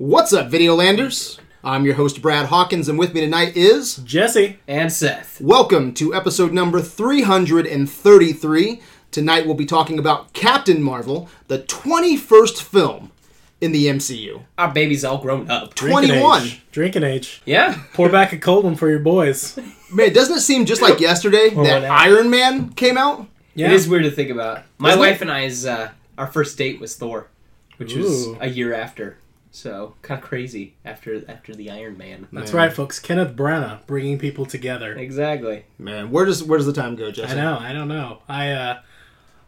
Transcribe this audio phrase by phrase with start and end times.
[0.00, 1.38] What's up, Videolanders?
[1.62, 3.96] I'm your host, Brad Hawkins, and with me tonight is.
[3.96, 4.58] Jesse.
[4.66, 5.38] And Seth.
[5.42, 8.80] Welcome to episode number 333.
[9.10, 13.12] Tonight we'll be talking about Captain Marvel, the 21st film
[13.60, 14.44] in the MCU.
[14.56, 15.74] Our baby's all grown up.
[15.74, 16.42] Drinking 21.
[16.44, 16.62] Age.
[16.72, 17.42] Drinking age.
[17.44, 17.82] Yeah.
[17.92, 19.58] Pour back a cold one for your boys.
[19.92, 21.84] Man, doesn't it seem just like yesterday that.
[21.84, 23.26] Iron Man came out?
[23.54, 23.66] Yeah.
[23.66, 24.62] It is weird to think about.
[24.78, 25.20] My Isn't wife it?
[25.20, 27.28] and I's uh, our first date was Thor,
[27.76, 29.18] which was a year after.
[29.52, 32.28] So kind of crazy after after the Iron Man.
[32.32, 32.62] That's Man.
[32.68, 32.98] right, folks.
[33.00, 34.94] Kenneth Branagh bringing people together.
[34.94, 35.64] Exactly.
[35.78, 37.32] Man, where does where does the time go, Jesse?
[37.32, 37.58] I know.
[37.58, 38.22] I don't know.
[38.28, 38.80] I uh,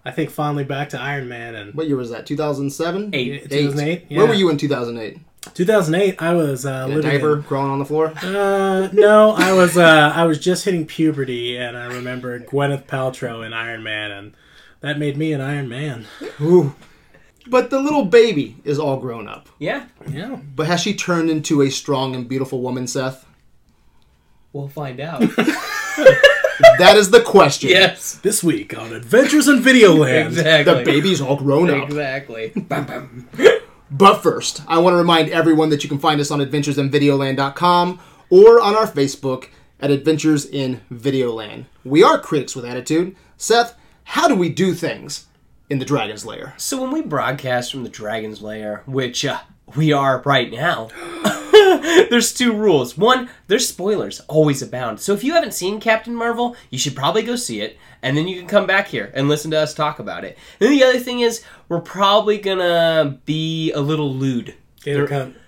[0.05, 2.27] I think fondly back to Iron Man and What year was that?
[2.27, 3.11] 2007?
[3.13, 3.43] Eight.
[3.49, 4.07] 2008.
[4.09, 4.19] Yeah.
[4.19, 5.19] Where were you in 2008?
[5.55, 6.21] 2008.
[6.23, 7.11] I was uh, In a living.
[7.11, 8.13] diaper, in- crawling on the floor?
[8.23, 13.47] Uh, no, I was uh, I was just hitting puberty, and I remember Gwyneth Paltrow
[13.47, 14.33] in Iron Man, and
[14.81, 16.07] that made me an Iron Man.
[16.41, 16.75] Ooh.
[17.47, 19.49] But the little baby is all grown up.
[19.59, 19.87] Yeah.
[20.09, 20.37] Yeah.
[20.55, 23.27] But has she turned into a strong and beautiful woman, Seth?
[24.53, 25.23] We'll find out.
[26.79, 27.71] That is the question.
[27.71, 28.15] yes.
[28.17, 30.27] This week on Adventures in Videoland.
[30.27, 30.75] Exactly.
[30.75, 31.85] The baby's all grown up.
[31.85, 32.53] Exactly.
[32.55, 33.29] Bum, bum.
[33.91, 38.61] But first, I want to remind everyone that you can find us on adventuresinvideoland.com or
[38.61, 39.49] on our Facebook
[39.81, 41.67] at Adventures in Videoland.
[41.85, 43.17] We are critics with attitude.
[43.37, 45.27] Seth, how do we do things
[45.73, 46.53] in the Dragon's Lair?
[46.59, 49.41] So when we broadcast from the Dragon's Lair, which uh,
[49.75, 50.89] we are right now,
[52.11, 52.97] there's two rules.
[52.99, 55.01] One, there's spoilers always abound.
[55.01, 58.29] So if you haven't seen Captain Marvel, you should probably go see it, and then
[58.29, 60.37] you can come back here and listen to us talk about it.
[60.61, 64.55] And then the other thing is, we're probably gonna be a little lewd.
[64.85, 65.35] Gator cunt.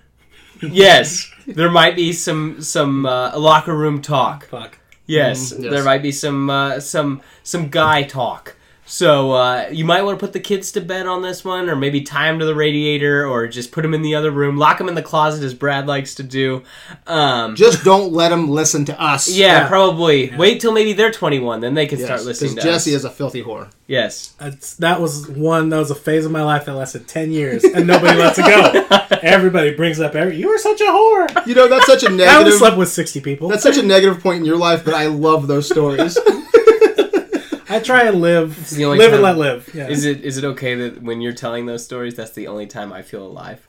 [0.63, 4.47] Yes, there might be some some uh, locker room talk.
[4.47, 4.79] Fuck.
[5.05, 5.71] Yes, Mm, yes.
[5.73, 8.57] there might be some uh, some some guy talk.
[8.87, 11.75] So uh, you might want to put the kids to bed on this one, or
[11.77, 14.77] maybe tie them to the radiator, or just put them in the other room, lock
[14.77, 16.63] them in the closet, as Brad likes to do.
[17.07, 19.29] Um, Just don't let them listen to us.
[19.31, 19.69] yeah, Yeah.
[19.69, 22.91] probably wait till maybe they're 21, then they can Yes, start listening Because to Jesse
[22.95, 22.97] us.
[23.01, 23.71] is a filthy whore.
[23.87, 25.71] yes, That's, that was one.
[25.71, 28.45] That was a phase of my life that lasted ten years, and nobody lets it
[28.45, 29.17] go.
[29.23, 30.37] Everybody brings up every.
[30.37, 31.47] You were such a whore.
[31.47, 32.55] You know, that's such a I only negative.
[32.59, 33.49] slept with sixty people.
[33.49, 36.19] That's such a negative point in your life, but I love those stories.
[37.75, 39.71] I try and live, the only live time- and let live.
[39.75, 39.89] Yeah.
[39.89, 42.93] is it is it okay that when you're telling those stories, that's the only time
[42.93, 43.69] I feel alive?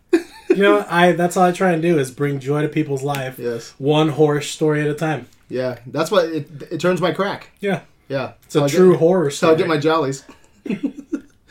[0.49, 3.37] You know, I that's all I try and do is bring joy to people's life,
[3.37, 3.73] yes.
[3.77, 5.27] one horror story at a time.
[5.49, 5.79] Yeah.
[5.87, 7.49] That's what it, it turns my crack.
[7.59, 8.33] Yeah, Yeah.
[8.45, 10.23] it's a true horror That's how I get my jollies.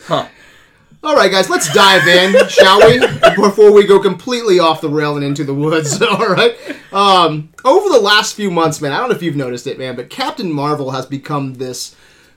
[0.07, 0.27] Huh?
[1.03, 2.99] All right, guys, let's dive in, shall we?
[3.37, 6.01] Before we go completely off the rail and into the woods.
[6.03, 6.57] All right.
[6.93, 9.97] Um, over the last few months, man, I don't know if you've noticed it, man,
[9.97, 11.95] but Captain Marvel has become this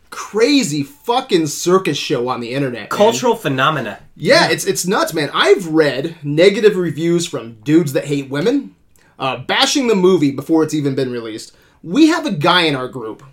[0.09, 2.81] crazy fucking circus show on the internet.
[2.81, 2.89] man.
[2.89, 3.99] Cultural phenomena.
[4.15, 5.29] Yeah, it's it's nuts, man.
[5.33, 8.75] I've read negative reviews from dudes that hate women,
[9.19, 11.55] uh, bashing the movie before it's even been released.
[11.83, 13.23] We have a guy in our group.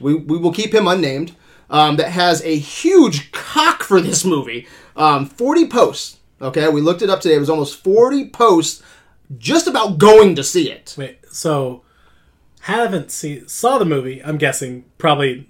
[0.00, 1.34] We we will keep him unnamed.
[1.70, 4.66] Um, that has a huge cock for this movie.
[4.96, 6.16] Um, Forty posts.
[6.40, 7.34] Okay, we looked it up today.
[7.34, 8.82] It was almost forty posts
[9.36, 10.94] just about going to see it.
[10.96, 11.82] Wait, so
[12.60, 14.22] haven't seen saw the movie?
[14.24, 15.46] I'm guessing probably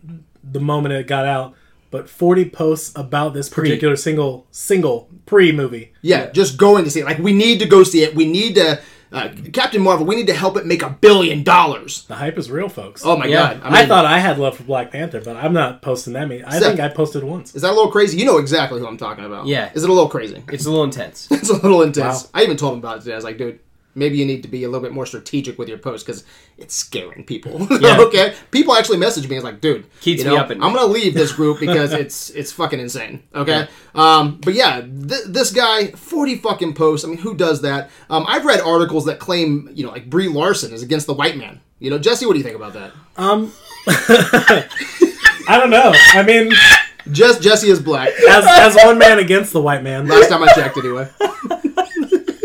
[0.52, 1.54] the moment it got out,
[1.90, 5.92] but 40 posts about this particular single single pre movie.
[6.02, 7.06] Yeah, just going to see it.
[7.06, 8.14] Like we need to go see it.
[8.14, 8.80] We need to.
[9.10, 10.04] Uh, Captain Marvel.
[10.04, 12.04] We need to help it make a billion dollars.
[12.08, 13.06] The hype is real, folks.
[13.06, 13.54] Oh my Yeah.
[13.54, 13.60] god!
[13.64, 16.44] I, thought I had love for Black Panther, but I'm not posting that many.
[16.44, 16.62] I Seth.
[16.62, 17.54] think I posted once.
[17.54, 18.18] Is that a little crazy?
[18.18, 19.46] You know exactly who I'm talking about.
[19.46, 19.70] Yeah.
[19.74, 20.44] Is it a little crazy?
[20.52, 21.26] It's a little intense.
[21.30, 22.24] It's a little intense.
[22.24, 22.30] Wow.
[22.34, 23.12] I even told him about it today.
[23.12, 23.60] I was like, dude,
[23.94, 26.24] maybe you need to be a little bit more strategic with your post because
[26.56, 27.66] it's scaring people.
[27.80, 27.98] Yeah.
[28.00, 28.34] okay.
[28.50, 29.36] People actually message me.
[29.36, 32.30] It's like, dude, Keeps you me know, up I'm gonna leave this group because it's
[32.30, 33.22] it's fucking insane.
[33.34, 33.66] Okay.
[33.94, 34.40] Um.
[34.44, 37.04] But yeah, th- this guy, 40 fucking posts.
[37.04, 37.90] I mean, who does that?
[38.10, 38.24] Um.
[38.28, 41.60] I've read articles that claim, you know, like Brie Larson is against the white man.
[41.78, 42.92] You know, Jesse, what do you think about that?
[43.16, 43.52] Um,
[43.86, 45.92] I don't know.
[45.94, 46.52] I mean,
[47.12, 48.08] Just Jesse is black.
[48.28, 50.06] as as one man against the white man.
[50.08, 51.08] Last time I checked, anyway.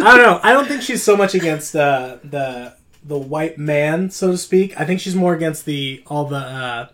[0.07, 0.39] I don't know.
[0.43, 4.79] I don't think she's so much against uh, the the white man, so to speak.
[4.79, 6.87] I think she's more against the all the uh,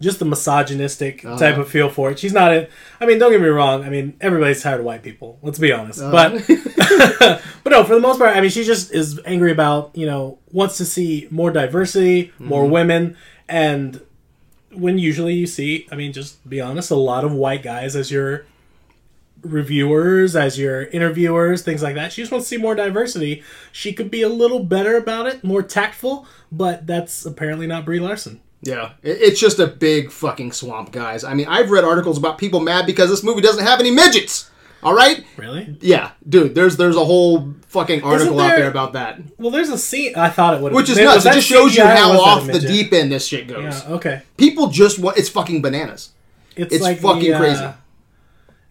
[0.00, 2.18] just the misogynistic type of feel for it.
[2.18, 2.52] She's not.
[2.52, 2.68] A,
[3.00, 3.84] I mean, don't get me wrong.
[3.84, 5.38] I mean, everybody's tired of white people.
[5.42, 6.00] Let's be honest.
[6.00, 6.32] But
[7.64, 10.38] but no, for the most part, I mean, she just is angry about you know
[10.52, 13.16] wants to see more diversity, more women,
[13.48, 14.00] and
[14.72, 18.10] when usually you see, I mean, just be honest, a lot of white guys as
[18.10, 18.46] your
[19.44, 22.12] reviewers, as your interviewers, things like that.
[22.12, 23.42] She just wants to see more diversity.
[23.72, 28.00] She could be a little better about it, more tactful, but that's apparently not Brie
[28.00, 28.40] Larson.
[28.62, 31.22] Yeah, it's just a big fucking swamp, guys.
[31.22, 34.50] I mean, I've read articles about people mad because this movie doesn't have any midgets.
[34.82, 35.24] All right.
[35.38, 35.76] Really?
[35.80, 36.54] Yeah, dude.
[36.54, 40.14] There's there's a whole fucking article out there- there about that, Well, there's a scene.
[40.16, 40.72] I thought it would.
[40.74, 41.24] which is nuts.
[41.26, 43.62] It just shows you how was that a off the deep end this shit goes.
[43.82, 43.94] Yeah.
[43.94, 44.22] Okay.
[44.36, 46.10] People just want it's fucking bananas.
[46.56, 47.64] It's, It's like fucking the, uh, crazy.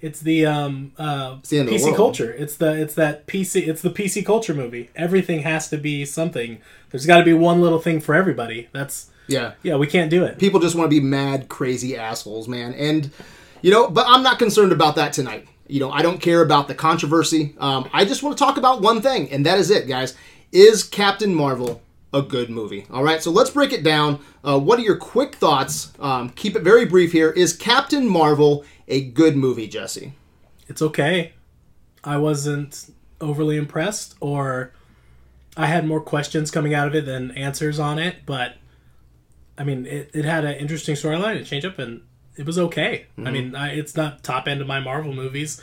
[0.04, 1.96] It's the um uh the the PC world.
[1.96, 2.32] culture.
[2.34, 3.68] It's the it's that PC.
[3.68, 4.90] It's the PC culture movie.
[4.98, 6.60] Everything has to be something.
[6.92, 8.68] There's got to be one little thing for everybody.
[8.74, 9.54] That's Yeah.
[9.64, 9.78] yeah.
[9.78, 10.38] We can't do it.
[10.38, 12.74] People just want to be mad, crazy assholes, man.
[12.74, 13.12] And
[13.62, 15.48] you know, but I'm not concerned about that tonight.
[15.68, 17.56] You know, I don't care about the controversy.
[17.58, 20.16] Um, I just want to talk about one thing, and that is it, guys.
[20.52, 21.82] Is Captain Marvel
[22.14, 22.86] a good movie?
[22.92, 24.20] All right, so let's break it down.
[24.44, 25.94] Uh, what are your quick thoughts?
[26.00, 27.30] Um, keep it very brief here.
[27.32, 30.14] Is Captain Marvel a good movie, Jesse?
[30.68, 31.34] It's okay.
[32.04, 32.92] I wasn't
[33.22, 34.74] overly impressed, or
[35.56, 38.18] I had more questions coming out of it than answers on it.
[38.26, 38.56] But
[39.58, 41.36] I mean, it, it had an interesting storyline.
[41.36, 42.02] It change up, and
[42.36, 43.06] it was okay.
[43.18, 45.62] I mean, I, it's not top end of my Marvel movies.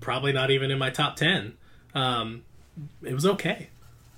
[0.00, 1.56] Probably not even in my top ten.
[1.94, 2.42] Um,
[3.02, 3.68] it was okay.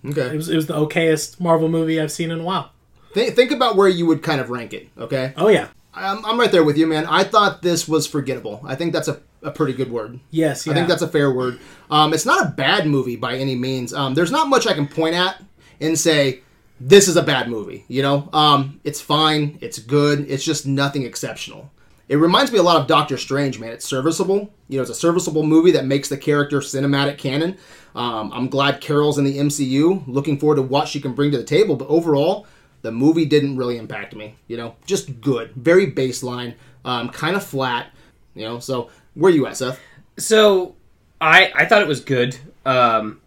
[0.05, 0.29] Okay.
[0.29, 2.73] It was it was the okayest Marvel movie I've seen in a while.
[3.13, 4.89] Think, think about where you would kind of rank it.
[4.97, 5.35] Okay.
[5.37, 7.07] Oh yeah, I'm, I'm right there with you, man.
[7.07, 8.61] I thought this was forgettable.
[8.65, 10.21] I think that's a, a pretty good word.
[10.31, 10.73] yes, yeah.
[10.73, 11.59] I think that's a fair word.
[11.91, 13.93] Um, it's not a bad movie by any means.
[13.93, 15.43] Um, there's not much I can point at
[15.81, 16.43] and say
[16.81, 17.85] this is a bad movie.
[17.89, 19.59] You know, um, it's fine.
[19.61, 20.31] It's good.
[20.31, 21.71] It's just nothing exceptional.
[22.09, 23.71] It reminds me a lot of Doctor Strange, man.
[23.71, 24.53] It's serviceable.
[24.69, 27.57] You know, it's a serviceable movie that makes the character cinematic canon.
[27.95, 30.03] Um, I'm glad Carol's in the MCU.
[30.09, 31.77] Looking forward to what she can bring to the table.
[31.77, 32.47] But overall,
[32.83, 34.37] the movie didn't really impact me.
[34.49, 36.55] You know, just good, very baseline,
[36.85, 37.93] um, kind of flat.
[38.35, 39.81] You know, so where you at, Seth?
[40.17, 40.75] So
[41.21, 42.37] I I thought it was good.
[42.65, 43.21] Um,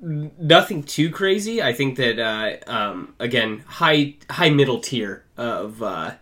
[0.00, 1.62] nothing too crazy.
[1.62, 6.12] I think that uh, um, again high high middle tier of uh,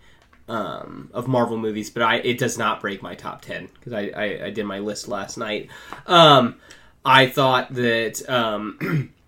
[0.49, 4.11] um, of Marvel movies, but I it does not break my top ten because I,
[4.15, 5.71] I I did my list last night.
[6.07, 6.57] Um,
[7.05, 9.13] I thought that um,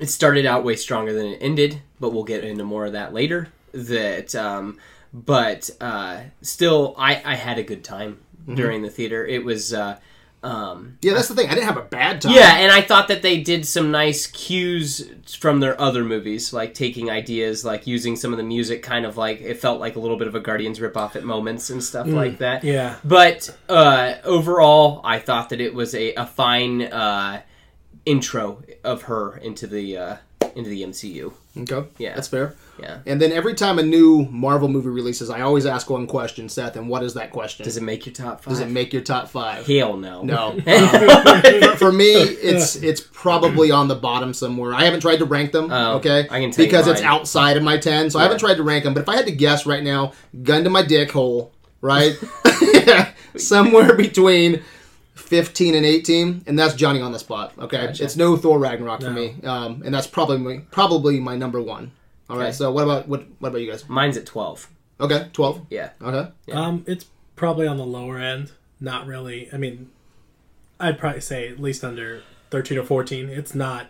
[0.00, 3.12] it started out way stronger than it ended, but we'll get into more of that
[3.12, 3.48] later.
[3.72, 4.78] That um,
[5.12, 8.20] but uh, still, I I had a good time
[8.52, 9.26] during the theater.
[9.26, 9.72] It was.
[9.72, 9.98] Uh,
[10.40, 11.48] um, Yeah, that's the thing.
[11.48, 12.32] I didn't have a bad time.
[12.32, 16.74] yeah, and I thought that they did some nice cues from their other movies, like
[16.74, 19.98] taking ideas, like using some of the music, kind of like it felt like a
[19.98, 22.62] little bit of a Guardians ripoff at moments and stuff like that.
[22.62, 22.96] yeah.
[23.04, 27.42] But uh, overall, I thought that it was a, a fine uh,
[28.06, 30.16] intro of her into the uh,
[30.54, 31.32] into the MCU.
[31.56, 31.88] Okay.
[31.98, 32.14] Yeah.
[32.14, 32.54] That's fair.
[32.78, 32.98] Yeah.
[33.06, 36.76] And then every time a new Marvel movie releases, I always ask one question, Seth,
[36.76, 37.64] and what is that question?
[37.64, 38.52] Does it make your top five?
[38.52, 39.66] Does it make your top five?
[39.66, 40.22] Hell no.
[40.22, 40.58] No.
[40.68, 44.74] Um, for, me, it's it's probably on the bottom somewhere.
[44.74, 45.70] I haven't tried to rank them.
[45.70, 46.20] Oh, okay.
[46.30, 48.62] I can tell you because it's outside of my ten, so I haven't tried to
[48.62, 48.94] rank them.
[48.94, 52.16] But if I had to guess right now, gun to my dick hole, right,
[53.36, 54.62] somewhere between.
[55.28, 59.10] 15 and 18 and that's johnny on the spot okay it's no thor ragnarok for
[59.10, 61.90] me um, and that's probably my, probably my number one
[62.30, 62.52] all right Okay.
[62.52, 64.68] so what about what what about you guys Mine's at twelve.
[65.00, 65.90] okay 12 Yeah.
[66.02, 68.52] okay Um, it's probably on the lower end.
[68.80, 69.48] Not really.
[69.52, 69.90] I mean,
[70.80, 73.28] I'd probably say at least under thirteen or fourteen.
[73.28, 73.86] It's not.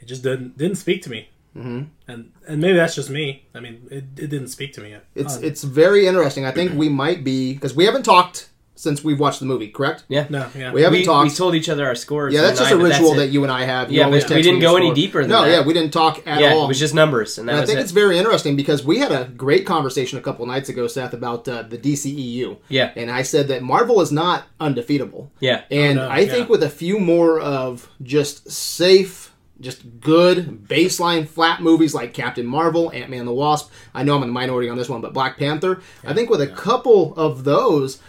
[0.00, 1.28] It just didn't didn't speak to me.
[1.56, 1.82] Mm-hmm.
[2.08, 3.44] And and maybe that's just me.
[3.54, 4.96] I mean, it, it didn't speak to me.
[5.14, 6.44] It's Uh, it's very interesting.
[6.44, 10.04] I think we might be because we haven't talked since we've watched the movie, correct?
[10.08, 10.26] Yeah.
[10.28, 10.72] no, yeah.
[10.72, 11.30] We haven't we, talked.
[11.30, 12.34] we told each other our scores.
[12.34, 13.90] yeah, that's just and a I, but ritual that you and I have.
[13.92, 15.50] You Yeah, always but we didn't me your go any deeper than no, that.
[15.50, 16.64] yeah, we didn't talk at Yeah, all.
[16.64, 17.82] it was just numbers, and that and I think it.
[17.82, 21.46] it's very interesting because we had a great conversation a couple nights ago, Seth, about
[21.48, 22.56] uh, the DCEU.
[22.68, 22.90] Yeah.
[22.96, 25.30] And I said that Marvel is not undefeatable.
[25.40, 25.62] yeah.
[25.70, 26.50] And Oh, no, I think yeah.
[26.52, 32.90] with a few more of just safe, just good baseline flat movies like Captain Marvel,
[32.92, 33.70] Ant Man the Wasp.
[33.94, 35.80] I know I'm in the minority on this one, but Black Panther.
[36.04, 38.00] I think with a couple of those,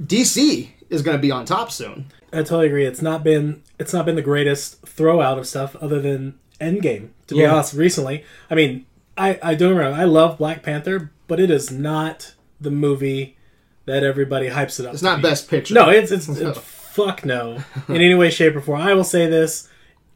[0.00, 2.06] DC is going to be on top soon.
[2.32, 2.84] I totally agree.
[2.86, 7.10] It's not been it's not been the greatest throwout of stuff other than Endgame.
[7.28, 7.52] To be Yeah.
[7.54, 8.86] honest, recently, I mean,
[9.16, 9.96] I I don't remember.
[9.98, 13.36] I love Black Panther, but it is not the movie
[13.86, 14.92] that everybody hypes it up.
[14.94, 15.22] It's to not be.
[15.22, 15.74] Best Picture.
[15.74, 16.58] No, it's it's, it's
[16.94, 17.58] fuck no
[17.88, 18.80] in any way, shape, or form.
[18.80, 19.68] I will say this: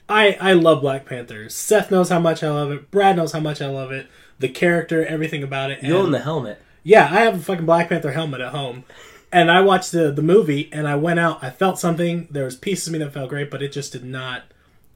[0.08, 1.48] I I love Black Panther.
[1.48, 2.90] Seth knows how much I love it.
[2.90, 4.08] Brad knows how much I love it.
[4.40, 5.82] The character, everything about it.
[5.82, 6.60] You own the helmet.
[6.82, 8.84] yeah, I have a fucking Black Panther helmet at home.
[9.30, 12.28] And I watched the, the movie and I went out, I felt something.
[12.30, 14.44] There was pieces of me that felt great, but it just did not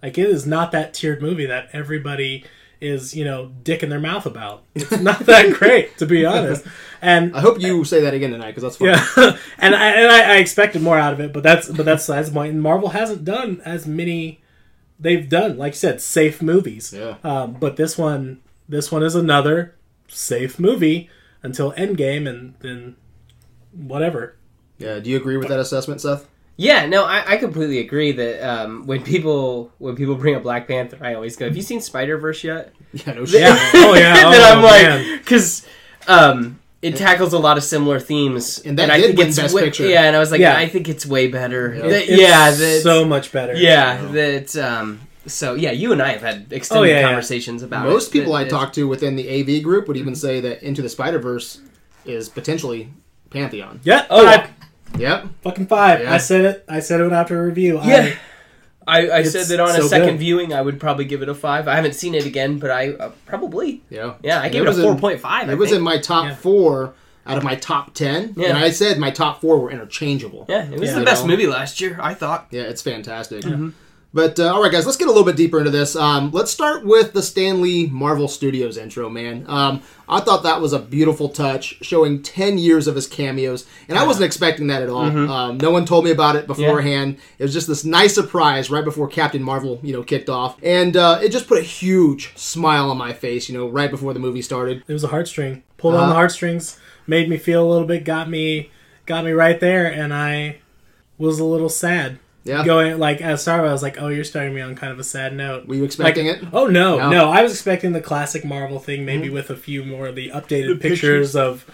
[0.02, 2.44] like it is not that tiered movie that everybody
[2.80, 4.64] is, you know, dick in their mouth about.
[4.74, 6.66] It's not that great, to be honest.
[7.00, 8.88] And I hope you say that again tonight because that's fun.
[8.88, 12.06] yeah, and I and I, I expected more out of it, but that's but that's
[12.06, 12.52] that's point.
[12.52, 14.40] And Marvel hasn't done as many.
[14.98, 16.92] They've done, like you said, safe movies.
[16.92, 17.16] Yeah.
[17.24, 19.74] Um, but this one, this one is another
[20.08, 21.08] safe movie
[21.42, 22.96] until Endgame, and then
[23.72, 24.36] whatever.
[24.78, 24.98] Yeah.
[24.98, 26.28] Do you agree with that assessment, Seth?
[26.56, 30.68] Yeah, no, I, I completely agree that um, when people when people bring up Black
[30.68, 33.40] Panther, I always go, "Have you seen Spider Verse yet?" Yeah, no shit.
[33.40, 33.70] Yeah.
[33.74, 34.14] Oh yeah.
[34.30, 35.66] then Oh, I'm like, because
[36.08, 39.38] um, it tackles a lot of similar themes, And that I did think win it's
[39.38, 39.86] Best way, Picture.
[39.88, 40.56] Yeah, and I was like, Yeah.
[40.56, 41.74] I think it's way better.
[41.74, 41.82] Yeah.
[41.88, 43.54] That- It's yeah, that's, so much better.
[43.54, 44.54] yeah, that.
[44.56, 47.06] Um, so yeah, you and I have had extended Oh, yeah, yeah.
[47.06, 48.12] conversations about Most it.
[48.12, 50.82] people That I it's- talk to within the AV group would even say that Into
[50.82, 51.60] the Spider Verse
[52.04, 52.90] is potentially
[53.32, 53.80] Pantheon.
[53.84, 54.06] Yeah.
[54.10, 54.50] Oh, five.
[54.98, 55.26] Yep.
[55.42, 56.00] Fucking five.
[56.02, 56.14] Yeah.
[56.14, 56.64] I said it.
[56.68, 57.80] I said it after a review.
[57.82, 58.14] Yeah.
[58.86, 60.18] I, I It's said that on a second good.
[60.18, 61.68] viewing, I would probably give it a five.
[61.68, 64.14] I haven't seen it again, but I uh, probably Yeah.
[64.22, 65.48] yeah, I And gave it, a was in- four point five.
[65.48, 66.34] It was in my top Yeah.
[66.34, 68.48] four out of my top ten, Yeah.
[68.48, 70.46] and I said my top four were interchangeable.
[70.48, 70.98] yeah, it was Yeah.
[70.98, 71.30] the best know?
[71.30, 71.96] movie last year.
[72.02, 72.48] I thought.
[72.50, 73.44] Yeah, it's fantastic.
[74.14, 75.96] But uh, all right, guys, let's get a little bit deeper into this.
[75.96, 79.46] Um, let's start with the Stan Lee Marvel Studios intro, man.
[79.48, 83.96] Um, I thought that was a beautiful touch, showing ten years of his cameos, and
[83.98, 85.04] I wasn't expecting that at all.
[85.30, 87.16] Um, no one told me about it beforehand.
[87.38, 90.94] It was just this nice surprise right before Captain Marvel, you know, kicked off, and
[90.94, 94.20] uh, it just put a huge smile on my face, you know, right before the
[94.20, 94.82] movie started.
[94.86, 95.62] It was a heartstring.
[95.78, 96.08] Pulled on Uh-huh.
[96.10, 96.78] the heartstrings.
[97.06, 98.04] Made me feel a little bit.
[98.04, 98.70] Got me.
[99.06, 100.58] Got me right there, and I
[101.16, 102.18] was a little sad.
[102.44, 104.98] Yeah, Going like at start, I was like, "Oh, you're starting me on kind of
[104.98, 106.48] a sad note." were you expecting Like, it?
[106.52, 107.10] Oh no, No.
[107.10, 110.30] no, I was expecting the classic Marvel thing, maybe with a few more of the
[110.30, 111.64] updated pictures of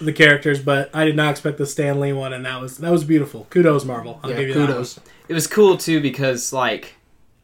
[0.00, 2.90] the characters, but I did not expect the Stan Lee one, and that was that
[2.90, 3.46] was beautiful.
[3.50, 4.18] Kudos, Marvel.
[4.22, 4.98] I'll yeah, give you kudos.
[5.28, 6.94] It was cool too because like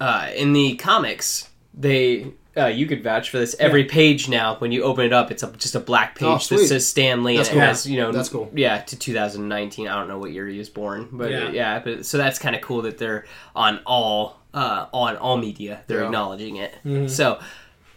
[0.00, 3.56] uh, in the comics they uh, you could vouch for this.
[3.58, 6.48] Every page now, when you open it up, it's a, just a black Oh, page
[6.48, 6.66] that sweet.
[6.66, 7.66] says Stan Lee, That's and cool.
[7.66, 8.50] has you know That's cool.
[8.54, 9.88] Yeah, to 2019.
[9.88, 11.50] I don't know what year he was born, but yeah, Yeah.
[11.50, 13.24] yeah but so that's kind of cool that they're
[13.56, 15.82] on all uh, on all media.
[15.86, 16.06] They're Yeah.
[16.06, 16.72] acknowledging it.
[16.84, 17.06] Mm-hmm.
[17.08, 17.40] So.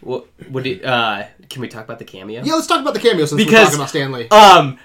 [0.00, 2.42] What would it, uh, can we talk about the cameo?
[2.44, 4.28] Yeah, let's talk about the cameo since we're Because- talking about Stan Lee.
[4.28, 4.78] Um,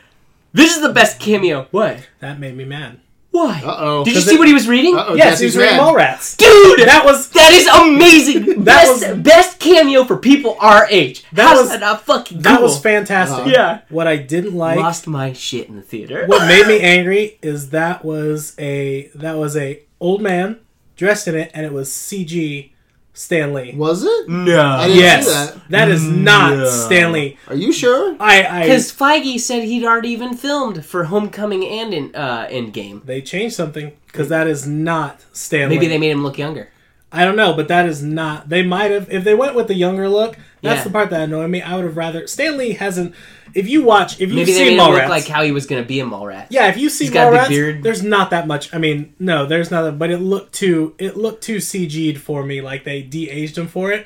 [0.54, 1.68] this is the best cameo.
[1.72, 1.98] What?
[1.98, 2.06] that.
[2.22, 3.02] That made me mad.
[3.32, 3.62] Why?
[3.64, 4.04] Uh oh.
[4.06, 4.96] Did you see what he was reading?
[4.96, 5.84] Uh-oh, yes, Jesse's he's reading mad.
[5.96, 6.36] Mallrats.
[6.36, 8.64] Dude, That was That is amazing.
[8.64, 11.24] That best, was- best cameo for people our age.
[11.34, 12.64] That How's was- that not fucking that cool?
[12.64, 13.40] was fantastic.
[13.40, 13.50] Uh-huh.
[13.52, 13.82] Yeah.
[13.90, 16.26] What I didn't like Lost my shit in the theater.
[16.26, 20.60] what made me angry is that was a that was a old man
[20.96, 22.72] dressed in it and it was CG
[23.20, 23.74] Stan Lee.
[23.76, 24.30] Was it?
[24.30, 24.66] No.
[24.66, 25.70] I didn't Yes, see that.
[25.72, 26.66] that is not No.
[26.70, 27.38] Stan Lee.
[27.50, 28.16] Are you sure?
[28.18, 33.04] I, I Because Feige said he'd already even filmed for Homecoming and in uh, Endgame.
[33.06, 35.76] they changed something because that is not Stan Lee.
[35.76, 36.70] Maybe they made him look younger.
[37.12, 38.50] I don't know, but that is not.
[38.50, 40.38] They might have if they went with the younger look.
[40.62, 40.84] That's Yeah.
[40.84, 41.62] the part that annoyed me.
[41.62, 43.16] I would have rather Stan Lee hasn't.
[43.56, 45.88] If you watch, if you Maybe see Mallrats, look like how he was going to
[45.88, 46.48] be in Mallrats.
[46.52, 47.82] yeah, if you see He's a Mallrats, beard.
[47.82, 48.72] there's not that much.
[48.72, 49.98] I mean, no, there's not.
[49.98, 50.94] But it looked too.
[51.00, 52.62] It looked too CG'd for me.
[52.62, 54.06] Like they de-aged him for it.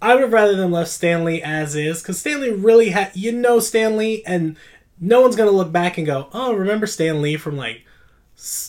[0.00, 3.10] I would have rather them left Stan Lee as is because Stan Lee really had.
[3.14, 4.56] You know Stan Lee, and
[4.98, 7.82] no one's gonna look back and go, "Oh, remember Stan Lee from like."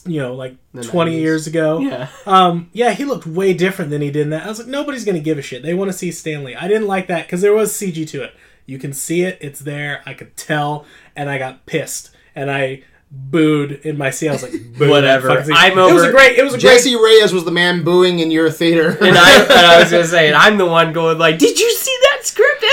[0.06, 1.22] You know, like The twenty 90s.
[1.22, 1.80] years ago.
[1.80, 2.08] Yeah.
[2.26, 4.46] Um, yeah, he looked way different than he did in that.
[4.46, 5.64] I was like, nobody's gonna give a shit.
[5.64, 6.56] They want to see Stan Lee.
[6.56, 8.34] I didn't like that because there was CG to it.
[8.66, 9.38] You can see it.
[9.42, 10.02] It's there.
[10.06, 14.30] I could tell, and I got pissed and I booed in my seat.
[14.30, 15.30] I was like, Boo, Whatever.
[15.32, 15.92] I'm over.
[15.92, 16.38] It was a great.
[16.38, 16.72] It was a great.
[16.78, 18.90] Jesse Reyes was the man booing in your theater.
[18.90, 21.60] And I, and I was going to say, and I'm the one going like, did
[21.60, 22.15] you see that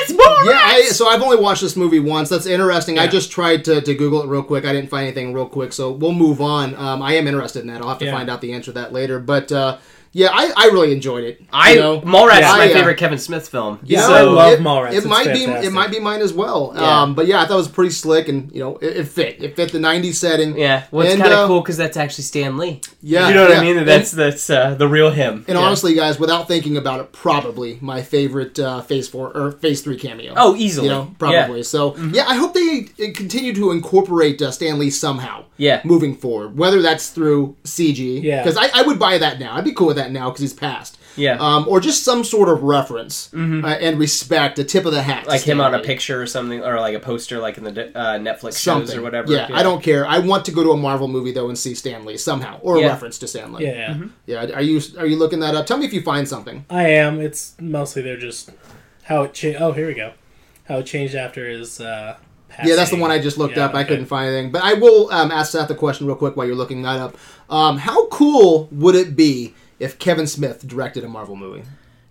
[0.09, 0.23] script?
[0.23, 2.29] It's Yeah, I, so I've only watched this movie once.
[2.29, 2.99] That's interesting.
[2.99, 4.65] I just tried to, to Google it real quick.
[4.65, 6.75] I didn't find anything real quick, so we'll move on.
[6.77, 7.83] Um, I am interested in that.
[7.83, 8.13] I'll have to Yeah.
[8.17, 9.19] find out the answer to that later.
[9.19, 9.79] But uh,
[10.13, 11.43] yeah, I, I really enjoyed it.
[11.53, 12.01] I you know?
[12.03, 12.53] Mallrats Yeah.
[12.53, 13.79] is my I, uh, favorite Kevin Smith film.
[13.83, 14.93] Yeah, I love it, Mallrats.
[14.93, 16.73] It It's might be it might be mine as well.
[16.75, 17.03] Yeah.
[17.03, 19.43] Um, but yeah, I thought it was pretty slick, and you know, it, it fit.
[19.43, 20.57] It fit the '90s setting.
[20.59, 22.81] Yeah, well, it's And, kind of uh, cool because that's actually Stan Lee.
[23.03, 23.61] Yeah, you know what yeah.
[23.61, 23.85] I mean?
[23.85, 25.45] That's that's uh, the real him.
[25.49, 25.65] And Yeah.
[25.65, 29.97] honestly, guys, without thinking about it, probably my favorite uh, Phase Four or Phase Three
[29.97, 30.35] cameo.
[30.37, 30.89] oh, easily.
[30.89, 31.63] you know, probably.
[31.63, 35.45] So yeah, I hope they uh, continue to incorporate uh, Stan Lee somehow.
[35.59, 35.81] Yeah.
[35.85, 38.21] moving forward, whether that's through CG.
[38.23, 38.43] Yeah.
[38.43, 39.55] because I, I would buy that now.
[39.55, 40.99] I'd be cool with that now because he's passed.
[41.15, 41.37] Yeah.
[41.39, 45.27] Um, or just some sort of reference uh, and respect, a tip of the hat,
[45.27, 48.19] like him on a picture or something, or like a poster, like in the uh,
[48.19, 49.31] Netflix Something shows or whatever.
[49.31, 50.07] Yeah, I don't care.
[50.07, 52.79] I want to go to a Marvel movie though and see Stan Lee somehow, or
[52.79, 53.67] a reference to Stan Lee.
[53.67, 54.53] Yeah, Yeah.
[54.55, 55.67] Are you are you looking that up?
[55.67, 56.65] Tell me if you find something.
[56.71, 57.21] I am.
[57.21, 58.51] It's mostly they're just
[59.05, 59.61] how it changed.
[59.61, 60.15] Oh, here we go.
[60.65, 61.79] How it changed after his.
[61.81, 62.17] Uh,
[62.65, 63.75] Yeah, that's the one I just looked Yeah, up.
[63.75, 66.47] I couldn't find anything, but I will um, ask Seth the question real quick while
[66.47, 67.17] you're looking that up.
[67.51, 71.63] Um, how cool would it be if Kevin Smith directed a Marvel movie?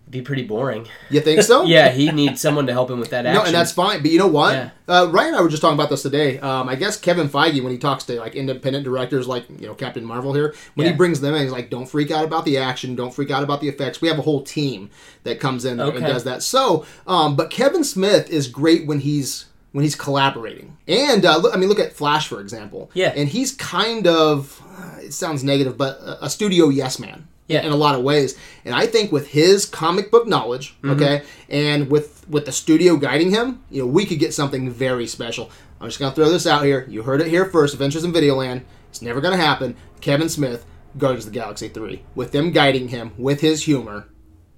[0.04, 0.88] It'd be pretty boring.
[1.10, 1.64] You think so?
[1.76, 3.42] Yeah, he needs someone to help him with that action.
[3.42, 4.02] No, and that's fine.
[4.02, 4.54] But you know what?
[4.54, 4.70] Yeah.
[4.88, 6.38] Uh, Ryan and I were just talking about this today.
[6.40, 9.74] Um, I guess Kevin Feige, when he talks to like independent directors, like you know
[9.74, 12.58] Captain Marvel here, when he brings them in, he's like, "Don't freak out about the
[12.58, 12.94] action.
[12.96, 14.02] Don't freak out about the effects.
[14.02, 14.90] We have a whole team
[15.24, 19.46] that comes in and does that." So, um, but Kevin Smith is great when he's
[19.72, 20.76] when he's collaborating.
[20.90, 22.92] And uh, look, I mean, look at Flash for example.
[22.94, 23.14] Yeah.
[23.16, 24.62] and he's kind of.
[24.78, 27.28] uh, it sounds negative, but a, a studio yes man.
[27.52, 27.64] Yeah.
[27.64, 30.92] In a lot of ways, and I think with his comic book knowledge, mm-hmm.
[30.92, 35.08] okay, and with with the studio guiding him, you know, we could get something very
[35.08, 35.52] special.
[35.80, 36.86] I'm just gonna throw this out here.
[36.90, 37.74] You heard it here first.
[37.74, 38.64] Adventures in Videoland.
[38.90, 39.76] It's never gonna happen.
[40.00, 40.66] Kevin Smith,
[40.98, 44.08] Guardians of the Galaxy three, with them guiding him with his humor,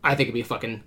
[0.04, 0.84] I think it'd be a fucking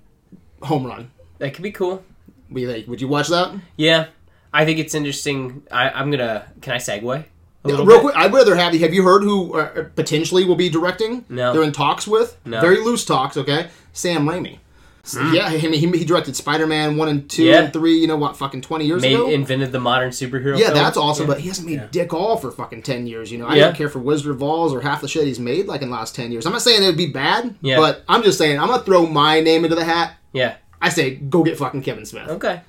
[0.63, 1.11] home run.
[1.39, 2.05] That could be cool.
[2.53, 2.85] Do you?
[2.87, 3.55] Would you watch that?
[3.77, 4.07] Yeah,
[4.53, 5.63] I think it's interesting.
[5.71, 6.47] I, I'm gonna.
[6.61, 7.25] Can I segue?
[7.75, 8.00] A Real bit?
[8.00, 8.80] quick, I'd rather have you.
[8.80, 11.25] Have you heard who uh, potentially will be directing?
[11.28, 11.52] No.
[11.52, 12.37] They're in talks with.
[12.44, 12.61] No.
[12.61, 13.37] Very loose talks.
[13.37, 14.58] Okay, Sam Raimi.
[15.04, 17.49] So, Yeah, I mean, he, he directed Spider Man one and two Hmm.
[17.49, 17.62] Yeah.
[17.62, 17.96] and three.
[17.96, 18.37] You know what?
[18.37, 19.28] Fucking twenty years Made ago.
[19.28, 20.58] invented the modern superhero.
[20.58, 20.78] yeah, film.
[20.78, 21.26] that's awesome.
[21.28, 21.35] Yeah.
[21.35, 21.87] But he hasn't made Yeah.
[21.92, 23.30] dick all for fucking ten years.
[23.30, 23.64] You know, I Yeah.
[23.66, 25.94] don't care for Wizard of Oz or half the shit he's made like in the
[25.94, 26.44] last ten years.
[26.44, 27.54] I'm not saying it would be bad.
[27.61, 27.76] Yeah.
[27.76, 30.14] But I'm just saying I'm gonna throw my name into the hat.
[30.32, 30.56] yeah.
[30.82, 32.28] I say go get fucking Kevin Smith.
[32.28, 32.61] Okay.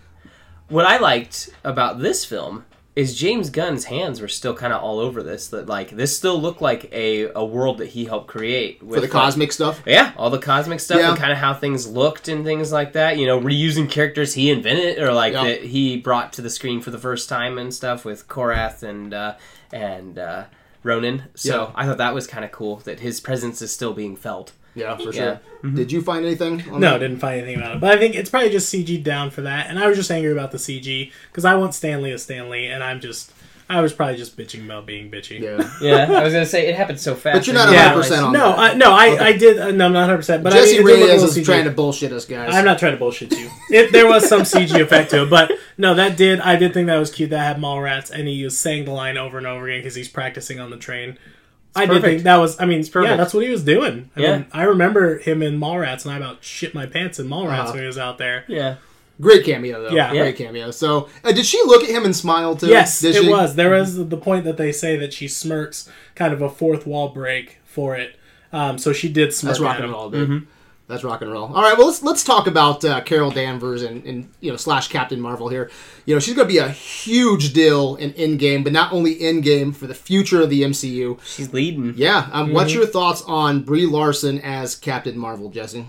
[0.69, 2.65] What I liked about this film
[2.97, 5.47] is James Gunn's hands were still kind of all over this.
[5.49, 9.01] That like this still looked like a, a world that he helped create with For
[9.01, 9.81] the like- cosmic stuff.
[9.85, 11.09] yeah, all the cosmic stuff Yeah.
[11.11, 13.17] and kind of how things looked and things like that.
[13.17, 15.43] You know, reusing characters he invented or like Yeah.
[15.43, 19.13] that he brought to the screen for the first time and stuff with Korath and
[19.13, 19.35] uh,
[19.71, 20.45] and uh,
[20.83, 21.23] Ronan.
[21.35, 21.71] So Yeah.
[21.75, 24.53] I thought that was kind of cool that his presence is still being felt.
[24.77, 25.37] Yeah, for Yeah.
[25.63, 25.71] sure.
[25.73, 26.63] Did you find anything?
[26.71, 26.99] on No, that?
[26.99, 27.81] didn't find anything about it.
[27.81, 29.67] But I think it's probably just CG down for that.
[29.69, 32.49] And I was just angry about the CG because I want Stan Lee as Stan
[32.49, 33.31] Lee, and I'm just,
[33.69, 35.39] I was probably just bitching about being bitchy.
[35.41, 35.69] Yeah.
[35.81, 37.39] Yeah, I was gonna say it happened so fast.
[37.39, 37.93] But you're not Yeah.
[37.93, 38.59] 100% on No, that.
[38.59, 39.25] I, no, I, Okay.
[39.25, 39.57] I did.
[39.59, 40.17] Uh, no, I'm not 100.
[40.17, 42.25] percent But Jesse I mean, it did look a Reyes is trying to bullshit us,
[42.25, 42.53] guys.
[42.55, 43.49] I'm not trying to bullshit you.
[43.71, 46.39] It, there was some CG effect to it, but no, that did.
[46.39, 47.31] I did think that was cute.
[47.31, 50.07] That had Mallrats, and he was saying the line over and over again because he's
[50.07, 51.17] practicing on the train.
[51.77, 52.05] I did perfect.
[52.05, 52.59] think that was.
[52.59, 54.09] I mean, yeah, that's what he was doing.
[54.15, 54.31] I Yeah.
[54.37, 57.71] mean, I remember him in Mallrats, and I about shit my pants in Mallrats Uh-huh.
[57.73, 58.43] when he was out there.
[58.47, 58.75] Yeah.
[59.19, 59.95] Great cameo though.
[59.95, 60.11] Yeah.
[60.11, 60.69] great cameo.
[60.71, 62.67] So, uh, did she look at him and smile too?
[62.67, 63.29] Yes, Did it she?
[63.29, 63.55] was.
[63.55, 67.09] There was the point that they say that she smirks, kind of a fourth wall
[67.09, 68.15] break for it.
[68.53, 70.47] Um, so she did smirk That's rock at and roll, dude.
[70.87, 71.53] That's rock and roll.
[71.53, 74.87] All right, well let's let's talk about uh, Carol Danvers and, and you know slash
[74.87, 75.69] Captain Marvel here.
[76.05, 79.75] You know she's going to be a huge deal in Endgame, but not only Endgame
[79.75, 81.19] for the future of the MCU.
[81.25, 81.93] She's leading.
[81.97, 85.85] Yeah, um, what's your thoughts on Brie Larson as Captain Marvel, Jesse?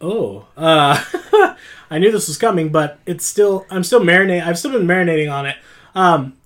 [0.00, 1.02] Oh, uh,
[1.90, 3.66] I knew this was coming, but it's still.
[3.70, 4.46] I'm still marinating.
[4.46, 5.56] I've still been marinating on it.
[5.96, 6.36] Um,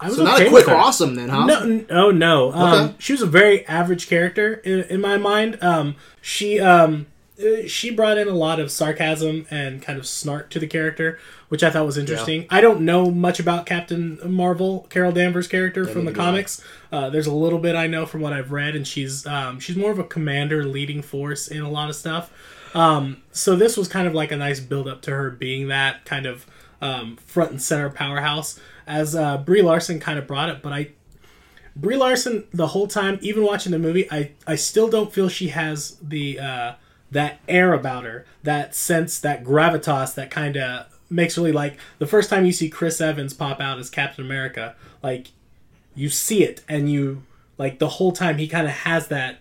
[0.00, 1.46] I was So not a quick awesome then, huh?
[1.46, 2.52] No, oh no.
[2.52, 2.94] Um, Okay.
[2.98, 5.58] She was a very average character in, in my mind.
[5.62, 7.06] Um, she um,
[7.40, 11.18] uh, she brought in a lot of sarcasm and kind of snark to the character,
[11.48, 12.46] which I thought was interesting.
[12.50, 16.24] I don't know much about Captain Marvel, Carol Danvers' character from the neither do I.
[16.24, 16.64] comics.
[16.92, 19.76] Uh, there's a little bit I know from what I've read, and she's um, she's
[19.76, 22.32] more of a commander, leading force in a lot of stuff.
[22.74, 26.04] Um, so this was kind of like a nice build up to her being that
[26.04, 26.46] kind of
[26.80, 28.60] um, front and center powerhouse.
[28.88, 30.90] As uh, Brie Larson kind of brought it, but I
[31.76, 35.48] Brie Larson the whole time, even watching the movie, I I still don't feel she
[35.48, 36.74] has the uh,
[37.10, 42.06] that air about her, that sense, that gravitas, that kind of makes really like the
[42.06, 45.28] first time you see Chris Evans pop out as Captain America, like
[45.94, 47.22] you see it and you
[47.58, 49.38] like the whole time he kind of has that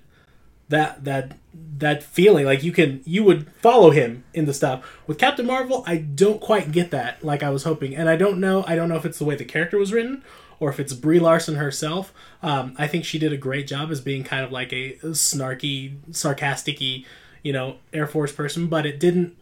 [0.70, 1.38] that that
[1.78, 5.84] that feeling like you can you would follow him in the stuff with captain marvel
[5.86, 8.89] i don't quite get that like i was hoping and i don't know i don't
[8.89, 10.24] know if it's the way the character was written
[10.60, 14.02] or if it's brie larson herself um, i think she did a great job as
[14.02, 19.36] being kind of like a snarky sarcastic you know air force person but it didn't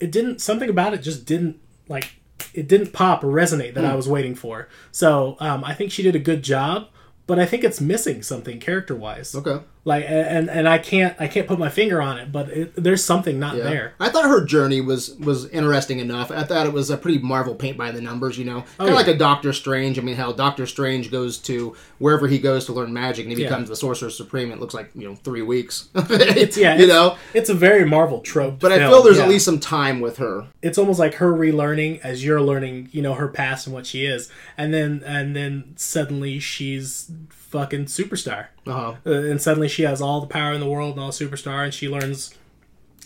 [0.00, 2.18] it didn't something about it just didn't like
[2.54, 4.68] it didn't pop or resonate that I was waiting for.
[4.92, 6.88] So um, I think she did a good job,
[7.26, 9.34] but I think it's missing something character wise.
[9.34, 9.60] Okay.
[9.88, 13.02] Like and and I can't I can't put my finger on it, but it, there's
[13.02, 13.62] something not Yeah.
[13.64, 13.94] there.
[13.98, 16.30] I thought her journey was was interesting enough.
[16.30, 18.80] I thought it was a pretty Marvel paint by the numbers, you know, oh, kind
[18.80, 18.94] of yeah.
[18.94, 19.98] like a Doctor Strange.
[19.98, 23.40] I mean, how Doctor Strange goes to wherever he goes to learn magic, and he
[23.42, 23.48] Yeah.
[23.48, 24.52] becomes the Sorcerer Supreme.
[24.52, 25.88] It looks like you know three weeks.
[25.94, 27.16] It's yeah, you it's, know.
[27.32, 28.60] it's a very Marvel trope.
[28.60, 30.48] But I feel there's at least some time with her.
[30.60, 34.04] it's almost like her relearning as you're learning, you know, her past and what she
[34.04, 37.10] is, and then and then suddenly she's
[37.48, 38.46] fucking superstar.
[38.66, 38.94] Uh-huh.
[39.06, 41.72] uh, and suddenly she has all the power in the world and all superstar and
[41.74, 42.34] she learns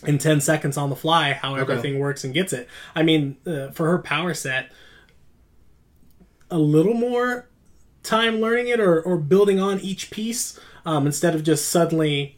[0.05, 3.69] in 10 seconds on the fly how everything works and gets it i mean uh,
[3.71, 4.69] for her power set
[6.51, 7.47] a little more
[8.03, 12.37] time learning it or, or building on each piece um, instead of just suddenly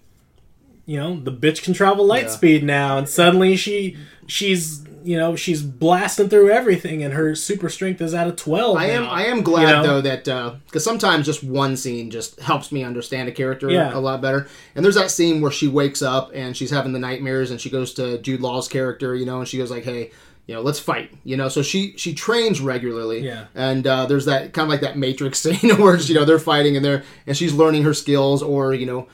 [0.86, 2.30] you know the bitch can travel light Yeah.
[2.30, 7.70] speed now and suddenly she she's you know she's blasting through everything and her super
[7.70, 9.84] strength is at a 12 I am I am glad you know?
[9.84, 10.24] though that
[10.66, 13.96] because sometimes just one scene just helps me understand a character Yeah.
[13.96, 14.48] a lot better.
[14.76, 17.70] And there's that scene where she wakes up and she's having the nightmares and she
[17.70, 20.12] goes to Jude Law's character, you know, and she goes like, "Hey,
[20.48, 21.12] you know, let's fight.
[21.24, 23.22] You know, so she she trains regularly.
[23.22, 23.46] Yeah.
[23.56, 26.76] And uh, there's that kind of like that Matrix scene where you know they're fighting
[26.76, 29.08] and they're and she's learning her skills or you know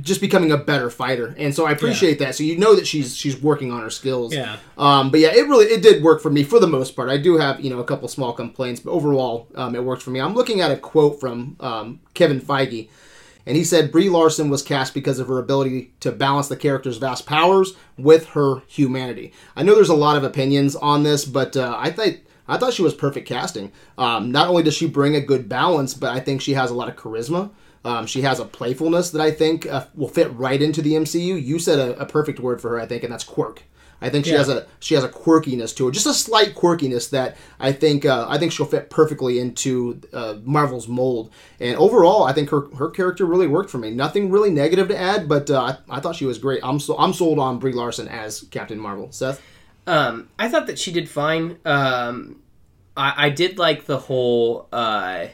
[0.00, 1.34] just becoming a better fighter.
[1.36, 2.34] And so I appreciate that.
[2.34, 4.32] So you know that she's she's working on her skills.
[4.32, 4.56] Yeah.
[4.78, 7.10] Um, but yeah, it really it did work for me for the most part.
[7.10, 10.10] I do have you know a couple small complaints, but overall um, it worked for
[10.10, 10.20] me.
[10.20, 12.88] I'm looking at a quote from um, Kevin Feige,
[13.46, 16.98] and he said Brie Larson was cast because of her ability to balance the character's
[16.98, 19.32] vast powers with her humanity.
[19.56, 22.20] I know there's a lot of opinions on this, but uh, I think.
[22.46, 23.72] I thought she was perfect casting.
[23.96, 26.74] Um, not only does she bring a good balance, but I think she has a
[26.74, 27.50] lot of charisma.
[27.84, 31.42] Um, she has a playfulness that I think uh, will fit right into the MCU.
[31.42, 33.62] You said a, a perfect word for her, I think, and that's quirk.
[34.00, 34.38] I think she Yeah.
[34.38, 38.04] has a she has a quirkiness to her, just a slight quirkiness that I think
[38.04, 41.30] uh, I think she'll fit perfectly into uh, Marvel's mold.
[41.60, 43.90] And overall, I think her her character really worked for me.
[43.90, 46.60] Nothing really negative to add, but uh, I, I thought she was great.
[46.62, 49.10] I'm so I'm sold on Brie Larson as Captain Marvel.
[49.12, 49.40] Seth,
[49.86, 51.58] Um, I thought that she did fine.
[51.64, 52.40] Um,
[52.96, 54.68] I, I did like the whole.
[54.72, 55.28] Uh,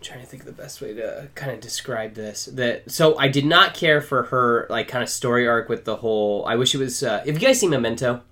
[0.00, 2.46] trying to think of the best way to kind of describe this.
[2.46, 5.96] That so I did not care for her like kind of story arc with the
[5.96, 6.44] whole.
[6.46, 7.02] I wish it was.
[7.02, 8.22] Uh, if you guys seen Memento,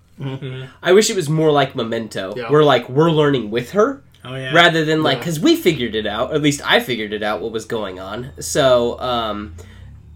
[0.82, 2.50] I wish it was more like Memento, Yeah.
[2.50, 4.52] where like we're learning with her Oh yeah.
[4.52, 5.20] rather than like Yeah.
[5.20, 6.30] because we figured it out.
[6.32, 8.32] Or at least I figured it out what was going on.
[8.40, 9.54] So um,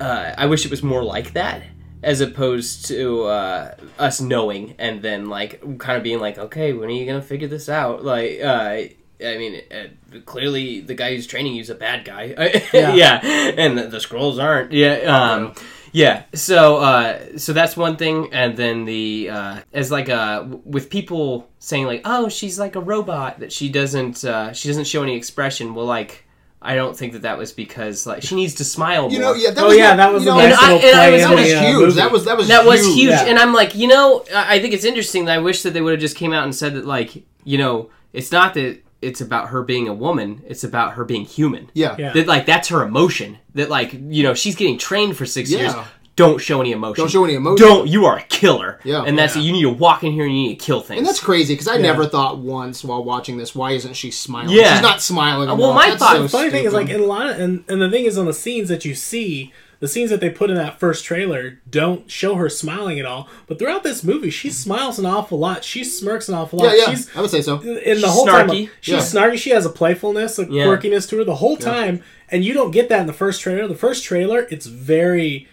[0.00, 1.62] uh, I wish it was more like that
[2.02, 6.88] as opposed to uh, us knowing and then like kind of being like, okay, when
[6.88, 8.04] are you gonna figure this out?
[8.04, 8.78] Like, uh,
[9.24, 12.34] I mean, uh, clearly the guy who's training you's a bad guy.
[12.72, 12.94] Yeah.
[12.94, 13.20] yeah,
[13.56, 14.72] and the, the Skrulls aren't.
[14.72, 14.94] Yeah.
[15.16, 15.54] Um,
[15.94, 20.88] yeah, so uh, so that's one thing, and then the uh, as like a with
[20.88, 25.02] people saying like, oh, she's like a robot that she doesn't uh, she doesn't show
[25.02, 25.74] any expression.
[25.74, 26.24] Well, like
[26.62, 29.32] I don't think that that was because like she needs to smile you more.
[29.32, 30.88] know, yeah, that Oh, was yeah, that was you a know, nice And I- little
[30.88, 31.76] and I play was- in that was the, uh, huge.
[31.80, 31.92] movie.
[32.00, 33.26] That was that was that was huge, Yeah.
[33.26, 35.82] and I'm like, you know, I I think it's interesting that I wish that they
[35.82, 39.20] would have just came out and said that like, you know, it's not that it's
[39.20, 41.70] about her being a woman; it's about her being human.
[41.74, 41.96] yeah.
[41.98, 42.12] Yeah.
[42.12, 43.38] That like that's her emotion.
[43.54, 45.72] That like you know she's getting trained for six years.
[46.14, 47.02] Don't show any emotion.
[47.02, 47.66] Don't show any emotion.
[47.66, 47.88] Don't.
[47.88, 48.78] You are a killer.
[48.84, 49.02] Yeah.
[49.06, 49.42] And that's Yeah.
[49.42, 50.98] you need to walk in here and you need to kill things.
[50.98, 51.82] And that's crazy because I Yeah.
[51.82, 54.50] never thought once while watching this, why isn't she smiling?
[54.50, 54.74] Yeah.
[54.74, 55.48] She's not smiling.
[55.48, 55.74] Well, enough.
[55.74, 57.80] my That's thought- so The funny thing is, like, in a lot of, and, and
[57.80, 60.54] the thing is, on the scenes that you see, the scenes that they put in
[60.54, 63.28] that first trailer don't show her smiling at all.
[63.48, 65.64] But throughout this movie, she smiles an awful lot.
[65.64, 66.66] She smirks an awful lot.
[66.76, 67.58] yeah, yeah, She's I would say so.
[67.60, 68.66] in the She's whole snarky.
[68.66, 68.70] time.
[68.80, 69.20] She's Yeah.
[69.20, 69.36] snarky.
[69.38, 70.66] She has a playfulness, a Yeah.
[70.66, 73.66] quirkiness to her the whole time, and you don't get that in the first trailer.
[73.66, 75.48] The first trailer, it's very,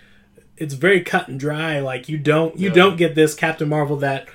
[0.58, 1.80] it's very cut and dry.
[1.80, 2.76] Like you don't, you Yeah.
[2.76, 4.28] don't get this Captain Marvel that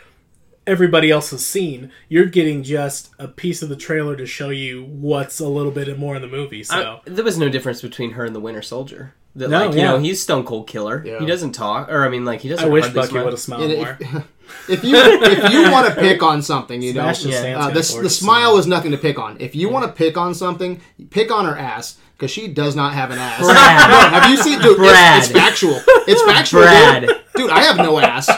[0.66, 1.90] everybody else has seen.
[2.08, 5.98] You're getting just a piece of the trailer to show you what's a little bit
[5.98, 6.64] more in the movie.
[6.64, 7.00] So.
[7.06, 9.14] I- there was no difference between her and the Winter Soldier.
[9.36, 9.90] That No, like you yeah.
[9.90, 11.02] know he's Stone Cold Killer.
[11.04, 11.18] Yeah.
[11.18, 12.64] He doesn't talk, or I mean like he doesn't.
[12.64, 13.98] I wish hardly Bucky would have smiled And more.
[14.00, 14.24] if,
[14.68, 17.58] if you if you want to pick on something, you know, Sebastian Yeah.
[17.58, 19.36] Uh, the, the smile is nothing to pick on.
[19.40, 22.94] If you want to pick on something, pick on her ass because she does not
[22.94, 23.40] have an ass.
[23.40, 24.12] Brad.
[24.22, 24.60] Have you seen?
[24.60, 25.18] Dude, Brad.
[25.18, 25.80] It's, it's factual.
[26.06, 27.08] It's factual, Brad.
[27.08, 27.20] dude.
[27.34, 28.30] Dude, I have no ass.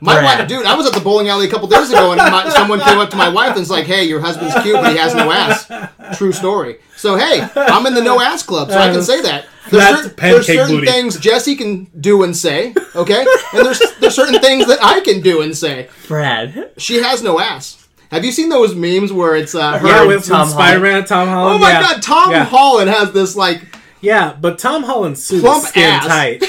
[0.00, 2.48] My wife, dude, I was at the bowling alley a couple days ago, and my,
[2.50, 4.98] someone came up to my wife and was like, "Hey, your husband's cute, but he
[4.98, 5.70] has no ass."
[6.16, 6.78] True story.
[6.96, 9.46] So hey, I'm in the no ass club, so I can say that.
[9.70, 10.86] There's, cer- there's certain booty.
[10.86, 15.20] things Jesse can do and say, okay, and there's there's certain things that I can
[15.22, 15.88] do and say.
[16.06, 16.72] Brad.
[16.76, 17.88] She has no ass.
[18.10, 19.88] Have you seen those memes where it's uh, her?
[19.88, 20.50] yeah, with, Holland.
[20.50, 21.56] Spider-Man Tom Holland.
[21.56, 21.80] oh my yeah.
[21.80, 22.44] god, Tom yeah.
[22.44, 23.62] Holland has this like
[24.02, 26.06] Yeah, but Tom Holland's suit Plump is skin ass.
[26.06, 26.44] tight.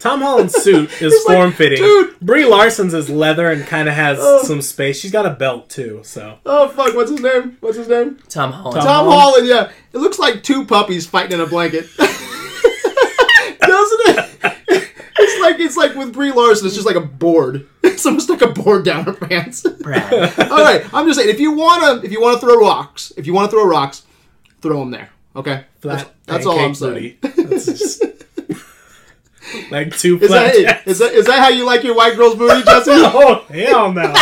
[0.00, 1.78] Tom Holland's suit is like, form fitting.
[1.78, 2.18] dude.
[2.20, 4.42] Brie Larson's is leather and kind of has Oh.
[4.42, 4.98] some space.
[4.98, 7.56] She's got a belt too, so oh fuck, what's his name?
[7.60, 8.18] What's his name?
[8.28, 8.76] Tom Holland.
[8.80, 9.20] Tom- Tom Holland.
[9.20, 9.46] Holland.
[9.46, 11.86] Yeah, it looks like two puppies fighting in a blanket.
[11.98, 12.16] Doesn't
[14.08, 14.86] it?
[15.22, 16.64] It's like it's like with Brie Larson.
[16.66, 17.68] It's just like a board.
[17.96, 19.66] Someone stuck a board down her pants.
[19.82, 20.10] Brad.
[20.50, 23.34] All right, I'm just saying if you wanna if you wanna throw rocks, if you
[23.34, 24.02] wanna throw rocks,
[24.62, 25.10] throw them there.
[25.36, 25.98] Okay, flat.
[25.98, 27.18] That's, that's all I'm saying.
[27.20, 28.02] That's just
[29.70, 30.54] like two Is flat.
[30.54, 32.90] that, is that is that how you like your white girl's booty, Jesse?
[32.92, 34.12] oh hell no!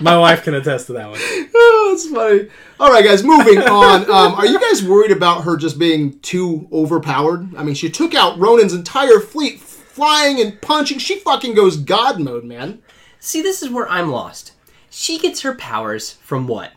[0.00, 1.20] My wife can attest to that one.
[1.56, 2.48] Oh, that's funny.
[2.80, 4.02] All right, guys, moving on.
[4.10, 7.54] Um, are you guys worried about her just being too overpowered?
[7.56, 10.98] I mean, she took out Ronan's entire fleet, flying and punching.
[10.98, 12.82] She fucking goes God mode, man.
[13.20, 14.52] See, this is where I'm lost.
[14.90, 16.72] She gets her powers from what?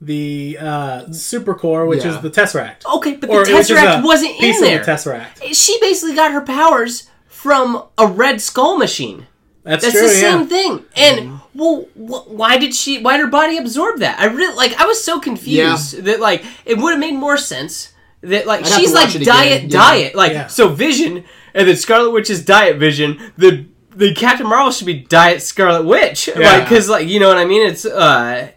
[0.00, 2.16] The uh, super core, which Yeah.
[2.16, 4.80] is the Tesseract, Okay, but the or is Tesseract wasn't in piece there.
[4.80, 5.54] Of the Tesseract.
[5.54, 9.26] she basically got her powers from a Red Skull machine.
[9.62, 10.08] That's, That's true.
[10.08, 10.20] the yeah.
[10.20, 10.84] same thing.
[10.96, 13.02] And well, wh- why did she?
[13.02, 14.18] Why did her body absorb that?
[14.18, 14.72] I really like.
[14.80, 18.72] I was so confused that like it would have made more sense that like I'd
[18.80, 19.68] she's like diet yeah.
[19.68, 20.46] diet like Yeah.
[20.46, 23.66] so Vision and then Scarlet Witch's diet Vision the.
[23.94, 26.52] the Captain Marvel should be Diet Scarlet Witch, Yeah.
[26.52, 27.68] like because like you know what I mean.
[27.68, 28.48] It's uh,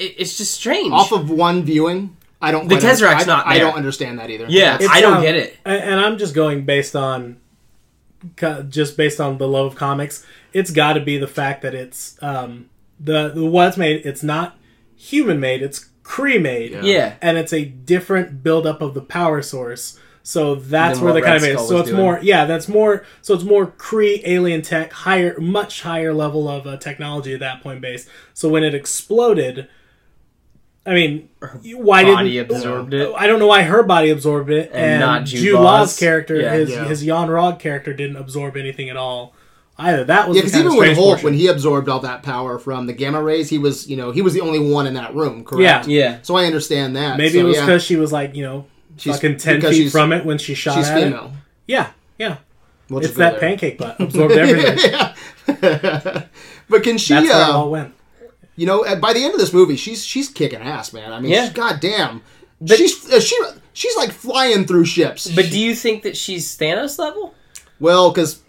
[0.00, 0.92] it, it- it's just strange.
[0.92, 2.68] Off of one viewing, I don't.
[2.68, 4.46] The quite un- Tesseract's I, not I don't understand that either.
[4.48, 5.56] yeah, That's- I don't um, get it.
[5.64, 7.36] And, and I'm just going based on,
[8.68, 10.24] just based on the love of comics.
[10.52, 14.04] It's got to be the fact that it's um, the the what's made.
[14.04, 14.56] It's not
[14.96, 15.62] human made.
[15.62, 16.72] It's Kree made.
[16.72, 16.80] Yeah.
[16.82, 19.98] Yeah, and it's a different buildup of the power source.
[20.22, 21.54] So that's where what the kind of Red made.
[21.54, 22.00] Skull So it's doing.
[22.00, 23.04] more, yeah, that's more.
[23.22, 27.62] So it's more Kree alien tech, higher, much higher level of uh, technology at that
[27.62, 28.06] point base.
[28.34, 29.68] So when it exploded,
[30.86, 31.28] I mean,
[31.76, 33.12] why body didn't absorbed it.
[33.16, 35.64] I don't know why her body absorbed it, And and, not Jude Jude Law's.
[35.64, 36.52] Law's character, Yeah.
[36.54, 36.84] his Yeah.
[36.86, 39.34] his Yon-Rogg character, didn't absorb anything at all.
[39.78, 41.24] Either that was Yeah, because kind of even when Hulk, portion.
[41.24, 44.20] when he absorbed all that power from the gamma rays, he was, you know, he
[44.22, 45.86] was the only one in that room, correct?
[45.86, 46.10] Yeah.
[46.10, 46.18] yeah.
[46.22, 47.16] So I understand that.
[47.18, 48.64] maybe So, it was yeah, because she was like you know
[48.96, 51.14] She's- fucking ten feet she's- from it when she shot she's at it.
[51.66, 51.88] Yeah,
[52.18, 52.36] yeah.
[52.88, 53.40] We'll It's that there.
[53.40, 54.90] pancake butt absorbed everything.
[56.68, 57.14] but can she?
[57.14, 57.94] That's where it Uh, all went.
[58.60, 61.12] You know, at- by the end of this movie, she's she's kicking ass, man.
[61.12, 61.44] I mean, Yeah.
[61.46, 62.20] she's, goddamn,
[62.60, 63.36] But- she's uh, she
[63.72, 65.26] she's like flying through ships.
[65.34, 67.34] But do you think that she's Thanos level?
[67.80, 68.40] well, because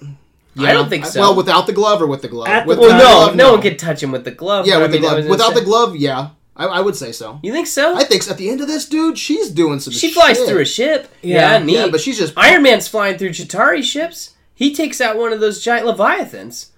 [0.59, 1.21] I don't think so.
[1.21, 2.49] Well, without the glove or with the glove?
[2.49, 4.67] At the with Well, the no, glove, no one could touch him with the glove.
[4.67, 5.29] Yeah, with I the mean, I glove.
[5.29, 7.39] Without the glove, yeah, I, I would say so.
[7.41, 7.95] You think so?
[7.95, 8.31] I think so.
[8.31, 9.93] at the end of this, dude, she's doing some.
[9.93, 11.07] she flies through a ship.
[11.21, 11.53] Yeah.
[11.59, 11.73] Yeah, neat.
[11.75, 14.31] Yeah, but she's just Iron Man's flying through Chitauri ships.
[14.53, 16.70] He takes out one of those giant leviathans.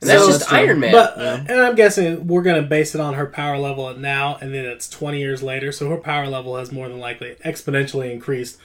[0.00, 0.52] And that's So- just that's.
[0.52, 0.92] Iron Man.
[0.92, 4.54] But uh, and I'm guessing we're gonna base it on her power level now, and
[4.54, 5.72] then it's 20 years later.
[5.72, 8.58] So her power level has more than likely exponentially increased.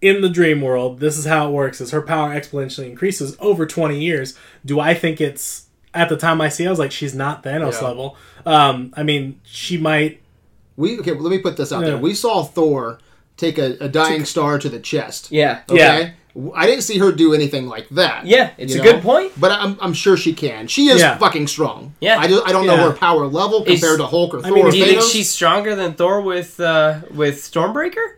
[0.00, 3.66] In the dream world, this is how it works: is her power exponentially increases over
[3.66, 4.38] 20 years.
[4.64, 6.62] Do I think it's at the time I see?
[6.62, 7.88] it, I was like, she's not Thanos Yeah.
[7.88, 8.16] level.
[8.46, 10.20] Um, I mean, she might.
[10.76, 11.12] we okay.
[11.12, 11.86] Well, let me put this out Yeah.
[11.88, 11.98] there.
[11.98, 13.00] We saw Thor
[13.36, 15.32] take a, a dying star to the chest.
[15.32, 15.62] yeah.
[15.68, 15.78] Okay?
[16.00, 16.10] Yeah.
[16.54, 18.26] I didn't see her do anything like that.
[18.26, 18.84] Yeah, it's a know?
[18.84, 19.32] good point.
[19.38, 20.68] But I'm, I'm sure she can.
[20.68, 21.18] She is Yeah.
[21.18, 21.94] fucking strong.
[22.00, 22.18] Yeah.
[22.18, 24.52] I, just, I don't know her power level Is- compared to Hulk or I Thor
[24.52, 28.14] mean, or Do you think she's stronger than Thor with uh, with Stormbreaker?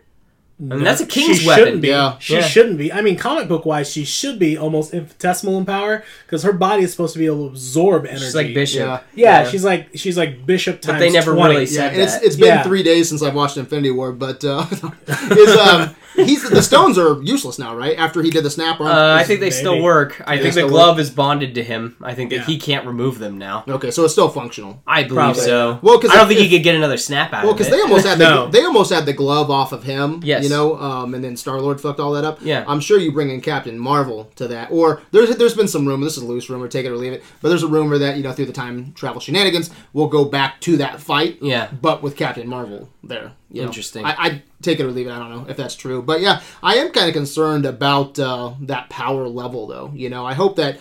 [0.69, 1.81] I mean, that's a she king's shouldn't weapon.
[1.81, 1.87] be.
[1.87, 2.17] Yeah.
[2.19, 2.41] She Yeah.
[2.41, 2.93] shouldn't be.
[2.93, 6.83] I mean, comic book wise, she should be almost infinitesimal in power because her body
[6.83, 8.23] is supposed to be able to absorb energy.
[8.25, 8.81] She's like Bishop.
[8.81, 8.99] Yeah.
[9.43, 10.93] Yeah, she's like she's like Bishop times.
[10.95, 11.49] But they never 20.
[11.55, 12.23] really Yeah, said and it's that.
[12.23, 12.63] it's been Yeah.
[12.63, 14.65] three days since I've watched Infinity War, but uh,
[15.31, 17.97] is um he's the stones are useless now, right?
[17.97, 18.91] After he did the snap arm.
[18.91, 20.21] Uh, I think they still work.
[20.27, 21.95] I They think the still glove is bonded to him.
[22.03, 22.45] I think that Yeah.
[22.45, 23.63] he can't remove them now.
[23.67, 24.81] okay, so it's still functional.
[24.85, 25.41] I believe Probably.
[25.41, 25.79] so.
[25.81, 27.69] Well, 'cause I don't if- think he if- could get another snap out Well, because
[27.69, 28.47] they almost had the, No.
[28.49, 30.19] they almost had the glove off of him.
[30.23, 30.43] Yes.
[30.51, 32.39] Know, um, and then Star Lord fucked all that up.
[32.41, 32.63] Yeah.
[32.67, 36.05] I'm sure you bring in Captain Marvel to that, or there's there's been some rumor.
[36.05, 37.23] This is a loose rumor, take it or leave it.
[37.41, 40.61] But there's a rumor that you know through the time travel shenanigans, we'll go back
[40.61, 41.39] to that fight.
[41.41, 41.69] Yeah.
[41.81, 43.31] but with Captain Marvel there.
[43.49, 43.67] You know.
[43.67, 44.05] Interesting.
[44.05, 45.11] I, I take it or leave it.
[45.11, 48.53] I don't know if that's true, but yeah, I am kind of concerned about uh,
[48.61, 49.91] that power level, though.
[49.93, 50.79] You know, I hope that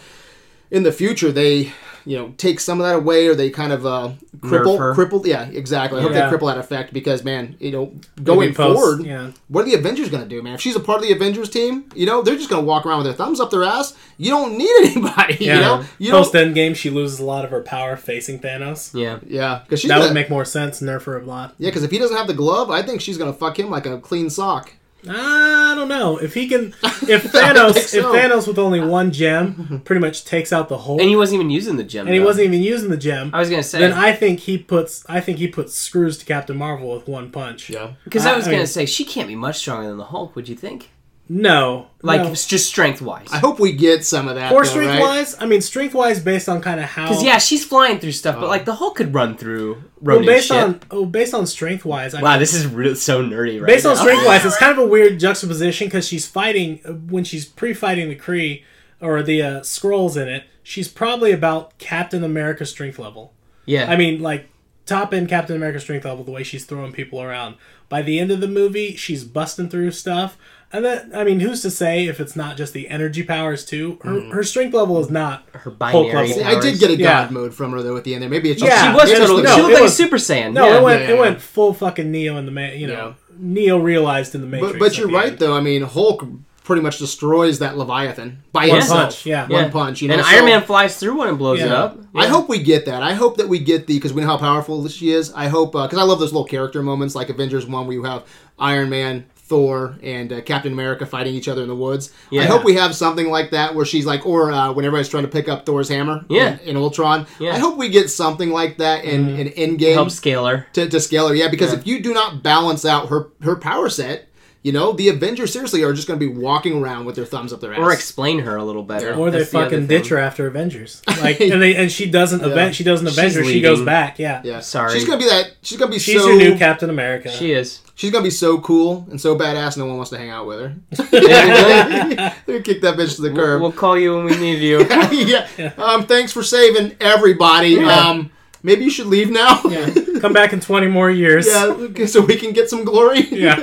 [0.71, 1.73] in the future they
[2.07, 5.25] you know take some of that away or they kind of uh cripple Nerf cripple
[5.27, 6.29] yeah exactly i hope Yeah.
[6.31, 9.33] they cripple that effect because man you know going post- forward yeah.
[9.49, 11.51] what are the avengers going to do man if she's a part of the avengers
[11.51, 13.95] team you know they're just going to walk around with their thumbs up their ass
[14.17, 15.55] you don't need anybody Yeah.
[15.57, 18.95] you know you Post don't Endgame, she loses a lot of her power facing Thanos.
[18.99, 19.19] yeah.
[19.27, 20.81] yeah because she's That gonna, would make more sense.
[20.81, 21.55] Nerf her a lot.
[21.59, 23.69] yeah because if he doesn't have the glove i think she's going to fuck him
[23.71, 24.73] like a clean sock
[25.09, 26.75] I don't know if he can.
[27.09, 27.99] If I Thanos, so.
[27.99, 31.37] if Thanos with only one gem pretty much takes out the whole, And he wasn't
[31.41, 32.07] even using the gem.
[32.07, 32.27] and he though.
[32.27, 35.03] wasn't even using the gem, I was gonna say then I think he puts.
[35.09, 37.71] I think he puts screws to Captain Marvel with one punch.
[37.71, 40.05] yeah because I was I gonna mean- say she can't be much stronger than the
[40.05, 40.37] Hulk.
[40.37, 40.91] Would you think?
[41.33, 42.33] No, Like no.
[42.33, 43.29] it's just strength wise.
[43.33, 45.01] i hope we get some of that or though, strength right?
[45.01, 45.37] wise.
[45.39, 47.05] I mean, strength wise, based on kind of how.
[47.05, 48.49] Because yeah, she's flying through stuff, but Oh.
[48.49, 50.57] like the Hulk could run through well, based ship.
[50.57, 52.15] on oh, based on strength wise.
[52.15, 53.69] I wow, this is really so nerdy, right?
[53.69, 57.45] Based on strength wise, it's kind of a weird juxtaposition because she's fighting when she's
[57.45, 58.65] pre-fighting the Kree
[59.01, 60.47] or the uh, Skrulls in it.
[60.65, 63.35] She's probably about Captain America strength level.
[63.67, 64.49] yeah, I mean, like
[64.85, 66.25] top end Captain America strength level.
[66.25, 67.55] The way she's throwing people around.
[67.89, 70.37] By the end of the movie, she's busting through stuff.
[70.73, 73.99] And then, I mean, who's to say if it's not just the energy powers too?
[74.05, 74.31] Her, mm-hmm.
[74.31, 76.29] her strength level is not her Hulk binary.
[76.29, 76.35] level.
[76.35, 77.29] See, i did get a god Yeah.
[77.31, 79.43] mode from her though at the end there maybe it's Yeah, just she was totally.
[79.43, 80.53] no, she looked like was- a Super Saiyan.
[80.53, 80.65] no.
[80.69, 80.79] yeah.
[80.79, 81.21] it went yeah, it yeah.
[81.21, 84.75] went full fucking Neo in the ma- you know Neo realized in the Matrix.
[84.75, 85.39] But, but you're right end.
[85.41, 85.57] though.
[85.57, 86.25] I mean, Hulk
[86.63, 89.01] pretty much destroys that Leviathan by One himself.
[89.01, 89.43] punch, yeah.
[89.49, 89.71] one Yeah.
[89.71, 90.03] punch.
[90.03, 91.83] You know, and so Iron Man flies through one and blows it Yeah.
[91.83, 91.99] up.
[92.15, 93.03] I hope we get that.
[93.03, 95.33] I hope that we get the because we know how powerful she is.
[95.33, 98.05] I hope uh, because I love those little character moments like Avengers one where you
[98.05, 98.23] have
[98.59, 99.25] Iron Man.
[99.51, 102.13] Thor and uh, Captain America fighting each other in the woods.
[102.33, 105.25] I hope we have something like that where she's like, or uh, when everybody's trying
[105.25, 106.53] to pick up Thor's hammer Yeah.
[106.63, 107.27] in, in Ultron.
[107.41, 107.51] Yeah.
[107.55, 110.69] I hope we get something like that in, in Endgame help scale her.
[110.75, 111.35] to, to scale her.
[111.35, 111.81] Yeah, because Yeah.
[111.81, 114.29] if you do not balance out her her power set,
[114.63, 117.51] You know, the Avengers seriously are just going to be walking around with their thumbs
[117.51, 117.79] up their ass.
[117.79, 119.15] Or explain her a little better.
[119.15, 119.99] Or they That's the other fucking thing.
[120.03, 122.75] ditch her after Avengers, like, and they and she doesn't event.
[122.75, 123.49] She doesn't She's Avengers.
[123.49, 124.19] She goes back.
[124.19, 124.93] Yeah, yeah, Sorry.
[124.93, 125.53] She's gonna be that.
[125.63, 126.29] She's gonna be she's so.
[126.29, 127.31] your new Captain America.
[127.31, 127.81] She is.
[127.95, 129.79] she's gonna be so cool and so badass.
[129.79, 130.75] No one wants to hang out with her.
[132.47, 133.63] They kick that bitch to the curb.
[133.63, 134.81] We'll call you when we need you.
[135.11, 135.73] yeah.
[135.79, 136.07] Um.
[136.07, 137.79] Thanks for saving everybody.
[137.83, 138.31] Um.
[138.63, 139.61] Maybe you should leave now.
[139.69, 139.91] Yeah.
[140.21, 141.47] Come back in twenty more years.
[141.47, 143.21] Yeah, okay, so we can get some glory.
[143.31, 143.59] Yeah.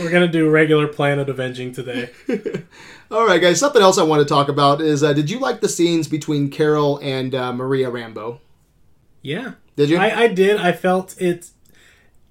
[0.00, 2.10] We're gonna do regular Planet Avenging today.
[3.10, 3.60] All right, guys.
[3.60, 6.50] Something else I want to talk about is: uh, Did you like the scenes between
[6.50, 8.38] Carol and uh, Maria Rambeau?
[9.22, 9.98] Yeah, Did you?
[9.98, 10.56] I, I did.
[10.58, 11.50] I felt it.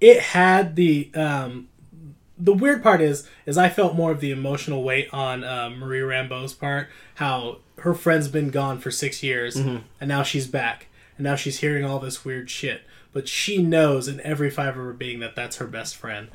[0.00, 1.68] It had the um,
[2.36, 6.02] the weird part is is I felt more of the emotional weight on uh, Maria
[6.04, 6.88] Rambeau's part.
[7.14, 9.78] How her friend's been gone for six years, Mm-hmm.
[10.00, 12.82] and now she's back, and now she's hearing all this weird shit.
[13.12, 16.28] But she knows in every fiber of her being that that's her best friend.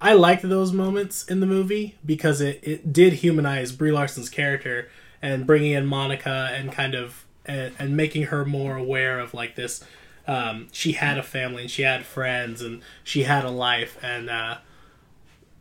[0.00, 4.90] I liked those moments in the movie because it, it did humanize Brie Larson's character
[5.22, 9.54] and bringing in Monica and kind of and, and making her more aware of like
[9.54, 9.82] this.
[10.26, 14.28] Um, she had a family and she had friends and she had a life and
[14.28, 14.58] uh,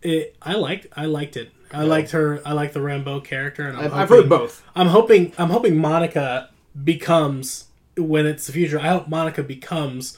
[0.02, 0.36] it.
[0.42, 1.52] I liked I liked it.
[1.72, 2.42] I liked her.
[2.46, 4.64] I liked the Rambeau character and I've, I've heard both.
[4.76, 6.50] I'm hoping I'm hoping Monica
[6.84, 7.66] becomes
[7.98, 8.80] when it's the future.
[8.80, 10.18] I hope Monica becomes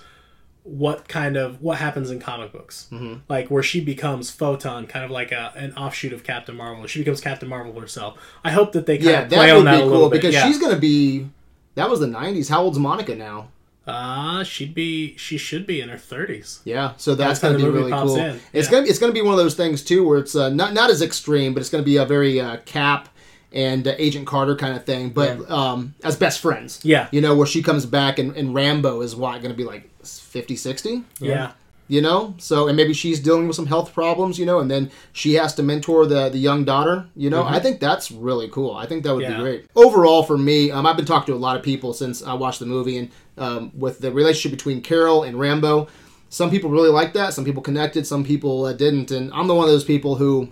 [0.64, 3.20] what kind of what happens in comic books, Mm-hmm.
[3.30, 6.86] like where she becomes Photon, kind of like a, an offshoot of Captain Marvel.
[6.88, 8.18] She becomes Captain Marvel herself.
[8.44, 10.10] I hope that they kind Yeah, of play that on that be a little cool
[10.10, 10.46] bit because yeah.
[10.46, 11.30] she's gonna be.
[11.76, 12.50] That was the '90s.
[12.50, 13.50] How old's Monica now?
[13.86, 16.60] uh she'd be she should be in her 30s.
[16.66, 18.18] Yeah, so that's That's gonna be really cool.
[18.52, 20.90] It's gonna it's gonna be one of those things too where it's uh, not not
[20.90, 23.08] as extreme, but it's gonna be a very uh, Cap
[23.52, 26.80] and uh, Agent Carter kind of thing, but um, as best friends.
[26.84, 27.08] Yeah.
[27.12, 30.56] You know, where she comes back and, and Rambeau is what gonna be like 50,
[30.56, 31.04] 60?
[31.20, 31.52] Yeah.
[31.90, 34.92] you know so and maybe she's dealing with some health problems you know and then
[35.14, 38.76] she has to mentor the the young daughter you know i think that's really cool
[38.76, 39.32] i think that would Mm-hmm.
[39.32, 39.38] Yeah.
[39.38, 42.22] be great overall for me um, i've been talking to a lot of people since
[42.22, 45.88] i watched the movie and um, with the relationship between carol and rambeau
[46.28, 49.56] some people really liked that some people connected some people uh, didn't and i'm the
[49.56, 50.50] one of those people who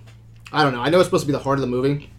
[0.54, 2.10] i don't know i know it's supposed to be the heart of the movie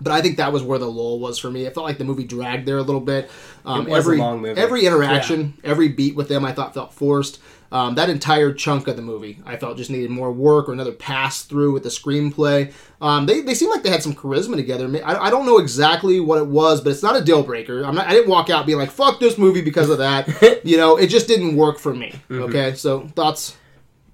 [0.00, 1.64] but I think that was where the lull was for me.
[1.64, 3.30] It felt like the movie dragged there a little bit.
[3.64, 4.60] Um, It was a every long movie.
[4.60, 7.40] every interaction, every beat with them, I thought felt forced.
[7.72, 10.92] Um, that entire chunk of the movie, I felt just needed more work or another
[10.92, 12.72] pass through with the screenplay.
[13.00, 14.88] Um, they, they seem like they had some charisma together.
[15.04, 17.82] I, I don't know exactly what it was, but it's not a deal breaker.
[17.82, 20.60] I'm not, I didn't walk out being like "fuck this movie" because of that.
[20.64, 22.12] you know, it just didn't work for me.
[22.30, 22.42] Mm-hmm.
[22.44, 23.56] Okay, so thoughts?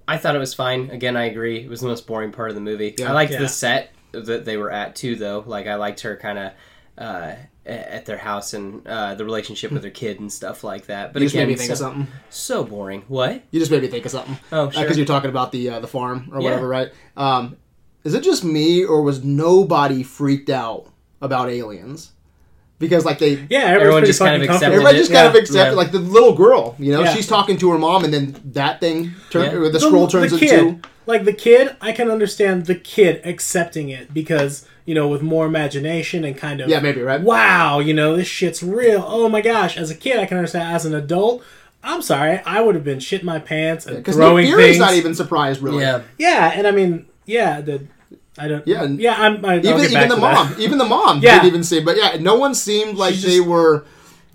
[0.07, 0.89] I thought it was fine.
[0.89, 1.59] Again, I agree.
[1.59, 2.95] It was the most boring part of the movie.
[2.97, 3.09] Yeah.
[3.11, 3.39] I liked Yeah.
[3.39, 5.43] the set that they were at too, though.
[5.45, 6.51] Like I liked her kind of
[6.97, 7.33] uh,
[7.65, 11.11] at their house and uh, the relationship with her kid and stuff like that.
[11.13, 12.07] But You just again, made me think so, of something.
[12.29, 13.03] so boring.
[13.07, 13.41] What?
[13.51, 14.37] You just made me think of something.
[14.51, 14.95] Oh, because sure.
[14.97, 16.45] you're talking about the uh, the farm or Yeah.
[16.45, 16.91] whatever, right?
[17.17, 17.57] Um,
[18.05, 20.87] is it just me or was nobody freaked out
[21.21, 22.12] about aliens?
[22.83, 24.99] Because like they, Yeah, Everyone everyone just just kind of accepted everybody it.
[24.99, 25.71] just kind of accepted.
[25.71, 25.75] Yeah.
[25.77, 27.13] Like the little girl, you know, Yeah.
[27.13, 29.57] she's talking to her mom, and then that thing, turn, Yeah.
[29.57, 30.79] or the Skrull turns the into.
[31.05, 35.45] like the kid, I can understand the kid accepting it because you know with more
[35.45, 37.21] imagination and kind of Yeah, maybe right.
[37.21, 39.03] wow, you know this shit's real.
[39.07, 40.73] Oh my gosh, as a kid, I can understand.
[40.75, 41.41] As an adult,
[41.83, 44.79] I'm sorry, I would have been shitting my pants and Because throwing Nick Fury's things.
[44.79, 45.81] not even surprised, really.
[45.83, 46.01] Yeah.
[46.17, 47.81] yeah, and I mean, yeah, the
[48.37, 48.67] I don't.
[48.67, 49.43] Yeah, yeah, I'm.
[49.45, 50.33] I, I'll Even get even back the to that.
[50.49, 51.35] mom, even the mom Yeah.
[51.35, 51.85] didn't even seem.
[51.85, 53.85] But yeah, no one seemed like they were.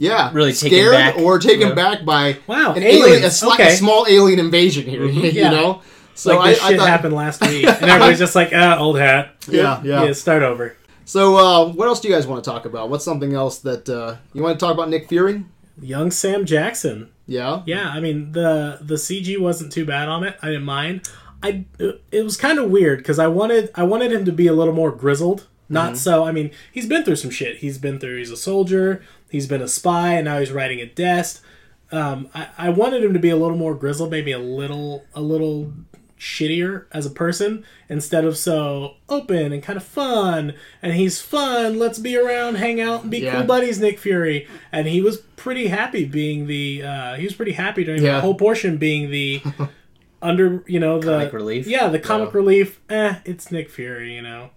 [0.00, 1.18] Yeah, Really taken scared back.
[1.18, 1.74] or taken Yeah.
[1.74, 5.04] back by Wow, an alien, a, aliens, sli- a small alien invasion here.
[5.06, 5.50] you Yeah.
[5.50, 5.82] know,
[6.14, 8.78] so like I, this I shit thought, happened last week, and everybody's just like, ah,
[8.78, 9.34] old hat.
[9.50, 10.04] Yeah, yeah.
[10.04, 10.12] yeah.
[10.12, 10.76] Start over.
[11.04, 12.90] So, uh, what else do you guys want to talk about?
[12.90, 14.88] What's something else that uh, you want to talk about?
[14.88, 15.44] Nick Fury?
[15.80, 17.08] Young Sam Jackson.
[17.26, 20.36] Yeah, Yeah, I mean the the CG wasn't too bad on it.
[20.42, 21.08] I didn't mind.
[21.42, 24.52] I it was kind of weird because I wanted I wanted him to be a
[24.52, 25.46] little more grizzled.
[25.70, 26.24] Not so.
[26.24, 27.58] I mean, he's been through some shit.
[27.58, 28.16] He's been through.
[28.18, 29.02] He's a soldier.
[29.30, 31.44] He's been a spy, and now he's writing a desk.
[31.92, 35.20] Um, I, I wanted him to be a little more grizzled, maybe a little a
[35.20, 35.72] little
[36.18, 40.54] shittier as a person instead of so open and kind of fun.
[40.82, 41.78] And he's fun.
[41.78, 43.32] Let's be around, hang out, and be Yeah.
[43.36, 43.78] cool buddies.
[43.78, 46.82] Nick Fury, and he was pretty happy being the.
[46.82, 48.14] Uh, he was pretty happy during Yeah.
[48.14, 49.42] the whole portion being the
[50.22, 50.62] under.
[50.66, 51.66] You know the Comic relief?
[51.66, 52.36] Yeah, the comic Yeah.
[52.36, 52.80] relief.
[52.88, 54.14] Eh, it's Nick Fury.
[54.14, 54.50] You know,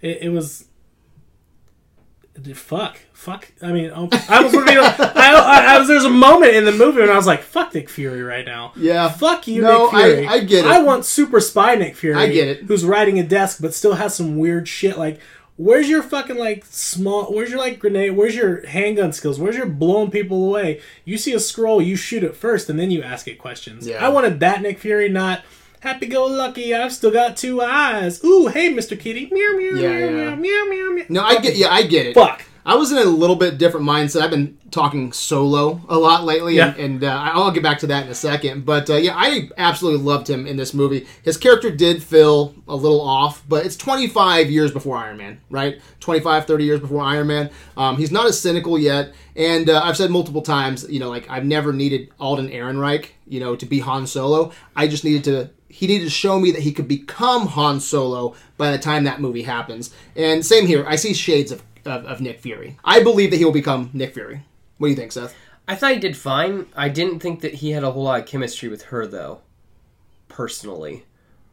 [0.00, 0.66] it, it was.
[2.54, 3.50] Fuck, fuck.
[3.62, 4.76] I mean, oh, I was looking.
[4.78, 5.88] I, I, I was.
[5.88, 8.72] There's a moment in the movie when I was like, "Fuck Nick Fury" right now.
[8.76, 9.08] yeah.
[9.08, 10.26] Fuck you, No, Nick Fury.
[10.26, 10.70] I- I get it.
[10.70, 12.14] I want super spy Nick Fury.
[12.14, 12.64] I get it.
[12.64, 14.98] Who's riding a desk but still has some weird shit.
[14.98, 15.18] Like,
[15.56, 17.24] where's your fucking like small?
[17.32, 18.16] Where's your like grenade?
[18.16, 19.38] Where's your handgun skills?
[19.40, 20.80] Where's your blowing people away?
[21.04, 23.86] You see a Skrull, you shoot it first, and then you ask it questions.
[23.86, 24.04] Yeah.
[24.04, 25.42] I wanted that Nick Fury, not.
[25.80, 26.74] happy go lucky.
[26.74, 28.22] I've still got two eyes.
[28.24, 28.98] Ooh, hey, Mr.
[28.98, 29.28] Kitty.
[29.30, 30.34] Meow meow Yeah, meow yeah.
[30.34, 31.04] meow meow meow meow.
[31.08, 31.56] No, I get.
[31.56, 32.14] Yeah, I get it.
[32.14, 32.42] Fuck.
[32.66, 34.22] I was in a little bit different mindset.
[34.22, 38.04] I've been talking solo a lot lately, and, and uh, I'll get back to that
[38.04, 38.66] in a second.
[38.66, 41.06] But uh, yeah, I absolutely loved him in this movie.
[41.22, 45.80] His character did feel a little off, but it's 25 years before Iron Man, right?
[46.00, 47.50] 25, 30 years before Iron Man.
[47.76, 51.30] Um, he's not as cynical yet, and uh, I've said multiple times, you know, like
[51.30, 54.50] I've never needed Alden Ehrenreich, you know, to be Han Solo.
[54.74, 58.34] I just needed to he needed to show me that he could become Han Solo
[58.56, 59.94] by the time that movie happens.
[60.16, 60.86] And same here.
[60.86, 62.78] I see shades of, of, of Nick Fury.
[62.84, 64.42] I believe that he will become Nick Fury.
[64.78, 65.34] What do you think, Seth?
[65.68, 66.66] I thought he did fine.
[66.76, 69.40] I didn't think that he had a whole lot of chemistry with her, though.
[70.28, 71.04] Personally,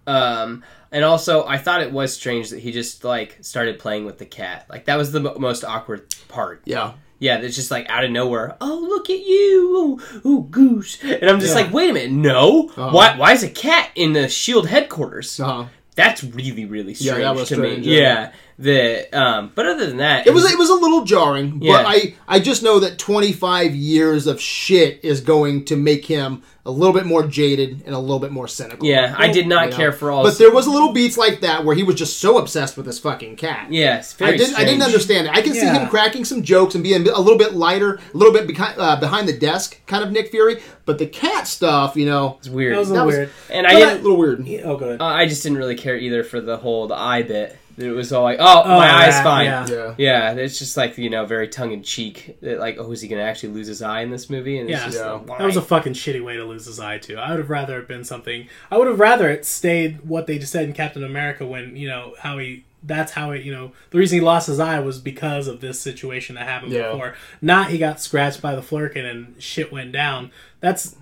[0.07, 4.17] um, and also I thought it was strange that he just like started playing with
[4.17, 4.65] the cat.
[4.69, 6.61] Like that was the mo- most awkward part.
[6.65, 6.93] Yeah.
[7.19, 8.57] Yeah, it's just like out of nowhere.
[8.59, 9.71] Oh, look at you!
[10.05, 11.01] Oh, oh goose!
[11.01, 11.61] And I'm just Yeah.
[11.63, 12.63] like, wait a minute, no.
[12.75, 13.15] Why?
[13.15, 15.39] Why is a cat in the Shield headquarters?
[15.39, 15.67] Uh-huh.
[15.95, 17.95] That's really, really Yeah, strange that was to strange, me.
[17.97, 18.01] yeah.
[18.01, 18.31] Yeah.
[18.59, 21.73] The um, but other than that, It was it was a little jarring, Yeah.
[21.77, 26.43] but I I just know that 25 years of shit is going to make him
[26.65, 28.87] a little bit more jaded and a little bit more cynical.
[28.87, 29.75] Yeah, I did not You know?
[29.75, 30.23] care for all.
[30.23, 32.85] But there was a little beats like that where he was just so obsessed with
[32.85, 33.67] this fucking cat.
[33.69, 34.55] yeah, I didn't.
[34.55, 35.33] I didn't understand it.
[35.35, 38.33] I can see him cracking some jokes and being a little bit lighter, a little
[38.33, 40.61] bit behind, uh, behind the desk, kind of Nick Fury.
[40.85, 42.75] But the cat stuff, you know, It's weird.
[42.75, 43.29] That was a That little was- weird.
[43.49, 44.03] and a I didn't.
[44.03, 44.45] little weird.
[44.47, 45.01] Yeah, Oh, go ahead.
[45.01, 47.57] Uh, I just didn't really care either for the whole the eye bit.
[47.77, 49.45] It was all like, oh, Oh, my eye's fine.
[49.45, 49.65] yeah.
[49.67, 49.95] Yeah.
[49.97, 52.37] Yeah, it's just like you know, very tongue in cheek.
[52.41, 54.59] Like, oh, is he gonna actually lose his eye in this movie?
[54.59, 54.85] And it's Yeah.
[54.85, 55.11] just Yeah.
[55.13, 57.17] like, That was a fucking shitty way to lose his eye too.
[57.17, 58.47] I would have rather it been something.
[58.69, 61.87] I would have rather it stayed what they just said in Captain America when you
[61.87, 62.63] know how he.
[62.85, 63.43] That's how it.
[63.43, 66.73] You know the reason he lost his eye was because of this situation that happened
[66.73, 66.91] Yeah.
[66.91, 67.15] before.
[67.41, 70.31] Not he got scratched by the flerken and shit went down.
[70.59, 70.95] That's.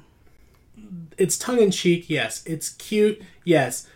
[1.17, 2.09] It's tongue in cheek.
[2.09, 2.43] Yes.
[2.45, 3.21] It's cute.
[3.43, 3.87] Yes.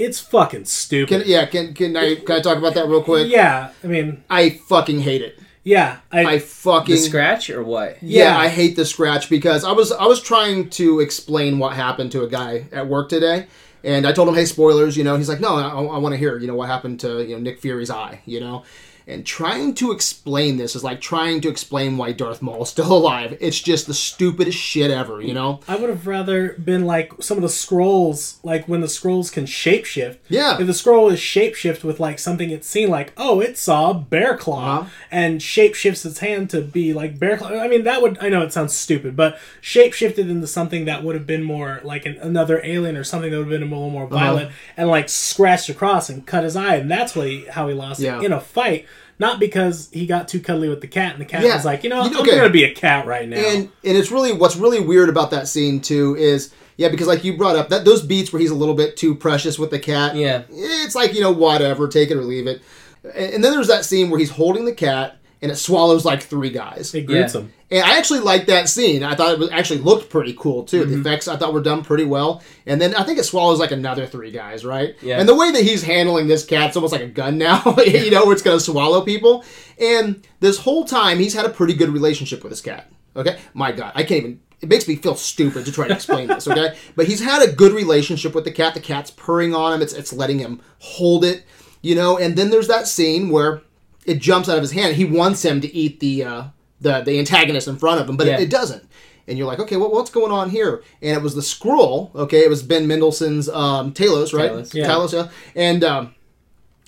[0.00, 1.22] It's fucking stupid.
[1.22, 3.30] Can, yeah, can can I can I talk about that real quick?
[3.30, 3.72] yeah.
[3.84, 4.24] I mean.
[4.30, 5.38] I fucking hate it.
[5.62, 5.98] Yeah.
[6.10, 6.24] I.
[6.34, 8.02] I fucking the scratch or what?
[8.02, 8.38] Yeah, Yeah.
[8.38, 12.22] I hate the scratch because I was I was trying to explain what happened to
[12.22, 13.46] a guy at work today,
[13.84, 15.16] and I told him, "Hey, spoilers," you know.
[15.16, 17.40] He's like, "No, I, I want to hear, you know, what happened to you know
[17.42, 18.64] Nick Fury's eye," you know.
[19.10, 22.92] And trying to explain this is like trying to explain why Darth Maul is still
[23.00, 23.36] alive.
[23.40, 25.60] It's just the stupidest shit ever, you know.
[25.68, 29.44] I would have rather been like some of the Skrulls, like when the Skrulls can
[29.46, 30.18] shapeshift.
[30.28, 30.58] Yeah.
[30.60, 34.36] If the Skrull is shapeshift with like something it's seen, like oh, it saw bear
[34.36, 34.88] claw Uh-huh.
[35.10, 37.48] and shapeshifts its hand to be like bear claw.
[37.50, 41.14] I mean, that would I know it sounds stupid, but shapeshifted into something that would
[41.14, 43.90] have been more like an, another alien or something that would have been a little
[43.90, 44.14] more Uh-huh.
[44.18, 47.74] violent and like scratched across and cut his eye, and that's what he, how he
[47.74, 48.86] lost it in a fight.
[49.20, 51.54] Not because he got too cuddly with the cat, and the cat Yeah.
[51.54, 52.36] was like, you know, You- I'm okay.
[52.36, 53.36] gonna be a cat right now.
[53.36, 57.22] And and it's really what's really weird about that scene too is yeah because like
[57.22, 59.78] you brought up that those beats where he's a little bit too precious with the
[59.78, 60.16] cat.
[60.16, 60.42] Yeah.
[60.50, 62.62] it's like you know whatever, take it or leave it.
[63.04, 66.22] And, and then there's that scene where he's holding the cat and it swallows like
[66.22, 66.94] three guys.
[66.94, 67.42] it grits Yeah.
[67.42, 67.52] him.
[67.70, 69.04] And I actually liked that scene.
[69.04, 70.80] I thought it was actually looked pretty cool too.
[70.80, 71.00] The mm-hmm.
[71.00, 72.42] effects I thought were done pretty well.
[72.66, 74.96] And then I think it swallows like another three guys, right?
[75.00, 75.20] Yeah.
[75.20, 77.62] And the way that he's handling this cat, it's almost like a gun now.
[77.86, 79.44] you know, where it's gonna swallow people.
[79.78, 82.90] And this whole time, he's had a pretty good relationship with his cat.
[83.16, 84.40] Okay, my God, I can't even.
[84.60, 86.46] It makes me feel stupid to try to explain this.
[86.46, 88.74] Okay, but he's had a good relationship with the cat.
[88.74, 89.82] The cat's purring on him.
[89.82, 91.44] It's it's letting him hold it.
[91.82, 93.62] You know, and then there's that scene where
[94.06, 94.96] it jumps out of his hand.
[94.96, 96.42] He wants him to eat the uh,
[96.80, 98.34] the the antagonist in front of him, but Yeah.
[98.38, 98.84] it, it doesn't.
[99.28, 100.82] And you're like, okay, well, what's going on here?
[101.02, 102.10] And it was the scroll.
[102.14, 104.50] Okay, it was Ben Mendelsohn's um, Talos, right?
[104.50, 104.74] Talos.
[104.74, 104.86] Yeah.
[104.88, 105.28] Talos, yeah.
[105.54, 106.14] And um,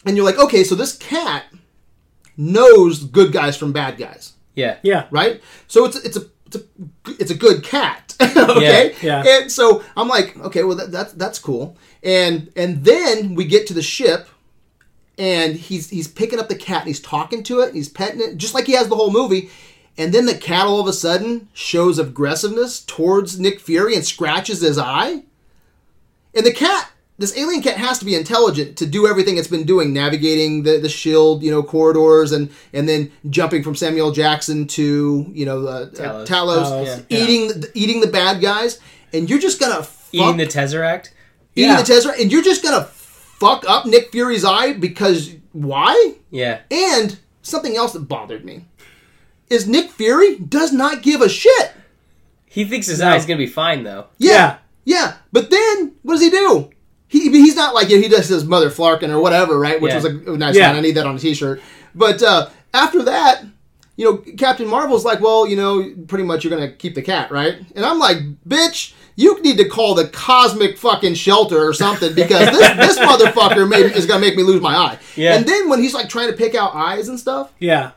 [0.04, 1.44] and you're like, okay, so this cat
[2.36, 4.78] knows good guys from bad guys, Yeah.
[4.82, 5.06] Yeah.
[5.10, 5.40] right?
[5.68, 6.62] So it's it's a it's a,
[7.20, 8.94] it's a good cat, okay?
[9.02, 11.76] Yeah, And so I'm like, okay, well that, that's that's cool.
[12.02, 14.28] And and then we get to the ship,
[15.18, 18.20] and he's he's picking up the cat and he's talking to it, and he's petting
[18.20, 19.50] it, just like he has the whole movie.
[19.98, 24.62] And then the cat all of a sudden shows aggressiveness towards Nick Fury and scratches
[24.62, 25.24] his eye.
[26.34, 29.64] And the cat, this alien cat, has to be intelligent to do everything it's been
[29.64, 34.66] doing, navigating the, the shield, you know, corridors, and and then jumping from Samuel Jackson
[34.68, 36.64] to you know uh, Talos, Talos.
[36.64, 37.18] Talos yeah.
[37.18, 38.80] eating the, eating the bad guys,
[39.12, 41.10] and you're just gonna fuck, Eating the Tesseract.
[41.54, 41.82] eating Yeah.
[41.82, 42.84] the Tesseract, and you're just gonna
[43.42, 46.14] fuck up Nick Fury's eye because why?
[46.30, 46.60] Yeah.
[46.70, 48.66] And something else that bothered me
[49.50, 51.72] is Nick Fury does not give a shit.
[52.46, 53.08] He thinks his No.
[53.08, 54.06] eye's gonna be fine though.
[54.18, 54.56] Yeah, Yeah.
[54.84, 55.12] yeah.
[55.32, 56.70] But then what does he do?
[57.08, 59.80] He he's not like you know, he does his mother Flarkin or whatever, right?
[59.80, 59.96] Which Yeah.
[59.96, 60.68] was a nice Yeah.
[60.68, 60.76] line.
[60.76, 61.60] I need that on a T-shirt.
[61.94, 63.44] But uh, after that,
[63.96, 67.30] you know, Captain Marvel's like, well, you know, pretty much you're gonna keep the cat,
[67.32, 67.56] right?
[67.74, 68.18] And I'm like,
[68.48, 73.68] bitch, you need to call the cosmic fucking shelter or something because this, this motherfucker
[73.68, 74.98] made, is gonna make me lose my eye.
[75.16, 75.34] Yeah.
[75.36, 77.90] And then when he's like trying to pick out eyes and stuff, Yeah.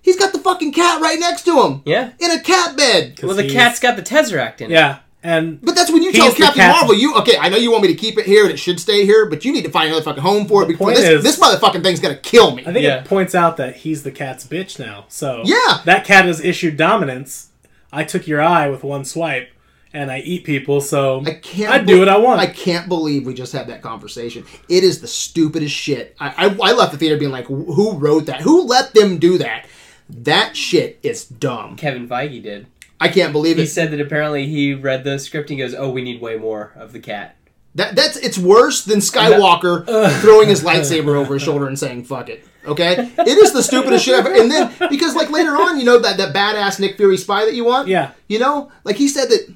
[0.00, 1.82] he's got the fucking cat right next to him.
[1.84, 2.10] Yeah.
[2.18, 3.20] In a cat bed.
[3.22, 4.74] Well, the he's- cat's got the Tesseract in it.
[4.74, 4.98] Yeah.
[5.24, 7.36] And But that's when you tell the Captain cat- Marvel, you okay?
[7.38, 9.44] I know you want me to keep it here and it should stay here, but
[9.44, 11.80] you need to find another fucking home for it because point this, is- this motherfucking
[11.84, 12.62] thing's gonna kill me.
[12.66, 12.96] I think Yeah.
[13.02, 15.04] it points out that he's the cat's bitch now.
[15.08, 15.78] So Yeah.
[15.84, 17.50] that cat has issued dominance.
[17.92, 19.50] I took your eye with one swipe,
[19.94, 20.80] and I eat people.
[20.80, 21.72] So I can't.
[21.72, 22.40] I do what I want.
[22.40, 24.44] I can't believe we just had that conversation.
[24.68, 26.16] It is the stupidest shit.
[26.20, 28.40] I, I, I left the theater being like, who wrote that?
[28.42, 29.66] Who let them do that?
[30.08, 31.76] That shit is dumb.
[31.76, 32.66] Kevin Feige did.
[33.00, 33.68] I can't believe He it.
[33.68, 36.72] said that apparently he read the script and he goes, "Oh, we need way more
[36.76, 37.36] of the cat."
[37.74, 39.84] That that's it's worse than Skywalker
[40.20, 44.04] throwing his lightsaber over his shoulder and saying "fuck it." Okay, it is the stupidest
[44.04, 44.32] shit ever.
[44.32, 47.54] And then because like later on, you know that that badass Nick Fury spy that
[47.54, 47.88] you want.
[47.88, 48.12] Yeah.
[48.28, 49.52] You know, like he said that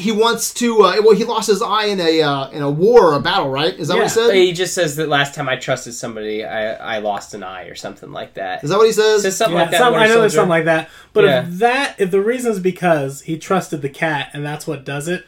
[0.00, 0.82] he wants to.
[0.82, 3.48] Uh, well, he lost his eye in a uh, in a war or a battle,
[3.50, 3.72] right?
[3.78, 4.34] Is that what he said?
[4.34, 7.74] He just says that last time I trusted somebody, I, I lost an eye or
[7.74, 8.64] something like that.
[8.64, 9.22] Is that what he says?
[9.22, 9.78] Says something yeah, like that.
[9.78, 10.88] some- I know there's something like that.
[11.12, 11.42] But Yeah.
[11.42, 15.06] if that, if the reason is because he trusted the cat and that's what does
[15.08, 15.24] it,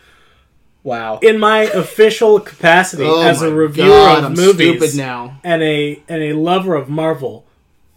[0.85, 1.19] Wow.
[1.23, 5.39] in my official capacity Oh as a reviewer God, of I'm movies stupid now.
[5.45, 7.47] and a and a lover of Marvel,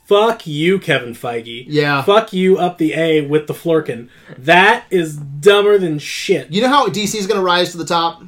[0.06, 1.66] fuck you, Kevin Feige.
[1.68, 2.01] Yeah.
[2.03, 4.10] Fuck you up the A with the flerken.
[4.38, 6.51] That is dumber than shit.
[6.51, 8.24] You know how DC is gonna rise to the top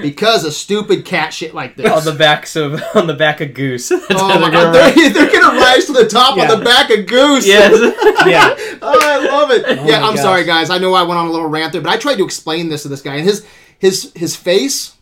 [0.00, 1.90] because of stupid cat shit like this.
[1.90, 3.88] on the backs of on the back of Goose.
[3.90, 6.50] That's Oh my god, they're, they're gonna rise to the top Yeah.
[6.50, 7.46] on the back of Goose.
[7.46, 7.72] Yes.
[8.26, 8.54] Yeah.
[8.82, 9.64] oh, I love it.
[9.66, 10.22] Oh yeah, my I'm gosh.
[10.22, 10.70] sorry, guys.
[10.70, 12.82] I know I went on a little rant there, but I tried to explain this
[12.82, 13.46] to this guy, and his
[13.78, 14.94] his his face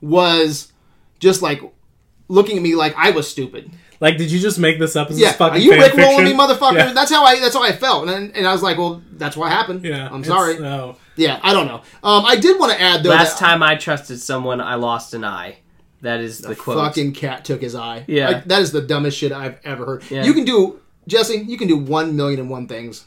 [0.00, 0.72] was
[1.18, 1.60] just like
[2.28, 3.70] looking at me like I was stupid.
[4.00, 5.94] Like, did you just make this up as Yeah, this fucking are you fan Rick
[5.94, 6.36] rolling fiction?
[6.36, 6.74] me, motherfucker?
[6.76, 6.92] Yeah.
[6.92, 9.50] That's how I that's how I felt, and and I was like, well, that's what
[9.50, 9.84] happened.
[9.84, 10.58] Yeah, I'm sorry.
[10.58, 11.82] No, Yeah, I don't know.
[12.04, 13.10] Um, I did want to add though.
[13.10, 15.58] Last that time I trusted someone, I lost an eye.
[16.02, 16.78] That is the, quote.
[16.78, 18.04] fucking cat took his eye.
[18.06, 18.28] Yeah.
[18.28, 20.04] Like, that is the dumbest shit I've ever heard.
[20.10, 20.22] Yeah.
[20.24, 20.78] You can do
[21.08, 21.38] Jesse.
[21.38, 23.04] You can do one million and one things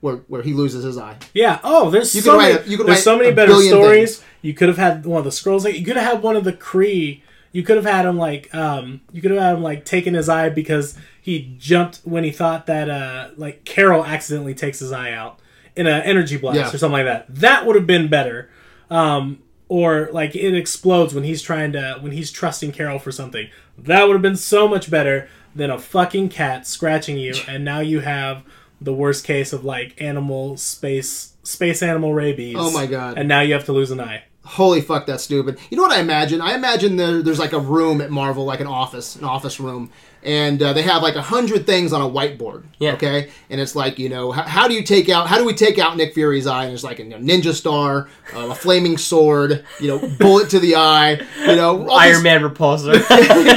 [0.00, 1.16] where where he loses his eye.
[1.34, 1.58] yeah.
[1.64, 2.54] Oh, there's You so many.
[2.54, 4.18] a- you there's so many better stories.
[4.18, 4.28] things.
[4.42, 5.64] You could have had one of the Skrulls.
[5.76, 7.22] You could have had one of the Kree.
[7.52, 10.28] You could have had him like, um, you could have had him like taking his
[10.28, 15.12] eye because he jumped when he thought that, uh, like Carol accidentally takes his eye
[15.12, 15.40] out
[15.76, 16.68] in an energy blast Yeah.
[16.72, 17.26] or something like that.
[17.28, 18.50] That would have been better.
[18.90, 23.48] Um, or like it explodes when he's trying to when he's trusting Carol for something.
[23.78, 27.78] That would have been so much better than a fucking cat scratching you, and now
[27.80, 28.42] you have
[28.80, 32.56] the worst case of like animal space space animal rabies.
[32.58, 33.16] Oh my God.
[33.18, 34.24] And now you have to lose an eye.
[34.54, 35.58] Holy fuck, that's stupid.
[35.70, 36.40] You know what I imagine?
[36.40, 39.92] I imagine there, there's like a room at Marvel, like an office, an office room,
[40.24, 42.64] and uh, they have like a hundred things on a whiteboard.
[42.80, 42.94] Yeah.
[42.94, 45.28] Okay, and it's like you know, how, how do you take out?
[45.28, 46.64] How do we take out Nick Fury's eye?
[46.64, 50.50] And there's like a you know, ninja star, uh, a flaming sword, you know, bullet
[50.50, 52.94] to the eye, you know, Iron these- Man repulsor.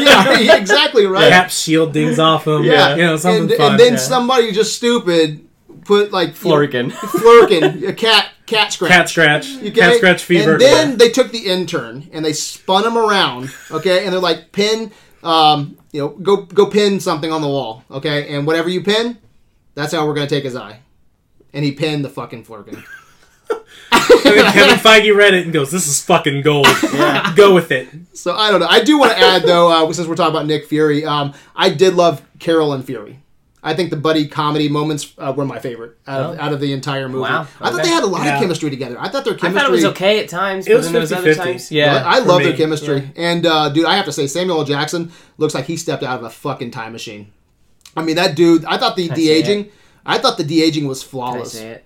[0.05, 1.29] yeah, exactly right.
[1.29, 2.63] Cap's shield dings off him.
[2.63, 3.71] Yeah, You know, something and, fun.
[3.71, 3.97] and then yeah.
[3.99, 5.47] somebody just stupid
[5.85, 6.91] put like Flerken.
[6.91, 8.91] Flerken, a cat, cat scratch.
[8.91, 9.55] cat scratch.
[9.57, 9.71] Okay?
[9.71, 10.53] Cat scratch fever.
[10.53, 14.05] And then they took the intern and they spun him around, okay?
[14.05, 14.91] And they're like, pin,
[15.23, 18.33] um, you know, go go pin something on the wall, okay?
[18.35, 19.17] And whatever you pin,
[19.75, 20.79] that's how we're gonna take his eye.
[21.53, 22.83] And he pinned the fucking Flerken.
[24.25, 26.67] And then Kevin Feige read it and goes, "This is fucking gold.
[27.35, 28.67] Go with it." So I don't know.
[28.67, 31.69] I do want to add though, uh, since we're talking about Nick Fury, um, I
[31.69, 33.19] did love Carol and Fury.
[33.65, 36.41] I think the buddy comedy moments uh, were my favorite out of, Oh.
[36.41, 37.21] out of the entire movie.
[37.21, 38.35] Wow, I thought they had a lot Yeah.
[38.35, 38.97] of chemistry together.
[38.99, 39.61] I thought their I chemistry.
[39.61, 41.37] thought it was okay at times, It but was then there was other 50-50.
[41.43, 41.71] times.
[41.71, 42.03] Yeah.
[42.05, 42.57] I for love their me.
[42.57, 43.11] chemistry.
[43.15, 44.65] And uh, dude, I have to say, Samuel L.
[44.65, 47.31] Jackson looks like he stepped out of a fucking time machine.
[47.95, 48.65] I mean, that dude.
[48.65, 49.69] I thought the de aging.
[50.05, 51.51] I thought the de aging was Can I flawless.
[51.53, 51.85] say it?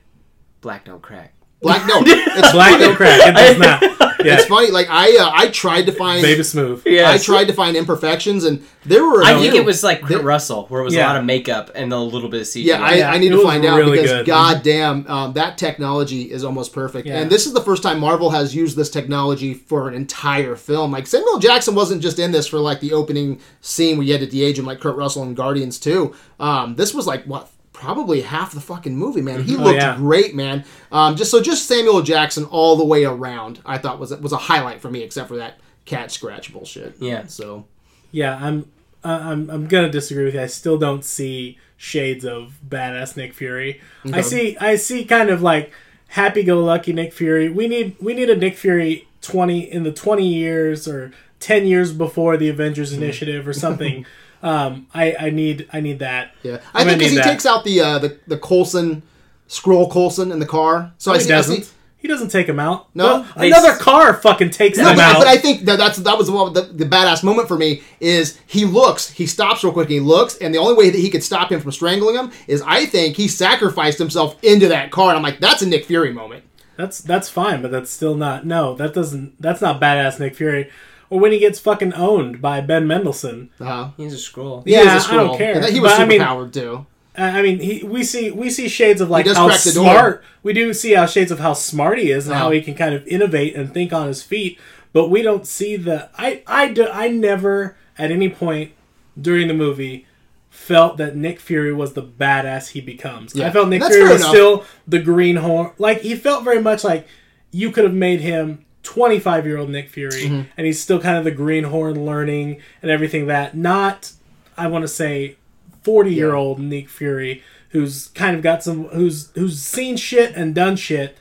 [0.62, 1.34] Black don't crack.
[1.62, 3.20] Black no, it's Black don't crack.
[3.28, 3.58] It does
[4.00, 4.07] not.
[4.28, 4.72] Yeah, It's funny.
[4.72, 6.22] Like I, uh, I tried to find.
[6.22, 6.84] baby smooth.
[6.86, 7.10] Yeah.
[7.12, 9.24] I tried to find imperfections, and there were.
[9.24, 11.06] I think it was like Kurt Russell, where it was Yeah.
[11.06, 12.64] a lot of makeup and a little bit of CGI.
[12.66, 14.26] Yeah, I, Yeah, I need it to was find out because good.
[14.26, 17.08] goddamn, um, that technology is almost perfect.
[17.08, 17.20] Yeah.
[17.20, 20.92] And this is the first time Marvel has used this technology for an entire film.
[20.92, 24.22] Like Samuel Jackson wasn't just in this for like the opening scene where you had
[24.22, 26.14] to de-age him like Kurt Russell in Guardians 2.
[26.40, 29.44] Um, this was like what probably half the fucking movie, man.
[29.44, 29.96] He looked yeah.
[29.96, 30.66] great, man.
[30.92, 34.38] Um, just so just Samuel Jackson all the way around, I thought was was a
[34.38, 36.96] highlight for me, except for that cat scratch bullshit.
[37.00, 37.28] Yeah.
[37.28, 37.66] So
[38.12, 38.72] Yeah, I'm.
[39.04, 39.50] I- I'm.
[39.52, 40.42] I'm gonna disagree with you.
[40.42, 43.80] I still don't see shades of badass Nick Fury.
[44.12, 44.58] I see.
[44.58, 45.72] I see kind of like
[46.10, 47.48] happy-go-lucky Nick Fury.
[47.48, 47.96] We need.
[48.02, 52.50] We need a Nick Fury twenty in the twenty years or ten years before the
[52.50, 54.04] Avengers Initiative or something.
[54.44, 55.16] um, I.
[55.20, 55.68] I need.
[55.74, 56.32] I need that.
[56.44, 57.24] Yeah, I I'm think because he that.
[57.26, 59.04] takes out the uh, the the Coulson,
[59.50, 60.94] Skrull Coulson in the car.
[60.98, 61.64] So I he see, doesn't.
[61.64, 61.72] see.
[62.00, 62.88] He doesn't take him out.
[62.96, 65.18] No, they another s- car fucking takes No, him but, out.
[65.18, 68.40] but I think that that's that was the, the the badass moment for me is
[68.46, 71.24] he looks, he stops real quick, he looks, and the only way that he could
[71.24, 75.18] stop him from strangling him is I think he sacrificed himself into that car, and
[75.18, 76.44] I'm like, that's a Nick Fury moment.
[76.78, 78.46] That's that's fine, but that's still not.
[78.46, 79.42] No, that doesn't.
[79.42, 80.70] That's not badass Nick Fury.
[81.10, 83.50] Or when he gets fucking owned by Ben Mendelsohn.
[83.62, 84.66] Uh, He's a Skrull.
[84.66, 85.72] he Yeah, is a I don't care.
[85.72, 86.86] he was But, I mean- superpowered too.
[87.18, 89.84] I I mean, he, we see we see shades of like how crack the door.
[89.86, 90.24] smart.
[90.44, 92.52] We do see how shades of how smart he is and how Uh-huh.
[92.52, 94.60] he can kind of innovate and think on his feet.
[94.94, 96.10] But we don't see the.
[96.18, 98.72] I I do, I never at any point
[99.20, 100.06] during the movie
[100.50, 103.34] felt that Nick Fury was the badass he becomes.
[103.36, 103.48] Yeah.
[103.48, 104.30] I felt Nick That's Fury was enough.
[104.32, 105.72] still the greenhorn.
[105.80, 107.08] Like he felt very much like
[107.52, 110.42] you could have made him 25 year old Nick Fury, Mm-hmm.
[110.56, 113.56] and he's still kind of the greenhorn learning and everything that.
[113.56, 114.14] Not,
[114.58, 115.36] I want to say,
[115.84, 120.56] 40 year old Nick Fury who's kind of got some who's who's seen shit and
[120.56, 121.18] done shit.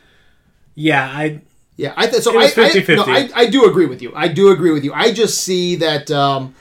[0.76, 1.40] Yeah, I
[1.76, 2.96] Yeah, I th- so I, I, 50-50.
[2.96, 4.12] no, I I do agree with you.
[4.14, 4.92] I do agree with you.
[4.92, 6.54] I just see that um,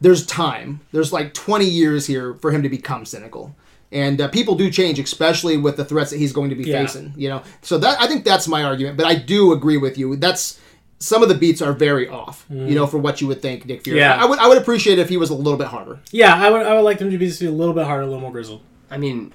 [0.00, 0.80] there's time.
[0.92, 3.54] There's like 20 years here for him to become cynical.
[3.92, 6.80] And uh, people do change, especially with the threats that he's going to be Yeah.
[6.82, 7.14] facing.
[7.16, 8.96] You know, so that I think that's my argument.
[8.96, 10.16] But I do agree with you.
[10.16, 10.60] That's
[10.98, 12.46] some of the beats are very off.
[12.50, 13.98] You know, for what you would think Nick Fury.
[13.98, 14.02] Mm.
[14.02, 14.16] Yeah.
[14.16, 16.00] I, I would I would appreciate it if he was a little bit harder.
[16.10, 18.06] yeah I would I would like him to be just a little bit harder, a
[18.06, 18.62] little more grizzled.
[18.90, 19.32] I mean,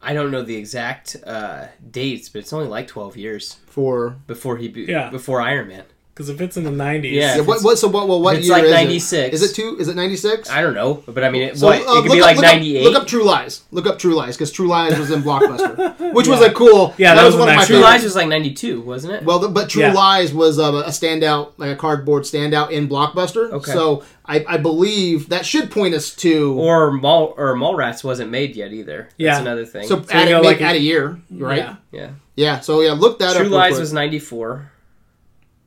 [0.00, 4.56] I don't know the exact uh, dates, but it's only like 12 years For before
[4.58, 5.08] he be- Yeah.
[5.10, 5.84] before Iron Man.
[6.14, 7.34] Because if it's in the 90s, Yeah.
[7.34, 9.12] yeah, what, what so what what, what it's year like is 96.
[9.12, 9.34] it?
[9.34, 9.76] Is it two?
[9.80, 10.48] Is it 96?
[10.48, 11.80] I don't know, but I mean, it, So, what?
[11.80, 12.84] uh, it could be up- like 98.
[12.84, 13.62] Look up True Lies.
[13.72, 16.94] Look up True Lies because True Lies was in Blockbuster, which was a cool.
[16.98, 19.24] Yeah, that was a nice True favorite- Lies was like 92, wasn't it?
[19.24, 19.92] Well, the, but True Yeah.
[19.92, 23.50] Lies was uh, a standout, like a cardboard standout in Blockbuster.
[23.50, 23.72] Okay.
[23.72, 26.54] So I, I believe that should point us to.
[26.60, 29.08] or Mall or Mallrats wasn't made yet either.
[29.16, 29.32] Yeah.
[29.32, 29.88] That's another thing.
[29.88, 31.58] so So add, you it, make, like add a year, right?
[31.58, 31.76] Yeah.
[31.90, 32.10] Yeah.
[32.36, 32.60] yeah.
[32.60, 33.38] So yeah, look that up.
[33.38, 34.70] True Lies was 94.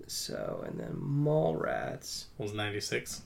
[0.07, 2.25] So, and then Mallrats.
[2.37, 3.21] was 96.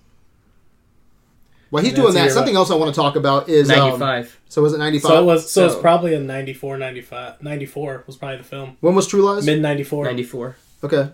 [1.70, 4.40] While he's That's doing that, something else I want to talk about is um, 95.
[4.50, 7.42] so was it ninety So it was so, it's So- probably a 94, 95.
[7.42, 8.76] 94 was probably the film.
[8.82, 9.46] when was True Lies?
[9.46, 10.06] Mid 94.
[10.06, 10.56] 94.
[10.84, 11.10] okay.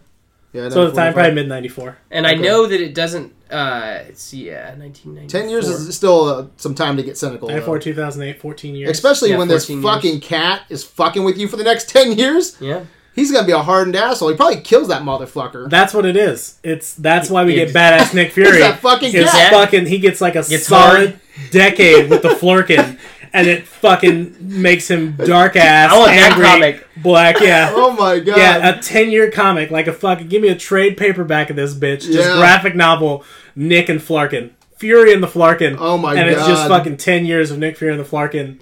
[0.53, 0.69] Yeah.
[0.69, 1.13] So at the time, 94.
[1.13, 1.97] probably mid 94.
[2.09, 3.33] And I know that it doesn't.
[3.51, 5.27] Uh, it's yeah, 1994.
[5.41, 7.49] Ten years is still uh, some time to get cynical.
[7.49, 7.53] though.
[7.55, 8.89] 94, 2008, 14 years.
[8.89, 12.13] Especially Yeah, when this 14 fucking cat is fucking with you for the next ten
[12.17, 12.57] years.
[12.59, 12.85] Yeah.
[13.17, 14.29] He's gonna be a hardened asshole.
[14.29, 15.69] He probably kills that motherfucker.
[15.69, 16.59] That's what it is.
[16.63, 17.65] It's that's why we Yeah.
[17.65, 18.49] get badass Nick Fury.
[18.49, 19.51] It's that fucking It's cat.
[19.51, 19.87] fucking.
[19.87, 21.19] He gets like a Gets solid
[21.51, 22.97] decade with the Flerken,
[23.33, 26.87] and it fucking makes him dark ass, I want that angry, comic.
[26.97, 27.39] black.
[27.41, 28.37] Yeah, Oh my god.
[28.37, 28.69] yeah.
[28.77, 30.27] A ten year comic, like a fucking.
[30.27, 32.01] Give me a trade paperback of this bitch.
[32.01, 32.37] Just Yeah.
[32.37, 33.23] graphic novel.
[33.55, 35.75] Nick and Flarkin, Fury and the Flarkin.
[35.79, 36.21] Oh my god.
[36.21, 38.59] and it's just fucking ten years of Nick Fury and the Flarkin,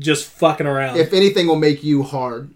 [0.00, 0.96] just fucking around.
[0.96, 2.50] if anything will make you hard,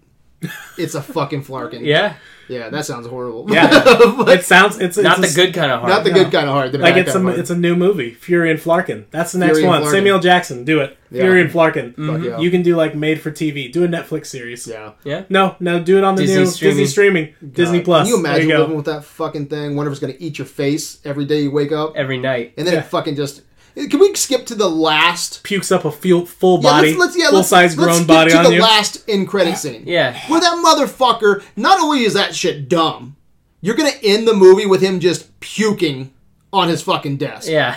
[0.77, 1.83] it's a fucking flarkin.
[1.85, 2.15] Yeah.
[2.49, 3.45] Yeah, that sounds horrible.
[3.51, 3.67] Yeah.
[4.29, 4.79] It sounds.
[4.79, 5.89] It's Not it's the a- good kind of hard.
[5.89, 6.23] not the No.
[6.23, 6.71] good kind of hard.
[6.71, 7.37] The Like it's a hard.
[7.39, 9.03] it's a new movie, Fury and Flarkin.
[9.11, 9.85] That's the next Fury one.
[9.89, 10.95] Samuel Jackson, do it.
[11.11, 11.23] Yeah.
[11.23, 11.89] Fury and Flarkin.
[11.95, 12.23] Fuck mm-hmm.
[12.23, 12.39] yeah.
[12.39, 13.69] You can do like made for TV.
[13.69, 14.65] Do a Netflix series.
[14.65, 14.93] yeah.
[15.03, 15.23] Yeah.
[15.29, 16.77] No, no, do it on the Disney new streaming.
[16.77, 18.07] Disney streaming, Disney Plus.
[18.07, 19.75] Can you imagine you living with that fucking thing?
[19.75, 22.53] Wonder if it's gonna eat your face every day you wake up, Every night.
[22.57, 22.79] and then Yeah.
[22.81, 23.41] it fucking just.
[23.89, 25.43] Can we skip to the last?
[25.43, 27.95] Pukes up a full, full Yeah, body, let's, let's yeah, full let's, size let's grown
[27.97, 28.61] skip body to on the you.
[28.61, 29.83] last in credit scene.
[29.85, 30.19] Yeah.
[30.27, 33.15] Where that motherfucker, not only is that shit dumb,
[33.61, 36.11] you're gonna end the movie with him just puking
[36.51, 37.47] on his fucking desk.
[37.49, 37.75] Yeah.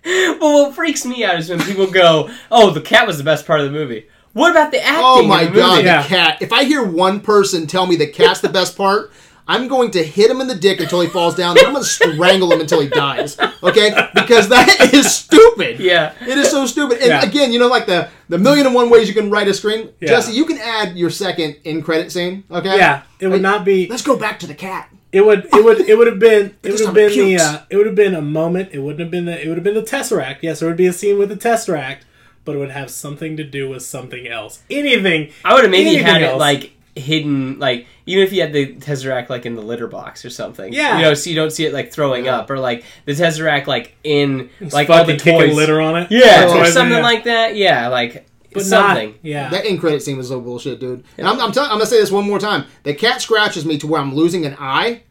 [0.05, 3.45] well, what freaks me out is when people go, "Oh, the cat was the best
[3.45, 5.01] part of the movie." What about the acting?
[5.05, 5.61] Oh in my the movie?
[5.61, 6.01] god, Yeah.
[6.03, 6.41] the cat.
[6.41, 9.11] If I hear one person tell me the cat's the best part,
[9.47, 11.55] I'm going to hit him in the dick until he falls down.
[11.55, 13.37] Then I'm going to strangle him until he dies.
[13.61, 13.93] Okay?
[14.15, 15.79] Because that is stupid.
[15.79, 16.13] Yeah.
[16.21, 16.97] It is so stupid.
[16.99, 17.23] And Yeah.
[17.23, 19.89] again, you know, like the, the million and one ways you can write a screen.
[19.99, 20.09] Yeah.
[20.09, 22.43] Jesse, you can add your second in credit scene.
[22.49, 22.75] Okay?
[22.77, 23.87] Yeah, it would not be.
[23.87, 24.89] Let's go back to the cat.
[25.11, 25.45] It would.
[25.53, 25.79] It would.
[25.81, 26.55] It would have been.
[26.63, 27.37] It would have I'm been the.
[27.37, 28.69] Uh, it would have been a moment.
[28.73, 29.41] It wouldn't have been the.
[29.41, 30.39] It would have been the Tesseract.
[30.41, 31.99] Yes, there would be a scene with the Tesseract,
[32.43, 34.61] but it would have something to do with something else.
[34.69, 35.31] Anything.
[35.45, 36.39] I would have maybe anything had it else.
[36.39, 40.29] like hidden, like even if you had the tesseract like in the litter box or
[40.29, 40.71] something.
[40.73, 40.97] Yeah.
[40.97, 42.37] You know, so you don't see it like throwing Yeah.
[42.37, 45.55] up or like the tesseract like in It's like all the kicking toys.
[45.55, 46.07] litter on it.
[46.11, 47.03] Yeah, or Toys, something yeah.
[47.03, 47.55] like that.
[47.55, 49.09] Yeah, like But something.
[49.09, 49.49] Not, yeah.
[49.49, 51.03] That in credit scene was so bullshit, dude.
[51.17, 52.63] And I'm, I'm, tell- I'm going to say this one more time.
[52.83, 55.01] The cat scratches me to where I'm losing an eye.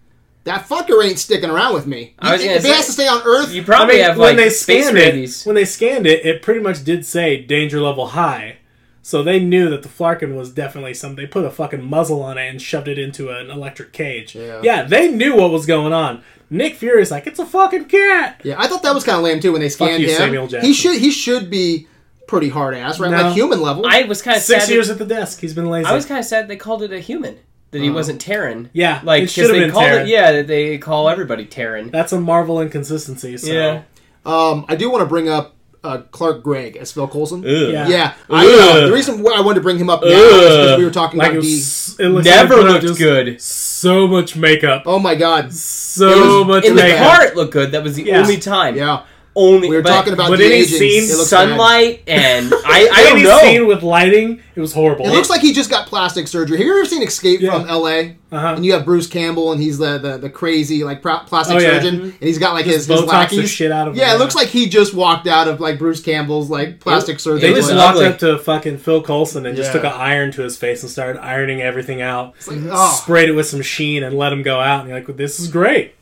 [0.45, 2.15] That fucker ain't sticking around with me.
[2.19, 4.61] I was if gonna he has to stay on Earth, You probably have like space
[4.87, 5.41] scanned babies.
[5.43, 8.59] it, when they scanned it, it pretty much did say danger level high.
[9.07, 11.23] So they knew that the Flarkin was definitely something.
[11.23, 14.35] They put a fucking muzzle on it and shoved it into an electric cage.
[14.35, 14.61] Yeah.
[14.63, 16.23] yeah, they knew what was going on.
[16.49, 18.41] Nick Fury's like, it's a fucking cat.
[18.45, 20.17] Yeah, I thought that was kind of lame too when they scanned you, him.
[20.17, 20.67] Samuel Jackson.
[20.67, 21.87] He should he should be
[22.27, 23.11] pretty hard ass, right?
[23.11, 23.23] No.
[23.25, 23.85] Like human level.
[23.87, 24.73] I was kind of Six sad.
[24.73, 25.39] years at the desk.
[25.41, 25.87] He's been lazy.
[25.87, 27.37] I was kind of sad they called it a human.
[27.73, 27.97] That he Uh-huh.
[27.97, 28.71] wasn't Terran.
[28.73, 30.07] Yeah, like should have they been called Terran.
[30.07, 30.09] it.
[30.11, 31.91] Yeah, that they call everybody Terran.
[31.91, 33.37] That's a Marvel inconsistency.
[33.37, 33.53] So.
[33.53, 33.83] Yeah.
[34.25, 35.54] um, I do want to bring up
[35.85, 37.43] uh, Clark Gregg as Phil Coulson.
[37.45, 37.87] Yeah.
[37.89, 38.47] Yeah, I,
[38.83, 40.91] uh, the reason why I wanted to bring him up now is because we were
[40.91, 41.49] talking Like it, about the.
[41.55, 43.41] was, it looks like Never they looked good.
[43.41, 44.83] So much makeup.
[44.87, 45.53] Oh my god!
[45.53, 47.07] So was- much In the makeup.
[47.17, 47.73] car, it looked good.
[47.73, 48.21] That was the Yeah.
[48.21, 48.77] only time.
[48.77, 49.05] Yeah,
[49.37, 49.69] Only.
[49.69, 50.79] we were but talking about but the any aging.
[50.79, 51.49] scene- It looks bad.
[51.49, 52.89] sunlight and I.
[52.93, 53.39] I don't know.
[53.41, 55.07] scene with lighting, it was horrible.
[55.07, 56.59] It looks like he just got plastic surgery.
[56.59, 57.51] Have you ever seen Escape Yeah.
[57.59, 58.17] from L.A.?
[58.31, 58.55] Uh-huh.
[58.57, 61.61] And you have Bruce Campbell, and he's the the, the crazy like pro- plastic Oh,
[61.61, 61.81] yeah.
[61.81, 63.51] surgeon, and he's got like his, Just his Botox the lackeys.
[63.51, 64.15] shit out of him, yeah, yeah.
[64.15, 67.49] it looks like he just walked out of like Bruce Campbell's like plastic surgery.
[67.49, 70.43] They just was walked up to fucking Phil Coulson and just took an iron to
[70.43, 72.35] his face and started ironing everything out.
[72.49, 73.01] Like, oh.
[73.03, 74.81] Sprayed it with some sheen and let him go out.
[74.81, 75.95] And you're like, this is great.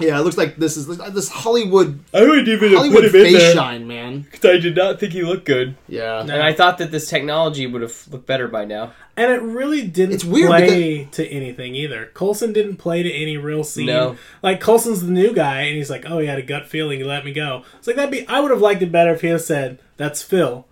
[0.00, 4.26] Yeah, it looks like this is this Hollywood I would even Hollywood face shine, man.
[4.42, 6.20] I did not think he looked good, Yeah.
[6.20, 8.92] and I thought that this technology would have looked better by now.
[9.16, 12.10] And it really didn't It's weird play to anything either.
[12.14, 13.86] Coulson didn't play to any real scene.
[13.86, 14.16] No.
[14.42, 16.98] Like Coulson's the new guy, and he's like, "Oh, he had a gut feeling.
[16.98, 18.26] He let me go." It's like that'd be.
[18.26, 20.66] I would have liked it better if he had said, "That's Phil."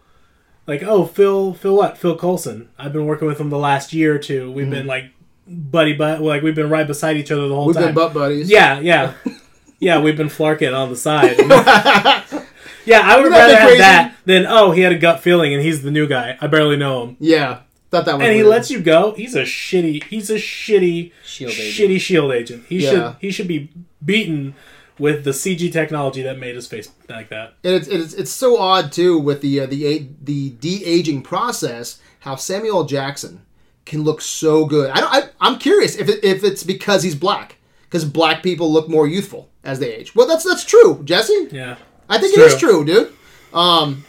[0.67, 1.97] Like, "Oh, Phil, Phil, what?
[1.97, 2.69] Phil Coulson.
[2.77, 4.51] I've been working with him the last year or two.
[4.51, 4.75] We've mm-hmm.
[4.75, 5.13] been like
[5.53, 7.83] buddy, but like we've been right beside each other the whole time.
[7.83, 8.51] We've been butt buddies.
[8.51, 9.15] Yeah, yeah.
[9.79, 11.39] yeah, we've been flarking on the side.
[12.85, 15.53] yeah, I would Wouldn't rather be have that than, oh, he had a gut feeling
[15.55, 16.37] and he's the new guy.
[16.41, 17.17] I barely know him.
[17.21, 17.61] Yeah.
[17.91, 19.13] Thought that was And he lets you go.
[19.15, 21.75] He's a shitty, he's a shitty, Shield agent.
[21.91, 22.65] shitty shield agent.
[22.69, 22.91] He Yeah.
[22.91, 23.71] should he should be
[24.05, 24.55] beaten
[24.99, 27.55] with the CG technology that made his face like that.
[27.65, 31.23] And it's, it's it's so odd too with the uh, the a- the de aging
[31.23, 33.43] process how Samuel Jackson
[33.85, 34.91] can look so good.
[34.91, 35.13] I don't.
[35.13, 39.07] I, I'm curious if it, if it's because he's black because black people look more
[39.07, 40.15] youthful as they age.
[40.15, 41.49] Well, that's that's true, Jesse.
[41.51, 41.77] Yeah.
[42.09, 43.13] I think It's it is true, dude.
[43.53, 44.05] Um.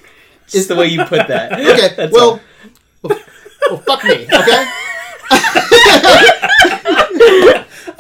[0.48, 1.54] Just the way you put that.
[1.60, 2.10] Okay.
[2.12, 2.40] Well,
[3.02, 3.20] well.
[3.70, 4.26] Well, fuck me.
[4.26, 4.66] Okay.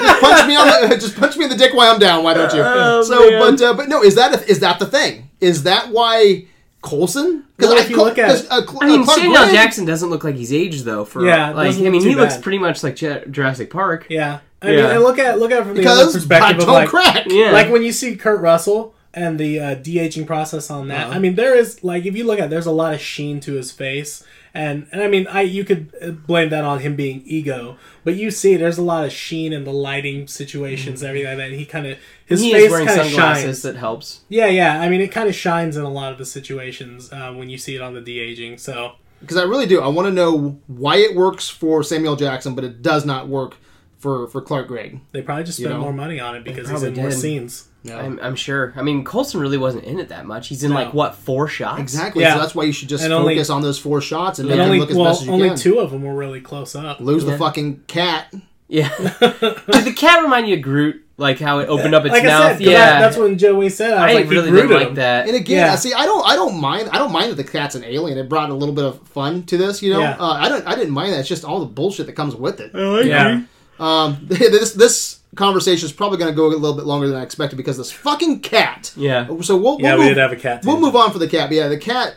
[0.03, 2.23] just punch me on the just punch me in the dick while I'm down.
[2.23, 2.61] Why don't you?
[2.61, 3.39] Oh, so, man.
[3.39, 5.29] but uh, but no, is that a, is that the thing?
[5.39, 6.45] Is that why
[6.83, 7.45] Coulson?
[7.57, 10.53] Well, if you look at it- uh, I mean, Samuel Jackson doesn't look like he's
[10.53, 11.05] aged though.
[11.05, 14.05] For Yeah, like I mean, he too looks pretty much like Ju- Jurassic Park.
[14.09, 14.39] Yeah.
[14.61, 14.75] I Yeah.
[14.83, 16.89] mean, and look at look at it from the because perspective black of don't like,
[16.89, 17.25] crack.
[17.29, 21.07] Yeah, like when you see Kurt Russell and the uh, de aging process on that.
[21.07, 21.15] Uh-huh.
[21.15, 23.39] I mean, there is like if you look at, it, there's a lot of sheen
[23.41, 24.23] to his face,
[24.53, 28.15] and and I mean, I you could uh, blame that on him being ego, but
[28.15, 31.07] you see, there's a lot of sheen in the lighting situations, Mm-hmm.
[31.09, 31.51] everything like that.
[31.57, 33.61] He kind of his he face wearing kind of sunglasses shines.
[33.63, 34.21] that helps.
[34.29, 34.79] Yeah, yeah.
[34.81, 37.57] I mean, it kind of shines in a lot of the situations uh, when you
[37.57, 38.57] see it on the de aging.
[38.59, 39.81] So Because I really do.
[39.81, 43.57] I want to know why it works for Samuel Jackson, but it does not work
[44.03, 44.99] for for Clark Gregg.
[45.13, 47.09] they probably just You spent know, more money on it because he's probably in more
[47.11, 47.69] scenes.
[47.83, 47.97] Yeah.
[47.99, 48.73] I'm, I'm sure.
[48.77, 50.47] I mean, Coulson really wasn't in it that much.
[50.47, 50.75] He's in No.
[50.77, 51.81] like what four shots?
[51.81, 52.21] Exactly.
[52.23, 52.35] Yeah.
[52.35, 54.57] So that's why you should just And only- focus on those four shots and And
[54.59, 55.41] make only them look as well, best as you can.
[55.41, 56.99] only two of them were really close up.
[57.01, 58.33] Lose the fucking cat.
[58.69, 58.89] Yeah.
[59.19, 60.99] Did the cat remind you of Groot?
[61.17, 62.41] Like how it opened up its like mouth?
[62.41, 62.71] I said, 'cause yeah.
[62.85, 63.93] that- that's when Joey said.
[63.93, 65.27] I was I like, really didn't like that.
[65.27, 65.75] And again, Yeah.
[65.75, 68.17] see, I don't, I don't mind, I don't mind that the cat's an alien.
[68.17, 69.99] It brought a little bit of fun to this, you know.
[69.99, 70.15] Yeah.
[70.19, 71.19] Uh, I don't, I didn't mind that.
[71.19, 72.71] It's just all the bullshit that comes with it.
[72.73, 73.41] I like Yeah.
[73.79, 77.23] Um, this this conversation is probably going to go a little bit longer than I
[77.23, 78.93] expected because this fucking cat.
[78.95, 79.25] Yeah.
[79.41, 80.63] So we'll, we'll Yeah, move, we did have a cat.
[80.65, 81.49] We'll move on for the cat.
[81.49, 82.15] But yeah, the cat.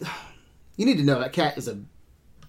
[0.76, 1.78] You need to know that cat is a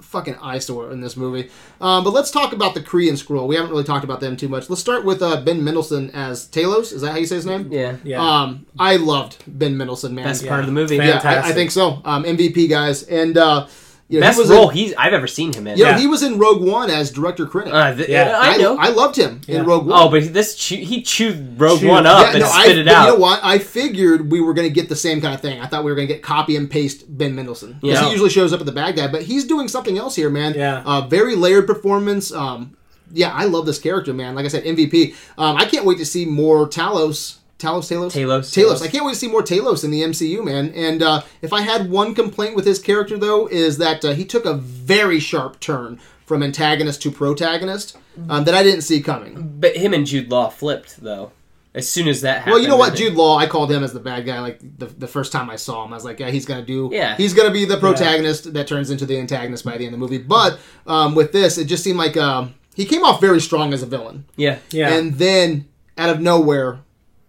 [0.01, 1.51] fucking eyesore in this movie.
[1.79, 3.47] Um, but let's talk about the Korean Skrull.
[3.47, 4.67] We haven't really talked about them too much.
[4.67, 6.91] Let's start with uh, Ben Mendelsohn as Talos.
[6.91, 7.71] Is that how you say his name?
[7.71, 7.97] Yeah.
[8.03, 8.19] Yeah.
[8.19, 10.25] Um, I loved Ben Mendelsohn, man.
[10.25, 10.49] Best Yeah.
[10.49, 10.97] part of the movie.
[10.97, 12.01] Fan- yeah, I, I think so.
[12.03, 13.67] Um, MVP guys, and uh,
[14.07, 15.77] you know, Best he was role In, he's I've ever seen him in.
[15.77, 15.97] you know, Yeah.
[15.99, 17.73] he was in Rogue One as director Krennic.
[17.73, 18.37] Uh, th- Yeah.
[18.39, 18.77] I know.
[18.77, 19.59] I loved him Yeah.
[19.61, 19.99] in Rogue One.
[19.99, 21.89] oh, but this chew- he chewed Rogue Chewed.
[21.89, 23.05] One up yeah, and no, I, spit it out.
[23.07, 23.39] You know what?
[23.43, 25.59] I figured we were going to get the same kind of thing.
[25.59, 27.77] I thought we were going to get copy and paste Ben Mendelsohn.
[27.81, 28.05] Because Yeah.
[28.05, 30.53] he usually shows up at the bad guy, but he's doing something else here, man.
[30.55, 30.83] Yeah.
[30.85, 32.31] Uh, very layered performance.
[32.31, 32.71] Um,
[33.11, 34.35] yeah, I love this character, man.
[34.35, 35.15] Like I said, MVP.
[35.37, 37.37] Um, I can't wait to see more Talos.
[37.65, 38.41] Talos, Talos, Talos.
[38.53, 38.81] Talos.
[38.81, 40.71] I can't wait to see more Talos in the MCU, man.
[40.75, 44.25] And uh, if I had one complaint with his character, though, is that uh, he
[44.25, 47.97] took a very sharp turn from antagonist to protagonist
[48.29, 49.57] um, that I didn't see coming.
[49.59, 51.31] But him and Jude Law flipped though.
[51.75, 52.53] As soon as that happened.
[52.53, 54.39] Well, you know what, I Jude Law, I called him as the bad guy.
[54.39, 56.89] Like the, the first time I saw him, I was like, yeah, he's gonna do.
[56.91, 57.17] Yeah.
[57.17, 59.97] he's gonna be the protagonist that turns into the antagonist by the end of the
[59.97, 60.17] movie.
[60.19, 60.57] But
[60.87, 63.85] um, with this, it just seemed like um, he came off very strong as a
[63.85, 64.59] villain, Yeah.
[64.71, 64.93] Yeah.
[64.95, 66.79] and then out of nowhere,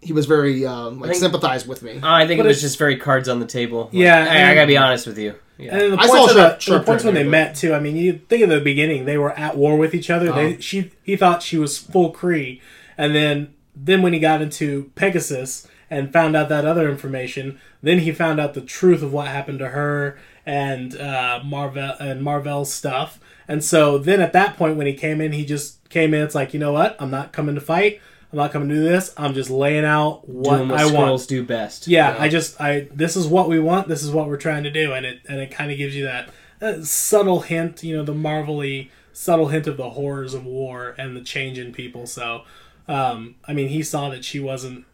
[0.01, 1.99] he was very um, like think- sympathized with me.
[2.01, 3.85] Oh, I think But it was just very cards on the table.
[3.85, 5.35] Like, Yeah, I, I gotta be honest with you.
[5.57, 5.73] Yeah.
[5.73, 7.29] And in the I points, saw of Sharp- the, Sharp the points when they Turner,
[7.31, 7.73] met too.
[7.73, 10.29] I mean, you think of the beginning; they were at war with each other.
[10.29, 10.39] Uh-huh.
[10.39, 12.61] They she he thought she was full Kree,
[12.97, 17.59] and then then when he got into Pegasus and found out that other information.
[17.81, 22.21] Then he found out the truth of what happened to her and uh, Marvel and
[22.23, 23.19] Marvel's stuff.
[23.47, 26.21] And so then at that point, when he came in, he just came in.
[26.23, 26.95] It's like you know what?
[26.99, 28.01] I'm not coming to fight.
[28.31, 29.13] I'm not coming to do this.
[29.15, 30.95] I'm just laying out what Doing what I want.
[31.13, 31.87] Skrulls do best.
[31.87, 33.87] Yeah, I just I this is what we want.
[33.87, 36.03] This is what we're trying to do, and it and it kind of gives you
[36.05, 36.29] that
[36.61, 41.15] uh, subtle hint, you know, the marvelly subtle hint of the horrors of war and
[41.15, 42.05] the change in people.
[42.05, 42.43] So,
[42.87, 44.85] um, I mean, he saw that she wasn't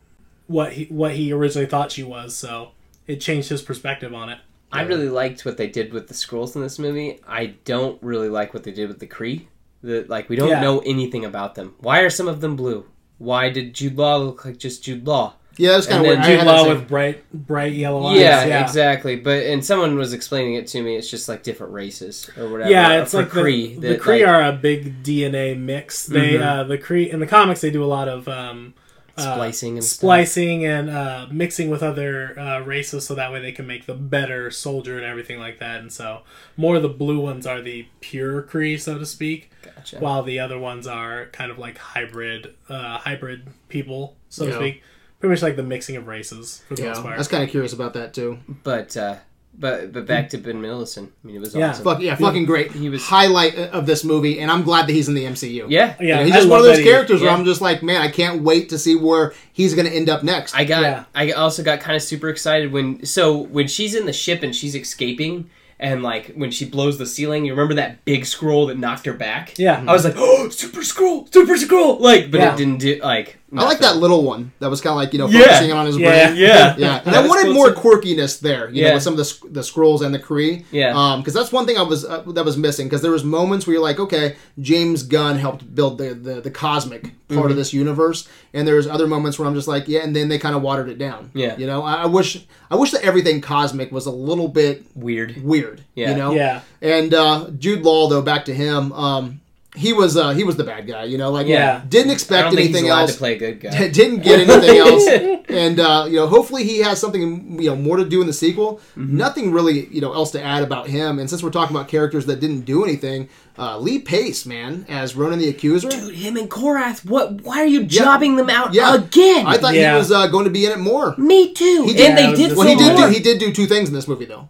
[0.47, 2.71] what he what he originally thought she was, so
[3.07, 4.39] it changed his perspective on it.
[4.71, 7.19] I really liked what they did with the scrolls in this movie.
[7.27, 9.45] I don't really like what they did with the Kree.
[9.83, 10.61] The like we don't Yeah.
[10.61, 11.75] know anything about them.
[11.79, 12.85] Why are some of them blue?
[13.23, 15.33] Why did Jude Law look like just Jude Law?
[15.55, 16.23] Yeah, it's kind of weird.
[16.23, 18.19] Jude Law with bright bright yellow eyes.
[18.19, 18.63] yeah, yeah.
[18.63, 19.15] exactly.
[19.15, 20.95] But and someone was explaining it to me.
[20.95, 22.71] It's just like different races or whatever.
[22.71, 23.75] Yeah, it's like Kree.
[23.75, 26.07] the, the that, Kree like, are a big DNA mix.
[26.07, 26.41] They Mhm.
[26.41, 28.73] uh, the Kree in the comics they do a lot of um,
[29.17, 29.97] splicing and stuff.
[29.99, 33.93] splicing and uh, mixing with other uh, races so that way they can make the
[33.93, 35.79] better soldier and everything like that.
[35.81, 36.21] And so
[36.57, 39.99] more of the blue ones are the pure Kree, so to speak, Gotcha.
[39.99, 44.81] while the other ones are kind of like hybrid uh, hybrid people, so to speak.
[45.19, 47.49] Pretty much like the mixing of races for the Yeah, most I was kind of
[47.49, 48.39] curious about that too.
[48.63, 49.17] But uh,
[49.57, 51.11] but but back to Ben Mendelsohn.
[51.23, 51.69] I mean, it was Yeah.
[51.69, 51.83] awesome.
[51.83, 52.71] Fuck yeah, fucking great.
[52.71, 55.65] He was- highlight of this movie, and I'm glad that he's in the MCU.
[55.69, 57.29] Yeah, yeah, You know, he's I just one of those that he- characters where.
[57.29, 60.23] I'm just like, man, I can't wait to see where he's going to end up
[60.23, 60.55] next.
[60.55, 60.81] I got.
[60.81, 61.03] Yeah.
[61.15, 63.05] I also got kind of super excited when.
[63.05, 65.49] So when she's in the ship and she's escaping,
[65.79, 69.13] and like when she blows the ceiling, you remember that big Skrull that knocked her
[69.13, 69.53] back?
[69.57, 69.83] Yeah.
[69.87, 72.53] I was like, oh, super Skrull, super Skrull, like, but Yeah.
[72.53, 73.37] it didn't do like.
[73.55, 75.41] I like that little one that was kind of like you know Yeah.
[75.43, 76.27] focusing on his Yeah.
[76.29, 76.37] brain.
[76.43, 79.61] Yeah, Yeah, and I wanted more quirkiness there, you know, with some of the the
[79.61, 80.65] Skrulls and the Kree.
[80.71, 80.93] Yeah.
[80.97, 82.87] Um, because that's one thing I was uh, that was missing.
[82.87, 86.51] Because there was moments where you're like, okay, James Gunn helped build the the, the
[86.51, 87.49] cosmic part Mm-hmm.
[87.51, 90.37] of this universe, and there's other moments where I'm just like, yeah, and then they
[90.37, 91.31] kind of watered it down.
[91.33, 91.57] Yeah.
[91.57, 95.41] You know, I, I wish I wish that everything cosmic was a little bit weird.
[95.43, 95.83] weird.
[95.95, 96.11] Yeah.
[96.11, 96.31] You know.
[96.33, 96.61] Yeah.
[96.81, 98.91] And uh, Jude Law, though, back to him.
[98.93, 99.41] Um,
[99.75, 101.03] he was uh, he was the bad guy.
[101.05, 101.81] You know, like Yeah.
[101.87, 103.87] didn't I expect don't think he's anything else to play a good guy.
[103.99, 105.07] didn't get anything else
[105.49, 108.33] and uh, you know hopefully he has something you know more to do in the
[108.33, 109.17] sequel Mm-hmm.
[109.17, 112.25] nothing really you know else to add about him and since we're talking about characters
[112.27, 116.49] that didn't do anything uh, lee pace man as ronan the accuser Dude, him and
[116.49, 117.03] Korath.
[117.05, 117.41] What?
[117.41, 118.93] Why are you jobbing them out Yeah.
[118.95, 119.47] again?
[119.47, 119.93] i thought Yeah.
[119.93, 121.83] he was uh, going to be in it more Me too.
[121.87, 122.51] He did- and they did.
[122.51, 124.49] the well he did do he did do two things in this movie though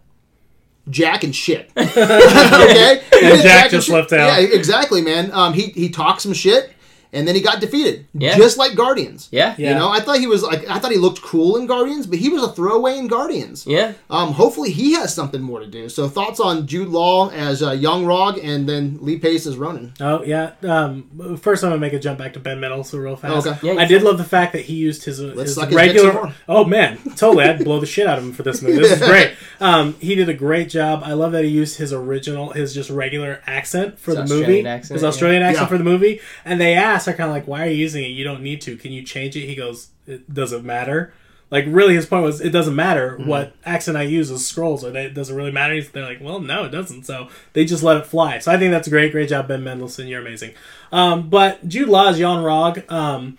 [0.90, 1.70] Jack and shit.
[1.76, 3.94] okay, He did Jack just shit.
[3.94, 4.40] left out.
[4.42, 5.30] Yeah, exactly, man.
[5.32, 6.73] Um, he he talked some shit,
[7.14, 8.36] and then he got defeated, Yeah.
[8.36, 9.28] just like Guardians.
[9.30, 9.54] Yeah.
[9.56, 9.70] Yeah.
[9.70, 12.18] You know, I thought he was like I thought he looked cool in Guardians, but
[12.18, 13.66] he was a throwaway in Guardians.
[13.66, 13.92] Yeah.
[14.10, 15.88] Um, hopefully he has something more to do.
[15.88, 19.92] So thoughts on Jude Law as uh, Yon-Rogg and then Lee Pace as Ronan.
[20.00, 20.52] Oh yeah.
[20.62, 23.46] Um, first, I'm gonna make a jump back to Ben Mendelsohn so real fast.
[23.46, 23.66] Okay.
[23.74, 26.12] Yeah, I did love the fact that he used his, Let's his suck his regular.
[26.12, 27.44] some oh man, totally!
[27.44, 28.78] I'd blow the shit out of him for this movie.
[28.80, 29.32] This is great.
[29.60, 31.02] Um, he did a great job.
[31.04, 34.66] I love that he used his original, his just regular accent for His the movie,
[34.66, 35.08] accent, his yeah.
[35.08, 35.68] Australian accent Yeah.
[35.68, 36.20] for the movie.
[36.44, 38.08] And they asked, "Are kind of like, why are you using it?
[38.08, 38.76] You don't need to.
[38.76, 41.12] Can you change it?" He goes, "It doesn't matter."
[41.50, 43.28] Like really, his point was, it doesn't matter Mm-hmm.
[43.28, 45.80] what accent I use as Skrulls, or it doesn't really matter.
[45.80, 47.04] They're like, well, no, it doesn't.
[47.04, 48.40] So they just let it fly.
[48.40, 50.08] So I think that's a great, great job, Ben Mendelsohn.
[50.08, 50.54] You're amazing.
[50.90, 53.38] Um, but Jude Law Law's Yon-Rogg, um,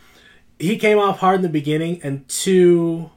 [0.59, 3.09] he came off hard in the beginning, and two,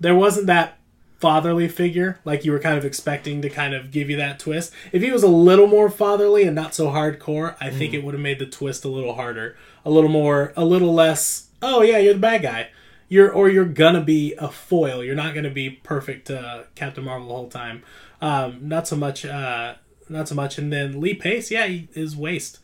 [0.00, 0.78] there wasn't that
[1.18, 4.72] fatherly figure like you were kind of expecting to kind of give you that twist.
[4.92, 8.14] If he was a little more fatherly and not so hardcore, I think it would
[8.14, 11.48] have made the twist a little harder, a little more, a little less.
[11.62, 12.68] Oh yeah, you're the bad guy.
[13.08, 15.02] You're or you're gonna be a foil.
[15.02, 17.82] You're not gonna be perfect uh, Captain Marvel the whole time.
[18.20, 19.24] Um, not so much.
[19.24, 19.76] Uh,
[20.08, 20.58] not so much.
[20.58, 22.58] And then Lee Pace, yeah, he is waste.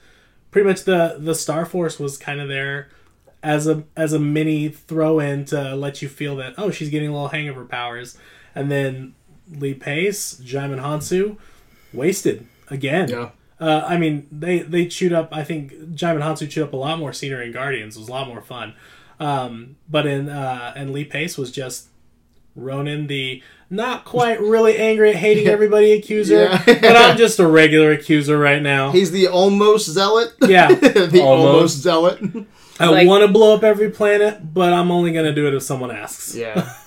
[0.50, 2.90] Pretty much the the Star Force was kind of there
[3.42, 7.09] as a as a mini throw in to let you feel that oh she's getting
[7.09, 8.18] a little hang of her powers,
[8.55, 9.14] and then
[9.50, 11.36] Lee Pace, Djimon Hounsou,
[11.92, 13.09] wasted again.
[13.09, 13.30] Yeah.
[13.61, 15.28] Uh, I mean they they chewed up.
[15.32, 17.96] I think Djimon Hounsou chewed up a lot more scenery in Guardians.
[17.96, 18.74] It was a lot more fun.
[19.20, 21.88] Um, but in uh, and Lee Pace was just
[22.57, 26.62] Ronan the not quite really angry at hating everybody accuser, Yeah.
[26.66, 28.90] but I'm just a regular accuser right now.
[28.90, 30.34] He's the almost zealot.
[30.42, 30.68] Yeah.
[30.74, 31.76] the almost, Almost.
[31.78, 32.46] zealot.
[32.80, 35.55] I Like- want to blow up every planet, but I'm only going to do it
[35.55, 36.34] if someone asks.
[36.34, 36.74] yeah.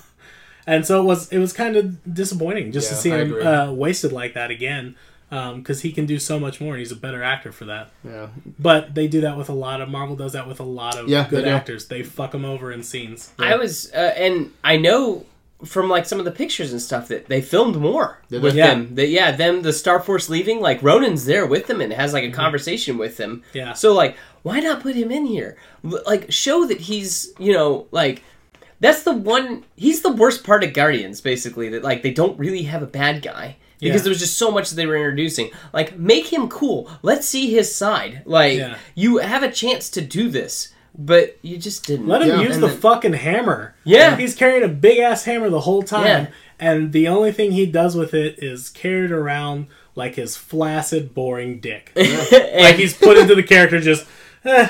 [0.66, 3.72] And so it was it was kind of disappointing just to see I him uh,
[3.72, 4.96] wasted like that again
[5.28, 7.90] because he can do so much more and he's a better actor for that.
[8.04, 8.28] Yeah.
[8.58, 11.08] But they do that with a lot of Marvel does that with a lot of
[11.08, 11.86] Yeah, good they actors.
[11.86, 13.32] They fuck them over in scenes.
[13.38, 15.24] I was, uh, and I know
[15.64, 18.58] from like some of the pictures and stuff that they filmed more Did with they?
[18.58, 18.74] Yeah.
[18.74, 18.94] them.
[18.94, 22.24] That yeah, them the Star Force leaving, like Ronan's there with them and has like
[22.24, 23.42] a conversation with them.
[23.52, 23.72] Yeah.
[23.72, 25.56] So like, why not put him in here?
[25.82, 28.22] Like, show that he's you know like.
[28.80, 29.64] That's the one.
[29.76, 31.68] He's the worst part of Guardians, basically.
[31.70, 34.02] That like they don't really have a bad guy because Yeah.
[34.04, 35.50] there was just so much that they were introducing.
[35.72, 36.90] Like, make him cool.
[37.02, 38.22] Let's see his side.
[38.24, 38.76] Like, Yeah.
[38.94, 42.06] you have a chance to do this, but you just didn't.
[42.08, 42.42] Let him Yeah.
[42.42, 43.74] use And the then- fucking hammer.
[43.84, 44.16] Yeah.
[44.16, 46.06] He's carrying a big ass hammer the whole time.
[46.06, 46.26] Yeah.
[46.58, 51.12] And the only thing he does with it is carry it around like his flaccid,
[51.14, 51.92] boring dick.
[51.96, 54.06] like he's put into the character just,
[54.46, 54.68] eh,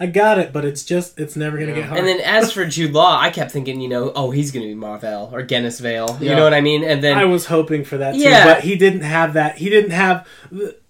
[0.00, 1.80] I got it, but it's just, it's never going to Yeah.
[1.80, 1.98] get hard.
[1.98, 4.74] and then as for Jude Law, I kept thinking, you know, oh, he's gonna be
[4.74, 6.18] Marvel or Genis-Vell.
[6.20, 6.36] You Yeah.
[6.36, 6.84] know what I mean?
[6.84, 8.44] And then I was hoping for that too, Yeah.
[8.44, 9.58] but he didn't have that.
[9.58, 10.26] He didn't have.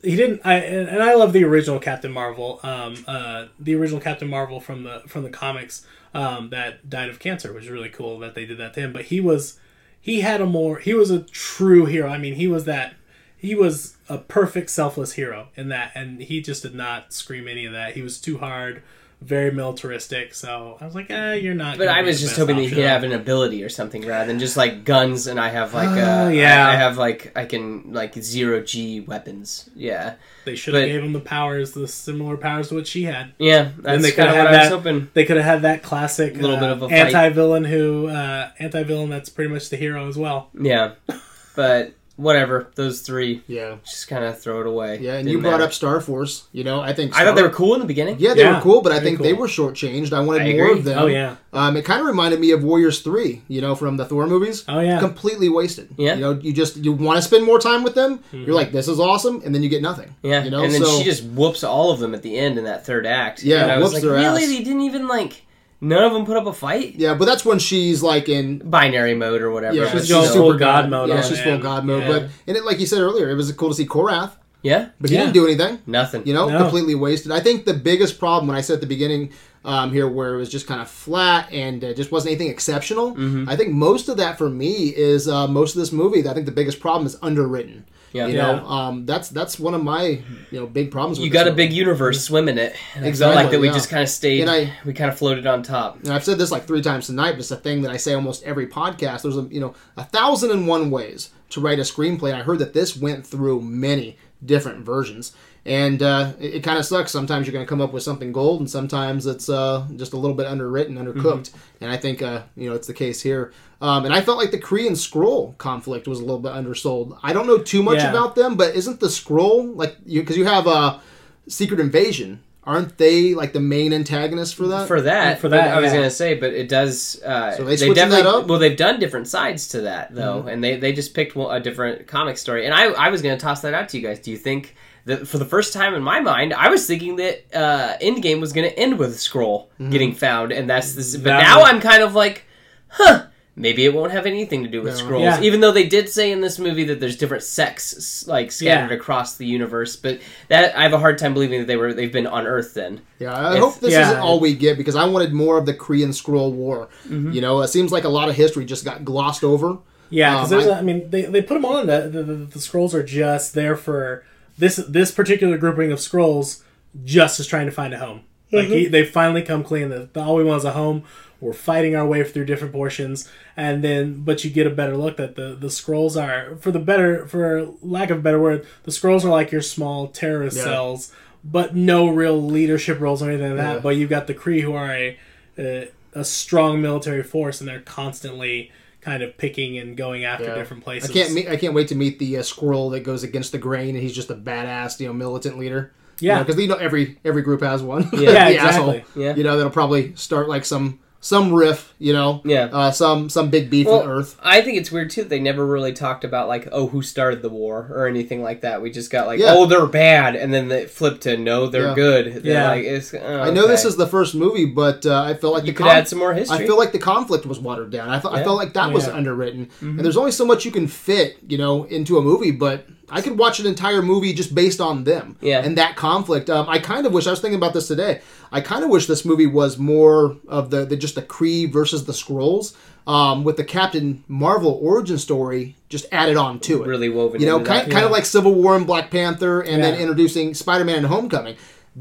[0.02, 0.42] He didn't.
[0.44, 2.61] I and and I love the original Captain Marvel.
[2.62, 5.86] Um, uh, the original Captain Marvel from the from the comics.
[6.14, 8.92] Um, that died of cancer, which is really cool that they did that to him.
[8.94, 9.59] But he was,
[10.00, 10.78] he had a more.
[10.78, 12.09] He was a true hero.
[12.11, 12.94] I mean, he was that.
[13.39, 17.64] He was a perfect selfless hero in that, and he just did not scream any
[17.66, 17.95] of that.
[17.95, 18.82] He was too hard,
[19.20, 20.34] very militaristic.
[20.34, 21.78] So I was like, eh, you're not.
[21.78, 24.57] But I was just hoping that he'd have an ability or something rather than just
[24.57, 26.68] like guns and I have like uh Oh, yeah.
[26.68, 29.70] I, I have like I can like zero G weapons.
[29.76, 30.14] Yeah.
[30.45, 33.32] They should have gave him the powers, the similar powers to what she had.
[33.39, 33.70] Yeah.
[33.78, 35.09] That's they kind of what had I was that- hoping.
[35.14, 39.11] They could have had that classic Little uh, bit of a anti-villain who uh, anti-villain
[39.11, 40.51] that's pretty much the hero as well.
[40.59, 40.95] Yeah.
[41.57, 43.77] But whatever, those three Yeah.
[43.85, 44.99] just kind of throw it away.
[45.01, 45.64] Yeah, and Didn't you brought matter.
[45.64, 46.45] up Star Force.
[46.53, 48.16] You know, I think I thought they were cool in the beginning.
[48.19, 49.41] Yeah, they Yeah, were cool, but I very think they cool.
[49.43, 50.12] were shortchanged.
[50.12, 50.99] I wanted I more of them.
[50.99, 53.43] Oh yeah, Um, it kind of reminded me of Warriors Three.
[53.49, 54.64] You know, from the Thor movies.
[54.69, 54.99] oh yeah.
[54.99, 55.89] Completely wasted.
[55.97, 56.14] Yeah.
[56.16, 58.19] You know, you just you want to spend more time with them.
[58.19, 58.45] Mm-hmm.
[58.45, 60.14] You're like, this is awesome, and then you get nothing.
[60.23, 62.59] Yeah, You know, and then so she just whoops all of them at the end
[62.59, 63.43] in that third act.
[63.45, 64.43] Yeah, and I was whoops like, their really?
[64.43, 64.49] ass.
[64.49, 65.43] They didn't even like.
[65.81, 66.97] None of them put up a fight.
[66.97, 69.76] yeah, but that's when she's like in Binary mode or whatever.
[69.76, 71.85] yeah, she's she's going still- full super god mode Yeah, on she's it, full god
[71.85, 72.03] mode.
[72.03, 72.09] yeah.
[72.09, 75.09] But and it, like you said earlier, it was cool to see Korath, Yeah, but
[75.11, 75.22] he Yeah.
[75.22, 75.79] didn't do anything.
[75.87, 76.26] nothing.
[76.26, 76.59] You know, No.
[76.59, 77.31] completely wasted.
[77.31, 79.31] I think the biggest problem when I said at the beginning
[79.64, 83.11] um, here, where it was just kind of flat and uh, just wasn't anything exceptional.
[83.14, 83.49] Mm-hmm.
[83.49, 86.26] I think most of that for me is uh, most of this movie.
[86.29, 87.85] I think the biggest problem is underwritten.
[88.12, 88.26] Yeah.
[88.26, 88.52] you Yeah.
[88.56, 90.04] know, um, that's that's one of my
[90.50, 91.18] you know big problems.
[91.18, 91.66] With you this got a movie.
[91.68, 92.74] big universe swim in it.
[92.94, 93.72] And I Exactly, felt like that we yeah.
[93.74, 94.40] just kind of stayed.
[94.42, 95.98] And I- we kind of floated on top.
[96.04, 98.14] and I've said this like three times tonight, but it's a thing that I say
[98.14, 99.22] almost every podcast.
[99.22, 102.30] There's a you know a thousand and one ways to write a screenplay.
[102.30, 105.32] And I heard that this went through many different versions,
[105.66, 107.11] and uh, it, it kind of sucks.
[107.12, 110.16] Sometimes you're going to come up with something gold, and sometimes it's uh, just a
[110.16, 111.52] little bit underwritten, undercooked.
[111.80, 113.52] And I think uh, you know it's the case here.
[113.80, 117.16] Um, and I felt like the Kree and Skrull conflict was a little bit undersold.
[117.22, 118.11] I don't know too much Yeah.
[118.11, 121.00] about them, but isn't the Skrull like you because you have a
[121.48, 122.42] Secret Invasion?
[122.64, 124.88] Aren't they like the main antagonist for that?
[124.88, 125.98] For that, For that, but I was yeah.
[126.00, 127.18] gonna say, but it does.
[127.24, 128.40] Uh, So they switching that definitely up?
[128.40, 128.50] Mm-hmm.
[128.50, 132.06] well, they've done different sides to that though, and they they just picked a different
[132.09, 132.66] comic story.
[132.66, 134.18] And I I was gonna toss that out to you guys.
[134.18, 134.74] Do you think
[135.09, 138.52] that for the first time in my mind, I was thinking that uh, Endgame was
[138.52, 139.90] gonna end with Skrull Mm-hmm.
[139.90, 141.14] getting found, and that's this.
[141.16, 142.44] But That now one- I'm kind of like,
[142.88, 143.24] huh.
[143.61, 145.04] Maybe it won't have anything to do with No.
[145.04, 145.40] Skrulls, Yeah.
[145.40, 148.96] even though they did say in this movie that there's different sects like scattered Yeah.
[148.96, 149.96] across the universe.
[149.96, 152.74] But that I have a hard time believing that they were they've been on Earth
[152.74, 153.00] then.
[153.18, 154.11] Yeah, I If- hope this yeah.
[154.11, 156.88] isn't all we get because I wanted more of the Korean Skrull War.
[157.09, 157.32] Mm-hmm.
[157.32, 159.78] You know, it seems like a lot of history just got glossed over.
[160.09, 160.70] Yeah, because Um, there's.
[160.70, 161.88] I- a- I mean, they, they put them on.
[161.88, 164.22] The, the, the, the Skrulls are just there for
[164.59, 166.62] this this particular grouping of Skrulls.
[167.04, 168.22] Just is trying to find a home.
[168.50, 168.72] Like Mm-hmm.
[168.72, 169.90] he, they finally come clean.
[169.90, 171.04] That all we want is a home.
[171.40, 175.16] We're fighting our way through different portions, and then but you get a better look
[175.18, 178.66] that the the Skrulls are for the better for lack of a better word.
[178.84, 180.64] The scrolls are like your small terrorist Yeah.
[180.64, 181.12] cells,
[181.44, 183.74] but no real leadership roles or anything like that.
[183.74, 183.80] Yeah.
[183.80, 185.18] But you've got the Kree who are a
[185.59, 190.55] a, a strong military force, and they're constantly kind of picking and going after Yeah.
[190.55, 191.11] different places.
[191.11, 193.59] I can't meet, I can't wait to meet the uh, Skrull that goes against the
[193.59, 195.92] grain and he's just a badass, you know, militant leader.
[196.20, 196.42] Yeah.
[196.42, 198.09] because you, know every every group has one.
[198.12, 199.05] Yeah, The exactly.
[199.14, 199.36] Yeah.
[199.36, 201.95] You know, that'll probably start like some some riff.
[202.01, 202.69] You know, Yeah.
[202.73, 204.37] uh, some some big beef Well, with Earth.
[204.41, 205.23] I think it's weird too.
[205.23, 208.61] that They never really talked about like, oh, who started the war or anything like
[208.61, 208.81] that.
[208.81, 209.55] We just got like, Yeah.
[209.57, 211.95] oh, they're bad, and then they flip to no, they're Yeah.
[211.97, 212.43] good.
[212.45, 212.69] They're Yeah.
[212.69, 215.64] like, it's, oh, I know this is the first movie, but uh, I feel like
[215.64, 216.59] You the could con- add some more history.
[216.59, 218.09] I feel like the conflict was watered down.
[218.11, 219.14] I, thought I felt like that was yeah.
[219.14, 222.53] underwritten, and there's only so much you can fit, you know, into a movie.
[222.53, 225.62] But I could watch an entire movie just based on them, Yeah.
[225.64, 226.49] and that conflict.
[226.49, 228.21] Um, I kind of wish I was thinking about this today.
[228.51, 232.05] I kind of wish this movie was more of the, the just the Kree versus
[232.07, 232.74] the Skrulls,
[233.07, 236.86] um, with the Captain Marvel origin story just added on to it.
[236.86, 237.40] really woven.
[237.40, 237.92] You know, into kind, that.
[237.92, 241.57] kind of like Civil War and Black Panther, and then introducing Spider-Man and Homecoming.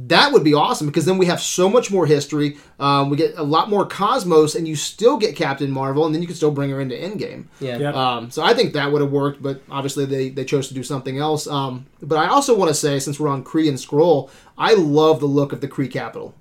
[0.06, 2.58] That would be awesome because then we have so much more history.
[2.80, 6.22] Um, we get a lot more Cosmos, and you still get Captain Marvel, and then
[6.22, 7.46] you can still bring her into Endgame.
[7.60, 7.78] yeah.
[7.78, 7.96] Yep.
[7.96, 10.84] Um, so I think that would have worked, but obviously they, they chose to do
[10.84, 11.48] something else.
[11.48, 15.20] Um, but I also want to say, since we're on Kree and Skrull, I love
[15.20, 16.36] the look of the Kree capital.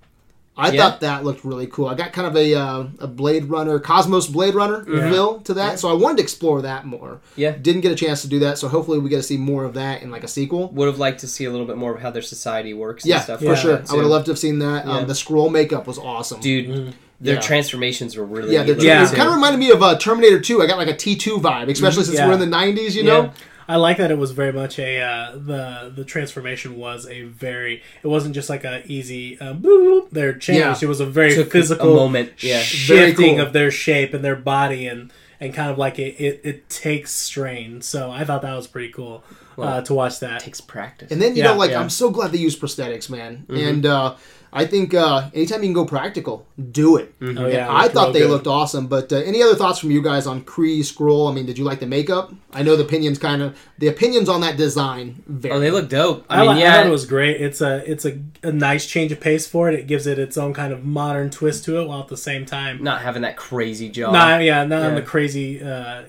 [0.59, 0.82] I Yeah.
[0.82, 1.86] thought that looked really cool.
[1.86, 5.78] I got kind of a uh, a Blade Runner, Cosmos Blade Runner feel to that,
[5.78, 7.20] so I wanted to explore that more.
[7.36, 7.50] Yeah.
[7.61, 9.74] Didn't get a chance to do that, so hopefully we get to see more of
[9.74, 10.68] that in like a sequel.
[10.70, 13.04] Would have liked to see a little bit more of how their society works.
[13.04, 13.82] Yeah, and stuff for like sure.
[13.90, 14.86] I would have loved to have seen that.
[14.86, 14.92] Yeah.
[14.98, 16.40] Um, the Skrull makeup was awesome.
[16.40, 17.40] Dude, their Yeah.
[17.40, 19.04] transformations were really yeah, neat the, Yeah.
[19.04, 20.62] it kind of reminded me of uh, Terminator 2.
[20.62, 22.26] I got like a T2 vibe, especially since Yeah.
[22.28, 23.12] we're in the 90s, you Yeah.
[23.12, 23.30] know?
[23.68, 27.82] I like that it was very much a uh, the the transformation was a very
[28.02, 30.82] it wasn't just like a easy uh, boop, they're changed.
[30.82, 30.86] Yeah.
[30.86, 32.56] It was a very Took a physical moment, yeah.
[32.86, 33.46] Very shifting cool.
[33.46, 37.10] of their shape and their body and and kind of like it it, it takes
[37.12, 37.82] strain.
[37.82, 39.24] So I thought that was pretty cool
[39.58, 40.40] uh, to watch that.
[40.40, 41.10] takes practice.
[41.10, 41.80] And then, you Yeah, know, like, yeah.
[41.80, 43.46] I'm so glad they use prosthetics, man.
[43.48, 43.68] Mm-hmm.
[43.68, 44.14] And uh,
[44.57, 47.18] I think uh, anytime you can go practical, do it.
[47.20, 47.36] Mm-hmm.
[47.36, 48.30] Oh yeah, I thought they good.
[48.30, 48.86] looked awesome.
[48.86, 51.30] But uh, any other thoughts from you guys on Kree Skrull?
[51.30, 52.32] I mean, did you like the makeup?
[52.54, 55.54] I know the opinions kind of the opinions on that design vary.
[55.54, 56.24] oh, they look dope.
[56.30, 57.38] I, I, mean, li- yeah, I thought it was great.
[57.38, 59.78] It's a it's a, a nice change of pace for it.
[59.78, 62.46] It gives it its own kind of modern twist to it, while at the same
[62.46, 64.11] time, not having that crazy jaw.
[64.11, 66.04] not yeah, not on the crazy uh,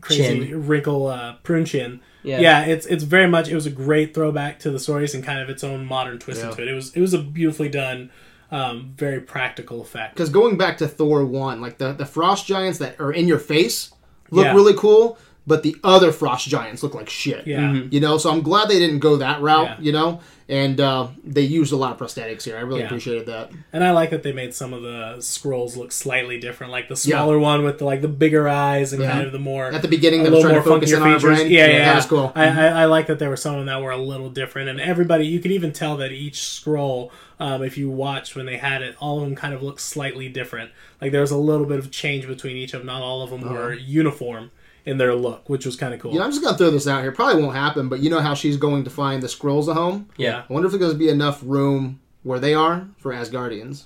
[0.00, 0.66] crazy Chin.
[0.68, 2.00] wrinkle uh, prune chin.
[2.22, 2.40] Yeah.
[2.40, 2.64] Yeah.
[2.64, 3.48] it's it's very much.
[3.48, 6.40] It was a great throwback to the stories and kind of its own modern twist
[6.42, 6.50] Yeah.
[6.50, 6.68] into it.
[6.68, 8.10] It was it was a beautifully done,
[8.50, 10.14] um, very practical effect.
[10.14, 13.38] Because going back to Thor one, like the the frost giants that are in your
[13.38, 13.92] face
[14.30, 14.54] look Yeah.
[14.54, 17.46] really cool, but the other frost giants look like shit.
[17.46, 17.60] Yeah.
[17.60, 17.88] Mm-hmm.
[17.92, 19.66] You know, so I'm glad they didn't go that route.
[19.66, 19.76] Yeah.
[19.80, 22.56] You know, and uh, they used a lot of prosthetics here.
[22.56, 22.86] I really Yeah.
[22.86, 23.50] appreciated that.
[23.72, 26.96] And I like that they made some of the Skrulls look slightly different, like the
[26.96, 29.12] smaller one with the, like the bigger eyes and Yeah.
[29.12, 31.02] kind of the more At the beginning, a they was little trying to focus in
[31.02, 31.50] on our brain.
[31.50, 32.32] Yeah, yeah, that was cool.
[32.34, 34.68] I, I, I like that there were some of them that were a little different,
[34.68, 38.56] and everybody you could even tell that each Skrull, um, if you watched when they
[38.58, 40.70] had it, all of them kind of looked slightly different.
[41.00, 42.86] Like there was a little bit of change between each of them.
[42.86, 44.50] Not all of them were uniform
[44.88, 46.12] in their look, which was kind of cool.
[46.12, 47.12] You know, I'm just gonna throw this out here.
[47.12, 50.08] Probably won't happen, but you know how she's going to find the Skrulls a home.
[50.16, 53.84] Yeah, I wonder if there's going to be enough room where they are for Asgardians.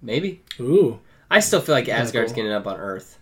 [0.00, 0.40] maybe.
[0.58, 0.98] Ooh,
[1.30, 2.36] I still feel like Asgard's cool.
[2.36, 3.18] getting up on Earth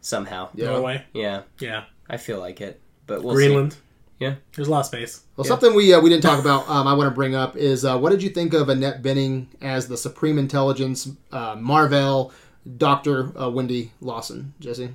[0.00, 0.50] somehow.
[0.54, 0.66] Yeah.
[0.66, 3.76] Norway, Yeah, yeah, I feel like it, but we'll Greenland.
[4.18, 4.34] Yeah.
[4.54, 5.22] there's a lot of space.
[5.36, 5.48] Well, Yeah.
[5.48, 6.68] something we uh, we didn't talk about.
[6.68, 9.46] Um, I want to bring up is uh, what did you think of Annette Bening
[9.62, 12.32] as the Supreme Intelligence, uh, Marvel,
[12.76, 14.90] Doctor uh, Wendy Lawson, Jesse?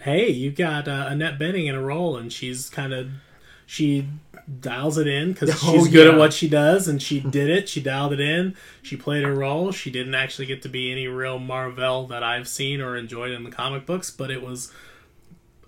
[0.00, 3.10] Hey, you got uh, Annette Bening in a role, and she's kind of
[3.66, 4.08] she
[4.60, 6.12] dials it in because Oh, she's good yeah.
[6.12, 7.68] at what she does, and she did it.
[7.68, 8.56] She dialed it in.
[8.82, 9.72] She played her role.
[9.72, 13.44] She didn't actually get to be any real Marvel that I've seen or enjoyed in
[13.44, 14.72] the comic books, but it was.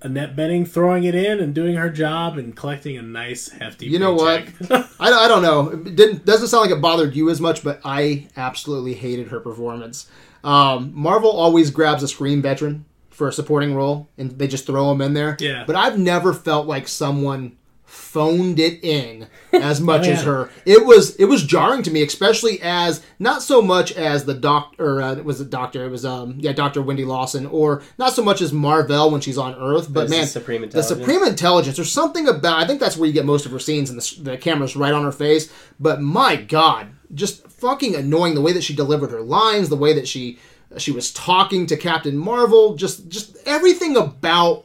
[0.02, 3.84] Annette Bening throwing it in and doing her job and collecting a nice hefty.
[3.84, 4.44] You know what?
[4.70, 5.68] I, I don't know.
[5.68, 9.40] It didn't doesn't sound like it bothered you as much, but I absolutely hated her
[9.40, 10.08] performance.
[10.42, 12.86] Um, Marvel always grabs a screen veteran
[13.20, 15.36] for a supporting role, and they just throw them in there.
[15.40, 15.64] Yeah.
[15.66, 20.50] But I've never felt like someone phoned it in as much Oh, as her.
[20.64, 25.02] It was it was jarring to me, especially as not so much as the doctor.
[25.02, 25.84] Uh, it was a doctor.
[25.84, 29.36] It was um yeah Doctor Wendy Lawson, or not so much as Marvel when she's
[29.36, 29.92] on Earth.
[29.92, 31.76] But As the man, Supreme the Supreme Intelligence.
[31.76, 32.58] There's something about.
[32.58, 34.94] I think that's where you get most of her scenes, and the, the camera's right
[34.94, 35.52] on her face.
[35.78, 39.92] But my God, just fucking annoying the way that she delivered her lines, the way
[39.92, 40.38] that she
[40.78, 42.74] she was talking to Captain Marvel.
[42.74, 44.64] Just just everything about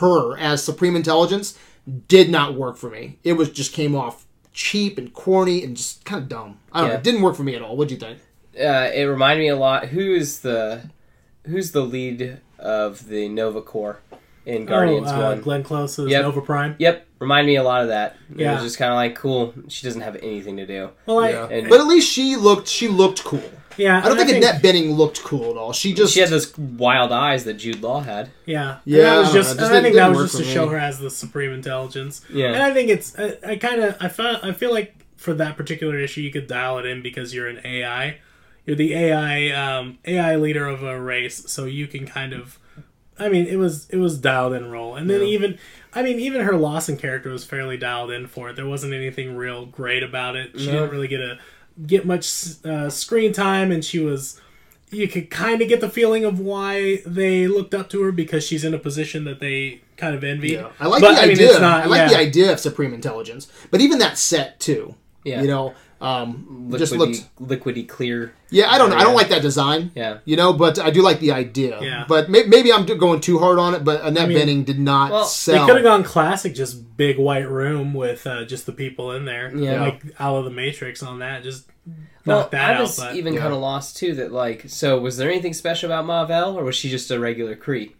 [0.00, 1.58] her as Supreme Intelligence
[2.08, 3.18] did not work for me.
[3.24, 6.58] It was just came off cheap and corny and just kind of dumb.
[6.72, 6.94] I don't know.
[6.96, 7.76] It didn't work for me at all.
[7.76, 8.18] What'd you think?
[8.58, 9.86] uh, it reminded me a lot.
[9.86, 10.82] Who is the
[11.46, 13.98] who's the lead of the Nova Corps
[14.46, 15.40] in Guardians oh, uh, One?
[15.40, 16.22] Glenn Close's Yep.
[16.22, 16.76] Nova Prime.
[16.78, 18.16] Yep, remind me a lot of that.
[18.34, 18.52] Yeah.
[18.52, 19.52] It was just kind of like cool.
[19.68, 20.90] She doesn't have anything to do.
[21.06, 21.48] Well, I, Yeah.
[21.48, 23.42] And- But at least she looked she looked cool.
[23.76, 25.72] Yeah, I don't and think Annette Bening looked cool at all.
[25.72, 28.30] She just She had those wild eyes that Jude Law had.
[28.46, 29.54] Yeah, Yeah, And that I was just.
[29.54, 31.52] it just and I think that was just to for show her as the supreme
[31.52, 32.22] intelligence.
[32.32, 32.52] Yeah.
[32.52, 33.18] and I think it's.
[33.18, 33.96] I, I kind of.
[34.00, 34.44] I felt.
[34.44, 37.60] I feel like for that particular issue, you could dial it in because you're an
[37.64, 38.18] AI.
[38.66, 42.58] You're the AI um, AI leader of a race, so you can kind of.
[43.18, 45.26] I mean, it was it was dialed in role, and then Yeah.
[45.28, 45.58] even.
[45.96, 48.56] I mean, even her Lawson character was fairly dialed in for it.
[48.56, 50.58] There wasn't anything real great about it.
[50.58, 50.72] She No.
[50.72, 51.38] didn't really get a
[51.86, 52.32] get much
[52.64, 54.40] uh, screen time, and she was
[54.90, 58.44] you could kind of get the feeling of why they looked up to her because
[58.46, 60.50] she's in a position that they kind of envy.
[60.52, 61.50] Yeah, I like But, the I mean, idea.
[61.50, 62.08] it's not- I like yeah.
[62.08, 64.94] the idea of supreme intelligence, but even that set too.
[65.24, 65.40] Yeah.
[65.42, 65.74] You know,
[66.04, 67.36] um, Liquidy, just looked.
[67.40, 68.34] liquidy clear.
[68.50, 68.96] Yeah, I don't know.
[68.96, 69.90] I don't like that design.
[69.94, 70.18] Yeah.
[70.24, 71.80] You know, but I do like the idea.
[71.80, 72.04] Yeah.
[72.08, 73.84] But may- maybe I'm going too hard on it.
[73.84, 77.18] But Annette mean, Bening did not well, they They could have gone classic, just big
[77.18, 79.80] white room with uh, just the people in there, Yeah.
[79.82, 81.42] like out of the Matrix on that.
[81.42, 81.66] Just
[82.26, 83.08] Well, knock that I was out.
[83.10, 83.40] But even Yeah.
[83.40, 84.14] kind of lost too.
[84.14, 87.56] That like, so was there anything special about Marvel, or was she just a regular
[87.56, 87.92] Kree?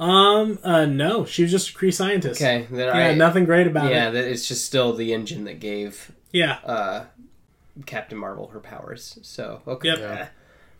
[0.00, 2.40] um, uh, no, she was just a Kree scientist.
[2.40, 4.14] Okay, then Yeah, I, nothing great about yeah, it.
[4.14, 7.04] Yeah, it's just still the engine that gave Yeah, uh,
[7.86, 9.18] Captain Marvel her powers.
[9.22, 9.88] So okay.
[9.88, 9.98] Yep.
[9.98, 10.28] Yeah.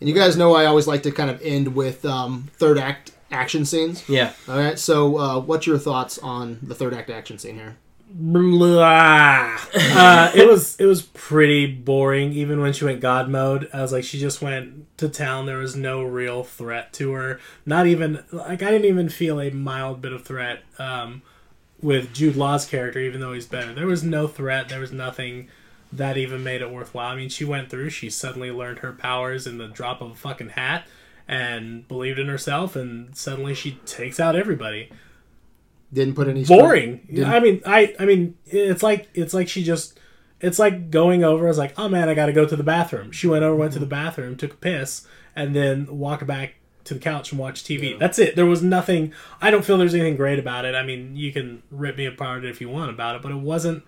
[0.00, 3.12] And you guys know I always like to kind of end with um, third act
[3.32, 4.08] action scenes.
[4.08, 4.32] Yeah.
[4.48, 4.78] All right.
[4.78, 7.76] So, uh, what's your thoughts on the third act action scene here?
[8.14, 9.58] Blah.
[9.74, 12.32] uh, it was it was pretty boring.
[12.32, 15.46] Even when she went God mode, I was like, she just went to town.
[15.46, 17.40] There was no real threat to her.
[17.64, 21.22] Not even like I didn't even feel a mild bit of threat um,
[21.80, 23.72] with Jude Law's character, even though he's better.
[23.72, 24.68] There was no threat.
[24.68, 25.48] There was nothing
[25.92, 27.12] that even made it worthwhile.
[27.12, 27.90] I mean, she went through.
[27.90, 30.86] She suddenly learned her powers in the drop of a fucking hat
[31.28, 34.90] and believed in herself, and suddenly she takes out everybody
[35.92, 37.06] Didn't put any boring.
[37.24, 39.98] I mean, I I mean, it's like it's like she just
[40.40, 41.48] it's like going over.
[41.48, 43.12] It's like, oh man, I got to go to the bathroom.
[43.12, 43.90] She went over, went to the mm-hmm.
[43.90, 45.06] bathroom, took a piss,
[45.36, 46.54] and then walked back
[46.84, 47.96] to the couch and watched TV.
[47.98, 48.34] That's it.
[48.34, 49.12] There was nothing.
[49.40, 50.74] I don't feel there's anything great about it.
[50.74, 53.84] I mean, you can rip me apart if you want about it, but it wasn't.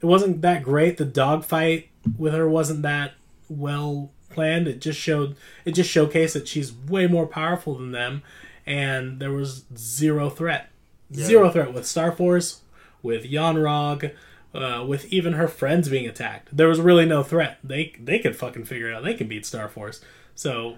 [0.00, 0.96] It wasn't that great.
[0.96, 3.14] The dogfight with her wasn't that
[3.48, 4.68] well planned.
[4.68, 5.36] It just showed.
[5.64, 8.22] It just showcased that she's way more powerful than them,
[8.66, 10.70] and there was zero threat.
[11.12, 12.62] Zero threat with Star Force,
[13.00, 14.10] with Yon-Rogg,
[14.52, 16.54] uh, with even her friends being attacked.
[16.56, 17.58] There was really no threat.
[17.62, 19.04] They they could fucking figure it out.
[19.04, 20.00] They can beat Star Force.
[20.34, 20.76] So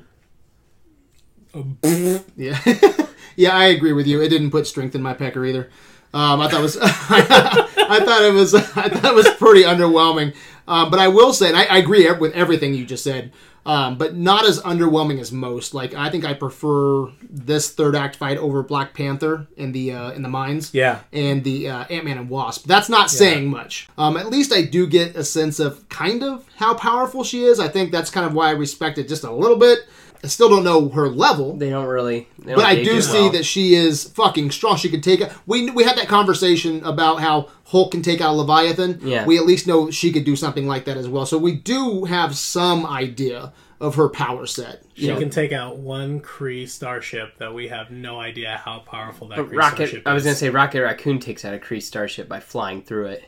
[2.37, 2.59] Yeah,
[3.37, 4.21] yeah, I agree with you.
[4.21, 5.71] It didn't put strength in my pecker either.
[6.15, 10.35] Um, I thought it was, I thought it was, I thought it was pretty underwhelming.
[10.67, 13.33] Um, but I will say, and I, I agree with everything you just said,
[13.65, 15.75] um, but not as underwhelming as most.
[15.75, 20.11] Like I think I prefer this third act fight over Black Panther in the uh,
[20.13, 20.73] in the mines.
[20.73, 22.67] yeah, and the uh, Ant Man and Wasp.
[22.67, 23.89] That's not saying much.
[23.99, 27.61] Um, at least I do get a sense of kind of how powerful she is.
[27.61, 29.81] I think that's kind of why I respect it just a little bit.
[30.23, 32.29] I still don't know her level, They don't really.
[32.39, 33.33] They but don't I do see well.
[33.33, 34.77] that she is fucking strong.
[34.77, 35.23] She could take.
[35.47, 39.01] We we had that conversation about how Hulk can take out Leviathan.
[39.03, 39.25] Yeah.
[39.27, 41.25] We at least know she could do something like that as well.
[41.25, 44.83] So we do have some idea of her power set.
[44.95, 49.29] She know, can take out one Kree starship that we have no idea how powerful
[49.29, 49.77] that Kree Rocket.
[49.77, 50.03] starship is.
[50.07, 53.25] I was gonna say Rocket Raccoon takes out a Kree starship by flying through it.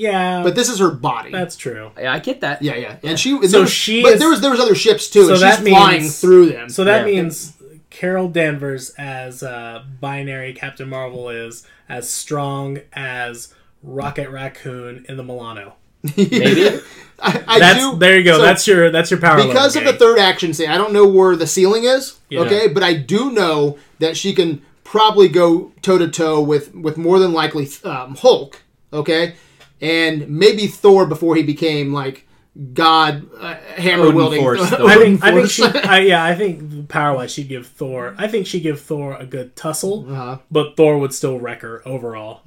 [0.00, 1.30] Yeah, but this is her body.
[1.30, 1.90] that's true.
[1.98, 2.62] Yeah, I get that.
[2.62, 3.30] yeah, yeah, and she.
[3.42, 5.24] So there was, she but is- there was there was other ships too.
[5.24, 6.68] So and she's that flying means- through them.
[6.68, 7.14] So that Yeah.
[7.22, 7.52] means
[7.90, 13.52] Carol Danvers as uh, binary Captain Marvel is as strong as
[13.82, 15.74] Rocket Raccoon in the Milano.
[16.16, 16.80] Maybe.
[17.22, 17.96] I, I That's do.
[17.98, 18.38] there you go.
[18.38, 19.36] so that's your that's your power.
[19.46, 20.70] because of level, the third action scene.
[20.70, 22.18] I don't know where the ceiling is.
[22.30, 22.40] Yeah.
[22.40, 26.96] Okay, but I do know that she can probably go toe to toe with with
[26.96, 28.62] more than likely um, Hulk.
[28.92, 29.34] Okay,
[29.80, 32.26] and maybe Thor before he became like
[32.72, 34.40] God uh, hammer Odin wielding.
[34.42, 34.88] Force, Thor.
[34.88, 38.26] I think I think she I, yeah I think power wise she'd give Thor I
[38.28, 40.38] think she'd give Thor a good tussle, Uh-huh.
[40.50, 42.42] but Thor would still wreck her overall.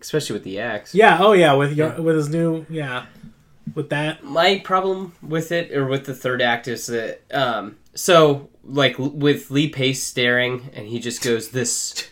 [0.00, 0.94] Especially with the axe.
[0.94, 1.18] Yeah.
[1.20, 1.52] Oh yeah.
[1.54, 3.06] With your with his new yeah.
[3.74, 4.24] With that.
[4.24, 9.50] my problem with it or with the third act is that um so like with
[9.50, 12.08] Lee Pace staring and he just goes this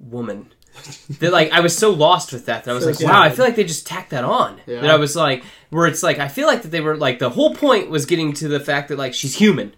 [0.00, 0.52] woman
[1.20, 3.30] that like I was so lost with that that I was like So wow I
[3.30, 4.80] feel like they just tacked that on Yeah.
[4.82, 7.30] that I was like where it's like I feel like that they were like the
[7.30, 9.74] whole point was getting to the fact that like she's human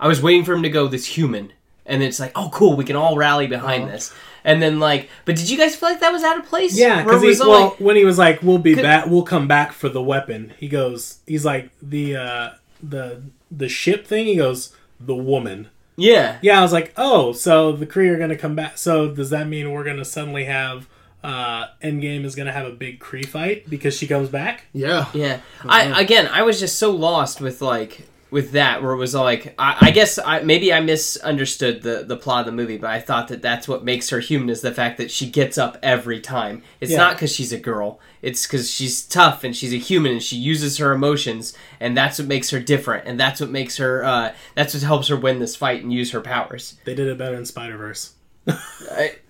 [0.00, 1.52] I was waiting for him to go this human
[1.86, 3.92] and then it's like oh cool we can all rally behind Uh-huh.
[3.92, 4.14] this
[4.44, 7.02] and then like but did you guys feel like that was out of place Yeah,
[7.02, 9.06] because well like- when he was like, "We'll be back.
[9.06, 12.50] We'll come back for the weapon." He goes, "He's like the uh,
[12.82, 17.72] the the ship thing." He goes, "The woman." Yeah Yeah, I was like, "Oh, so
[17.72, 18.78] the Kree are gonna come back.
[18.78, 20.88] So does that mean we're gonna suddenly have
[21.22, 25.40] uh, Endgame is gonna have a big Kree fight because she comes back?" yeah, Yeah,
[25.64, 29.54] I again, I was just so lost with like with that, where it was like,
[29.58, 33.00] I, I guess I maybe I misunderstood the the plot of the movie, but I
[33.00, 36.20] thought that that's what makes her human is the fact that she gets up every
[36.20, 36.62] time.
[36.80, 36.98] It's Yeah.
[36.98, 40.36] not because she's a girl; it's because she's tough and she's a human and she
[40.36, 44.04] uses her emotions, and that's what makes her different, and that's what makes her.
[44.04, 46.76] Uh, that's what helps her win this fight and use her powers.
[46.84, 48.14] They did it better in Spider Verse.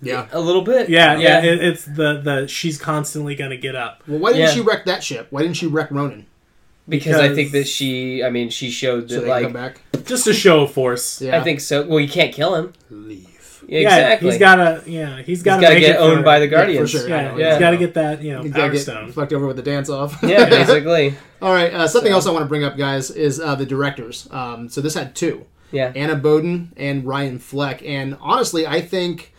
[0.01, 0.27] Yeah.
[0.31, 0.89] a little bit.
[0.89, 1.41] Yeah, yeah.
[1.43, 4.03] It, it's the the she's constantly gonna get up.
[4.07, 4.53] Well, why didn't Yeah.
[4.53, 5.27] she wreck that ship?
[5.29, 6.25] Why didn't she wreck Ronan?
[6.87, 8.23] Because, I think that she.
[8.23, 9.43] I mean, she showed that they like.
[9.43, 9.81] come back.
[10.05, 11.21] Just a show of force.
[11.21, 11.85] Yeah, I think so.
[11.87, 12.73] Well, you can't kill him.
[12.89, 13.29] leave.
[13.67, 14.29] Yeah, Yeah, exactly.
[14.29, 14.83] he's gotta.
[14.85, 15.61] Yeah, he's gotta.
[15.61, 16.91] He's got to get it owned for- by the Guardians.
[16.91, 17.09] For sure.
[17.09, 17.59] Yeah, I know, he's yeah.
[17.59, 18.21] got to get that.
[18.21, 19.11] You know, He's gotta power get stone.
[19.11, 20.21] flecked over with the dance off.
[20.21, 21.15] Yeah, basically.
[21.41, 21.73] All right.
[21.73, 24.27] Uh, something else I want to bring up, guys, is uh, the directors.
[24.31, 25.45] Um, so this had two.
[25.71, 25.91] Yeah.
[25.95, 27.81] Anna Boden and Ryan Fleck.
[27.83, 29.33] And honestly, I think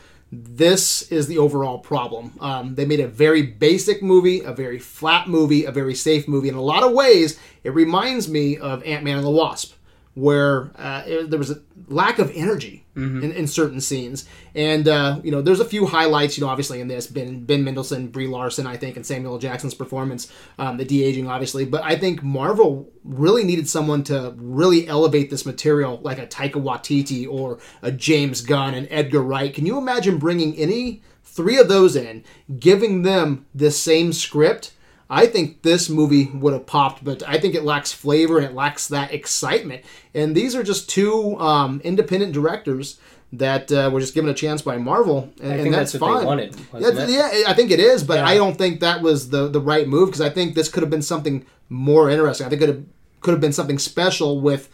[0.45, 2.33] this is the overall problem.
[2.41, 6.49] Um, they made a very basic movie, a very flat movie, a very safe movie.
[6.49, 9.75] In a lot of ways, it reminds me of Ant Man and the Wasp,
[10.15, 14.24] where uh, it- there was a lack of energy in, in certain scenes.
[14.55, 16.36] And uh, you know, there's a few highlights.
[16.36, 19.74] You know, obviously in this, Ben Ben Mendelsohn, Brie Larson, I think, and Samuel Jackson's
[19.74, 21.64] performance, um, the de aging, obviously.
[21.64, 26.62] But I think Marvel really needed someone to really elevate this material, like a Taika
[26.62, 29.52] Waititi or a James Gunn and Edgar Wright.
[29.52, 32.24] Can you imagine bringing any three of those in,
[32.59, 34.73] giving them the same script?
[35.09, 38.55] I think this movie would have popped, but I think it lacks flavor and it
[38.55, 39.85] lacks that excitement.
[40.15, 42.99] And these are just two um, independent directors
[43.33, 46.01] that uh, were just given a chance by Marvel, and, I and think that's, that's,
[46.03, 46.20] what fine.
[46.20, 46.57] they wanted.
[46.57, 47.12] Yeah, wasn't th- it?
[47.12, 48.27] yeah, I think it is, but Yeah.
[48.27, 50.91] I don't think that was the the right move because I think this could have
[50.91, 52.47] been something more interesting.
[52.47, 52.85] I think it could have,
[53.20, 54.69] could have been something special with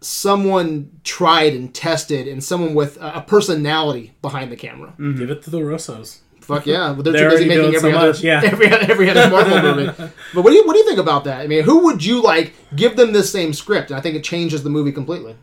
[0.00, 4.92] someone tried and tested and someone with a a personality behind the camera.
[4.98, 6.18] Give it to the Russos.
[6.44, 8.42] Fuck yeah, but they're, They're too busy making every so other much, yeah.
[8.44, 9.86] every every other Marvel movie.
[10.34, 11.40] But what do you what do you think about that?
[11.40, 13.90] I mean, who would you like give them this same script?
[13.90, 15.36] And I think it changes the movie completely.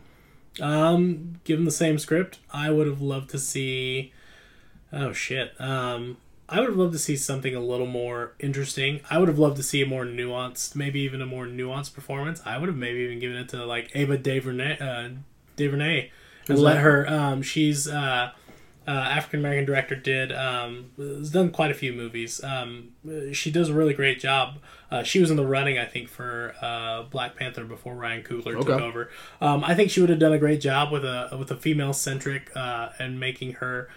[0.60, 4.12] Um, given the same script, I would have loved to see.
[4.92, 5.58] Oh shit.
[5.60, 6.18] Um,
[6.48, 9.00] I would have loved to see something a little more interesting.
[9.08, 12.42] I would have loved to see a more nuanced, maybe even a more nuanced performance.
[12.44, 15.08] I would have maybe even given it to like Ava DuVernay, uh,
[15.56, 16.10] DuVernay,
[16.48, 17.08] and let her.
[17.08, 18.32] Um, she's uh,
[18.86, 19.94] uh, African American director.
[19.94, 22.42] Did um, has done quite a few movies.
[22.42, 22.92] Um,
[23.32, 24.58] she does a really great job.
[24.90, 28.58] Uh, she was in the running, I think, for uh, Black Panther before Ryan Coogler
[28.58, 29.08] took over.
[29.40, 31.92] Um, I think she would have done a great job with a with a female
[31.92, 33.88] centric uh, and making her.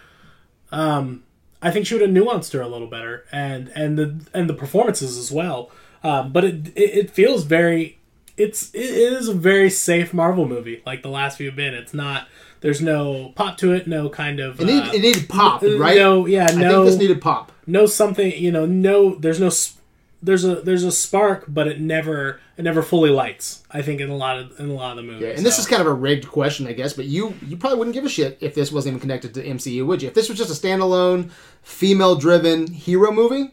[0.72, 1.24] Um,
[1.60, 4.54] I think she would have nuanced her a little better, and and the and the
[4.54, 5.70] performances as well.
[6.02, 7.98] Um, but it, it it feels very.
[8.36, 11.74] It's it is a very safe Marvel movie, like the last few have been.
[11.74, 12.28] It's not.
[12.60, 13.86] There's no pop to it.
[13.86, 14.60] No kind of.
[14.60, 15.96] It needed, uh, it needed pop, right?
[15.96, 16.68] No, yeah, no.
[16.68, 17.52] I think this needed pop.
[17.66, 19.50] no something you know no there's no
[20.22, 24.08] there's a there's a spark but it never it never fully lights i think in
[24.08, 25.86] a lot of in a lot of the movies Yeah, and this is kind of
[25.86, 28.72] a rigged question, I guess, but you you probably wouldn't give a shit if this
[28.72, 30.08] wasn't even connected to MCU, would you?
[30.08, 31.30] If this was just a standalone,
[31.62, 33.50] female-driven hero movie,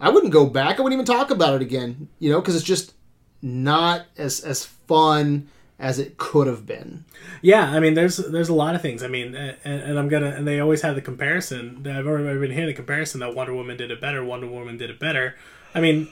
[0.00, 0.78] I wouldn't go back.
[0.78, 2.94] I wouldn't even talk about it again, you know, because it's just
[3.42, 5.48] not as as fun
[5.78, 7.04] as it could have been.
[7.40, 10.30] yeah i mean there's there's a lot of things i mean and, and i'm gonna
[10.30, 13.76] and they always have the comparison i've already been hearing the comparison that wonder woman
[13.76, 15.36] did it better wonder woman did it better
[15.74, 16.08] i mean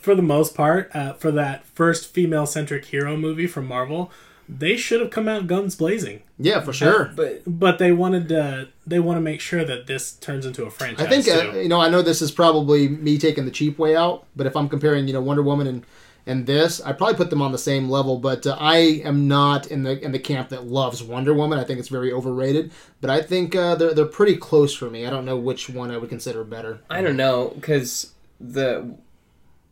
[0.00, 4.10] for the most part uh, for that first female-centric hero movie from marvel
[4.48, 7.12] they should have come out guns blazing Yeah, for sure.
[7.16, 10.70] But but they wanted to they want to make sure that this turns into a
[10.70, 11.80] franchise I think uh, you know.
[11.80, 15.08] I know this is probably me taking the cheap way out, but if I'm comparing,
[15.08, 15.84] you know, Wonder Woman and
[16.26, 18.18] and this, I probably put them on the same level.
[18.18, 21.58] But uh, I am not in the in the camp that loves Wonder Woman.
[21.58, 22.72] I think it's very overrated.
[23.00, 25.06] But I think uh, they're they're pretty close for me.
[25.06, 26.80] I don't know which one I would consider better.
[26.90, 28.96] I don't know because the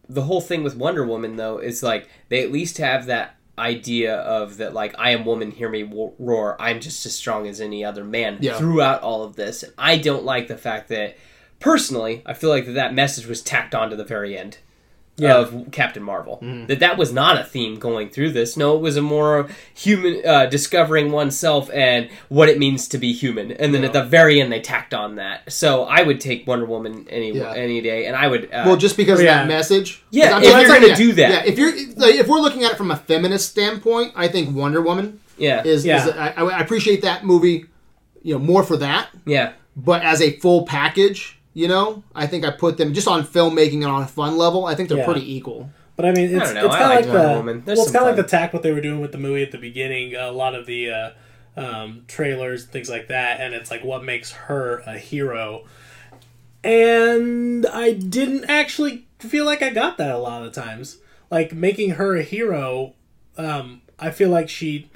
[0.09, 4.17] the whole thing with Wonder Woman though is like they at least have that idea
[4.17, 5.83] of that like I am woman, hear me
[6.19, 6.57] roar.
[6.61, 8.59] I'm just as strong as any other man Yeah.
[8.59, 9.63] throughout all of this.
[9.63, 11.17] And I don't like the fact that
[11.61, 14.59] personally I feel like that, that message was tacked on to the very end.
[15.17, 15.37] Yeah.
[15.39, 18.57] Of Captain Marvel, that that was not a theme going through this.
[18.57, 23.13] No, it was a more human uh, discovering oneself and what it means to be
[23.13, 23.53] human.
[23.53, 25.53] And then at the very end, they tacked on that.
[25.53, 27.53] So I would take Wonder Woman any Yeah.
[27.55, 28.47] any day, and I would.
[28.53, 29.43] Uh, Well, just because Yeah.
[29.43, 30.03] of that message.
[30.11, 31.31] Yeah, I'm if you're gonna yeah, do that.
[31.31, 34.57] Yeah, if you're like, if we're looking at it from a feminist standpoint, I think
[34.57, 35.87] Wonder Woman yeah, is.
[35.87, 36.09] Yeah.
[36.09, 37.67] is I, I appreciate that movie,
[38.25, 39.11] you know, more for that.
[39.27, 39.53] yeah.
[39.77, 43.75] but as a full package, you know, I think I put them just on filmmaking
[43.77, 44.67] and on a fun level.
[44.67, 45.05] I think they're Yeah.
[45.07, 45.71] pretty equal.
[45.97, 46.67] But I mean, it's, don't know.
[46.67, 47.63] it's I kind of liked like Wonder the Woman.
[47.65, 48.39] There's well, it's some kind of like fun.
[48.41, 50.17] the tack what they were doing with the movie at the beginning.
[50.17, 51.11] A lot of the uh,
[51.57, 55.65] um, trailers, things like that, and it's like what makes her a hero.
[56.63, 60.99] And I didn't actually feel like I got that a lot of times.
[61.31, 62.95] Like making her a hero,
[63.37, 64.91] um, I feel like she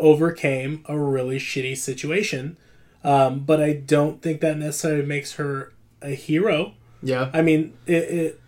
[0.00, 2.56] overcame a really shitty situation.
[3.04, 5.72] Um, but I don't think that necessarily makes her
[6.02, 6.74] a hero.
[7.02, 7.30] Yeah.
[7.32, 8.40] I mean, it, it,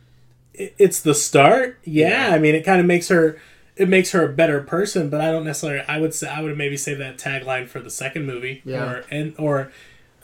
[0.55, 1.79] it it's the start.
[1.85, 2.35] Yeah, Yeah.
[2.35, 3.39] I mean, it kind of makes her
[3.77, 5.11] it makes her a better person.
[5.11, 5.85] But I don't necessarily.
[5.89, 8.63] I would say I would maybe save that tagline for the second movie.
[8.65, 8.85] Yeah.
[8.85, 9.73] Or and or,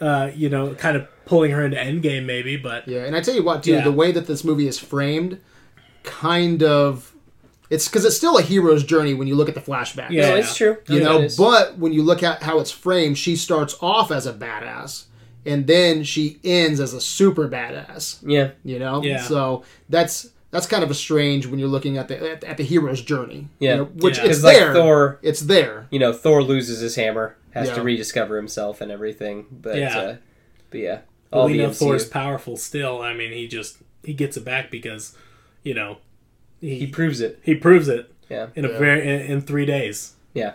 [0.00, 2.56] uh, you know, kind of pulling her into Endgame maybe.
[2.56, 3.84] But Yeah, and I tell you what, too, Yeah.
[3.84, 5.38] the way that this movie is framed,
[6.02, 7.12] kind of,
[7.68, 10.10] it's because it's still a hero's journey when you look at the flashback.
[10.10, 10.30] Yeah.
[10.30, 10.78] No, it's true.
[10.88, 14.26] You Yeah, know, but when you look at how it's framed, she starts off as
[14.26, 15.04] a badass,
[15.46, 18.18] and then she ends as a super badass.
[18.26, 19.22] yeah, You know, Yeah.
[19.22, 22.64] so that's that's kind of a strange when you're looking at the at, at the
[22.64, 23.48] hero's journey.
[23.60, 23.76] you Yeah.
[23.76, 24.24] know, which Yeah.
[24.24, 24.74] it's 'Cause, like, there.
[24.74, 25.86] Thor- it's there.
[25.90, 27.74] you know, Thor loses his hammer, has Yeah.
[27.76, 29.46] to rediscover himself and everything.
[29.52, 29.98] But Yeah.
[29.98, 30.16] uh,
[30.70, 30.98] but yeah,
[31.30, 33.00] but all we the know Thor's powerful still.
[33.00, 35.14] I mean, he just he gets it back because,
[35.62, 35.98] you know,
[36.60, 37.38] he he proves it.
[37.42, 38.78] he proves it Yeah, in a Yeah.
[38.78, 40.14] very in, in three days.
[40.34, 40.52] Yeah.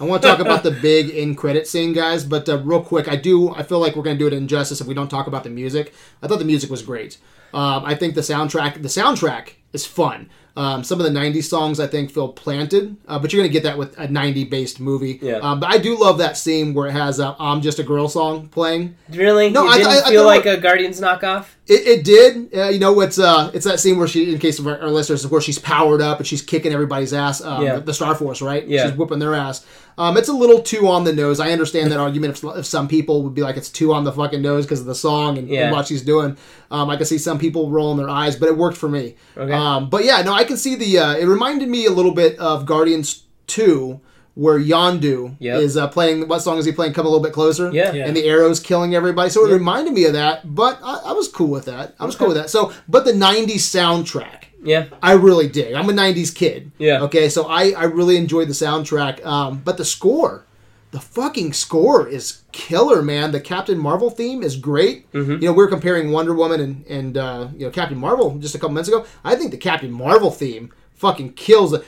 [0.00, 2.24] I want to talk about the big in credit scene, guys.
[2.24, 3.50] But uh, real quick, I do.
[3.54, 5.50] I feel like we're going to do it injustice if we don't talk about the
[5.50, 5.92] music.
[6.22, 7.18] I thought the music was great.
[7.52, 8.80] Um, I think the soundtrack.
[8.82, 10.30] The soundtrack is fun.
[10.56, 13.52] Um, some of the '90s songs I think feel planted, uh, but you're going to
[13.52, 15.18] get that with a '90 based movie.
[15.22, 15.34] Yeah.
[15.36, 18.08] Um, but I do love that scene where it has uh, "I'm Just a Girl"
[18.08, 18.96] song playing.
[19.10, 19.50] Really?
[19.50, 21.46] No, you I- didn't I- I feel thought- like a Guardians knockoff?
[21.68, 22.56] It, it did.
[22.56, 24.88] Uh, you know, it's uh, it's that scene where she, in case of our, our
[24.88, 27.42] listeners, where she's powered up and she's kicking everybody's ass.
[27.42, 27.74] Um, Yeah.
[27.76, 28.66] the, the Star Force, right?
[28.66, 28.86] Yeah.
[28.88, 29.66] She's whooping their ass.
[29.98, 31.40] Um, it's a little too on the nose.
[31.40, 32.38] I understand that argument.
[32.42, 34.86] If, if some people would be like, it's too on the fucking nose because of
[34.86, 35.64] the song and, Yeah.
[35.66, 36.38] and what she's doing.
[36.70, 39.16] Um, I can see some people rolling their eyes, but it worked for me.
[39.36, 39.52] Okay.
[39.52, 40.98] Um, but yeah, no, I can see the.
[40.98, 44.00] Uh, it reminded me a little bit of Guardians Two.
[44.38, 45.60] Where Yondu Yep.
[45.60, 46.92] is uh, playing, what song is he playing?
[46.92, 47.92] Come a little bit closer, Yeah.
[47.92, 48.06] Yeah.
[48.06, 49.30] and the arrows killing everybody.
[49.30, 51.96] So it reminded me of that, but I, I was cool with that.
[51.98, 52.48] I was cool with that.
[52.48, 54.86] So, but the '90s soundtrack, Yeah.
[55.02, 55.74] I really dig.
[55.74, 56.70] I'm a '90s kid.
[56.78, 57.02] Yeah.
[57.02, 59.26] Okay, so I I really enjoyed the soundtrack.
[59.26, 60.44] Um, but the score,
[60.92, 63.32] the fucking score is killer, man.
[63.32, 65.10] The Captain Marvel theme is great.
[65.12, 65.32] Mm-hmm.
[65.32, 68.54] You know, we were comparing Wonder Woman and and uh, you know Captain Marvel just
[68.54, 69.04] a couple minutes ago.
[69.24, 71.84] I think the Captain Marvel theme fucking kills it.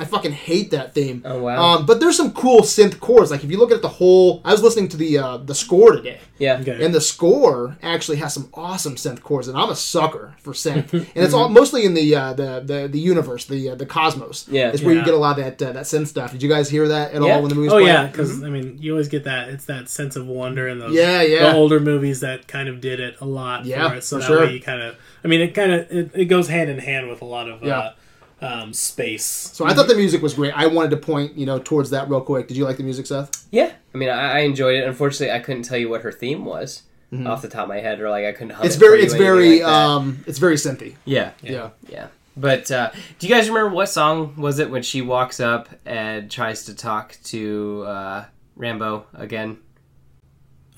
[0.00, 1.22] I fucking hate that theme.
[1.24, 1.60] Oh, wow.
[1.60, 3.30] Um, but there's some cool synth chords.
[3.30, 5.92] Like if you look at the whole, I was listening to the uh, the score
[5.92, 6.20] today.
[6.38, 6.58] Yeah.
[6.60, 6.84] Okay.
[6.84, 10.92] And the score actually has some awesome synth chords, and I'm a sucker for synth.
[10.92, 14.46] and it's all mostly in the uh, the, the the universe, the uh, the cosmos.
[14.48, 14.70] Yeah.
[14.70, 16.30] It's where you get a lot of that uh, that synth stuff.
[16.32, 17.34] Did you guys hear that at Yeah.
[17.34, 17.70] all when the movie?
[17.70, 19.48] Oh yeah, because I mean, you always get that.
[19.48, 20.94] It's that sense of wonder in those.
[20.94, 21.50] Yeah, yeah.
[21.50, 23.64] The older movies that kind of did it a lot.
[23.64, 24.40] Yeah, for it, so for that sure.
[24.46, 24.96] way you kind of.
[25.24, 27.62] I mean, it kind of it, it goes hand in hand with a lot of
[27.62, 27.78] Yeah.
[27.78, 27.92] uh,
[28.40, 29.24] um, space.
[29.26, 30.52] So I thought the music was great.
[30.56, 32.46] I wanted to point you know towards that real quick.
[32.48, 33.30] Did you like the music, Seth?
[33.50, 33.72] Yeah.
[33.94, 34.86] I mean, I, I enjoyed it.
[34.86, 36.82] Unfortunately, I couldn't tell you what her theme was
[37.26, 38.50] off the top of my head, or like I couldn't.
[38.50, 38.66] Hum Mm-hmm.
[38.66, 40.94] It's it for very you, it's very like um it's very synthy.
[41.04, 41.30] yeah.
[41.42, 41.70] Yeah.
[41.88, 42.08] Yeah.
[42.36, 46.30] But uh, do you guys remember what song was it when she walks up and
[46.30, 48.24] tries to talk to uh,
[48.56, 49.58] Rambeau again?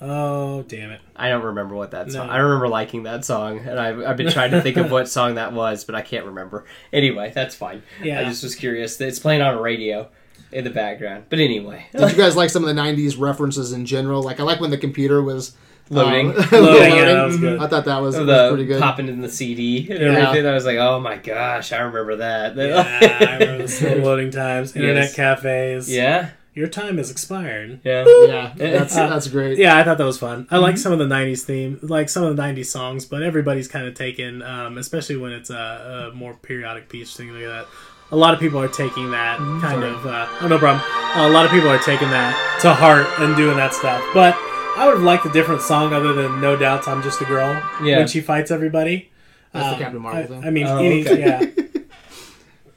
[0.03, 1.01] Oh damn it!
[1.15, 2.27] I don't remember what that song.
[2.27, 2.33] No.
[2.33, 5.35] I remember liking that song, and I've, I've been trying to think of what song
[5.35, 6.65] that was, but I can't remember.
[6.91, 7.83] Anyway, that's fine.
[8.01, 8.19] Yeah.
[8.19, 8.99] I just was curious.
[8.99, 10.09] It's playing on a radio
[10.51, 11.25] in the background.
[11.29, 14.23] But anyway, Did you guys like some of the '90s references in general?
[14.23, 15.55] Like I like when the computer was
[15.91, 16.29] Loading.
[16.29, 16.51] um, Loading,
[16.95, 17.59] yeah, that was good.
[17.61, 18.81] I thought that was, was pretty good.
[18.81, 20.29] popping in the CD and Yeah.
[20.29, 20.47] everything.
[20.47, 22.55] I was like, oh my gosh, I remember that.
[22.55, 25.15] Yeah, I remember the slow loading times, internet Yes.
[25.15, 25.93] cafes.
[25.93, 27.79] yeah, Your time has expired.
[27.83, 28.03] yeah.
[28.05, 29.57] Yeah, that's that's great.
[29.57, 30.47] Yeah, I thought that was fun.
[30.51, 30.63] I Mm-hmm.
[30.63, 33.87] like some of the '90s theme, like some of the '90s songs, but everybody's kind
[33.87, 37.65] of taken, um, especially when it's a, a more periodic piece thing like that.
[38.11, 39.61] A lot of people are taking that Mm-hmm.
[39.61, 40.05] kind of.
[40.05, 40.83] Uh, oh, no problem.
[41.15, 44.03] a lot of people are taking that to heart and doing that stuff.
[44.13, 44.35] But
[44.75, 47.53] I would have liked a different song other than "No Doubt's I'm Just a Girl"
[47.81, 47.99] Yeah.
[47.99, 49.09] when she fights everybody.
[49.53, 50.43] That's the Um, Captain Marvel I, thing.
[50.45, 51.19] I mean, Oh, any, okay.
[51.19, 51.45] yeah.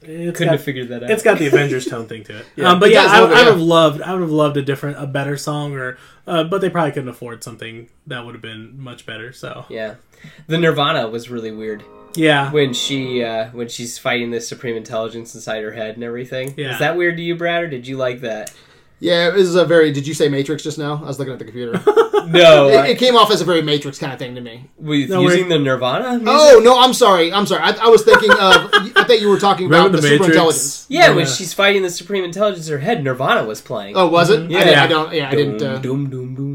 [0.06, 1.10] It's Couldn't got- have figured that out.
[1.10, 2.46] it's got the Avengers tone thing to it.
[2.56, 2.70] Yeah.
[2.70, 4.02] um, but It yeah, does I, a little I would have loved.
[4.02, 7.08] I would have loved a different, a better song, or uh, but they probably couldn't
[7.08, 9.32] afford something that would have been much better.
[9.32, 9.94] So yeah.
[10.46, 15.34] The Nirvana was really weird yeah, when she uh, when she's fighting this supreme intelligence
[15.34, 16.54] inside her head and everything.
[16.56, 16.72] Yeah.
[16.72, 18.52] Is that weird to you, Brad, or did you like that?
[19.04, 19.92] Yeah, it was a very.
[19.92, 20.96] Did you say Matrix just now?
[20.96, 21.82] I was looking at the computer.
[22.26, 24.64] No, it, it came off as a very Matrix kind of thing to me.
[24.78, 26.12] with No, using we're- the Nirvana.
[26.12, 26.26] Music?
[26.26, 27.30] Oh no, I'm sorry.
[27.30, 27.60] I'm sorry.
[27.62, 28.38] I, I was thinking of.
[28.40, 30.86] I thought you were talking about Remember the, the super intelligence.
[30.88, 33.94] yeah, when she's fighting the supreme intelligence her head, Nirvana was playing.
[33.94, 34.50] Oh, was it?
[34.50, 34.60] Yeah.
[34.60, 35.12] I, did, I don't.
[35.12, 35.62] Yeah, I didn't.
[35.62, 36.53] Uh, doom, doom, doom, doom.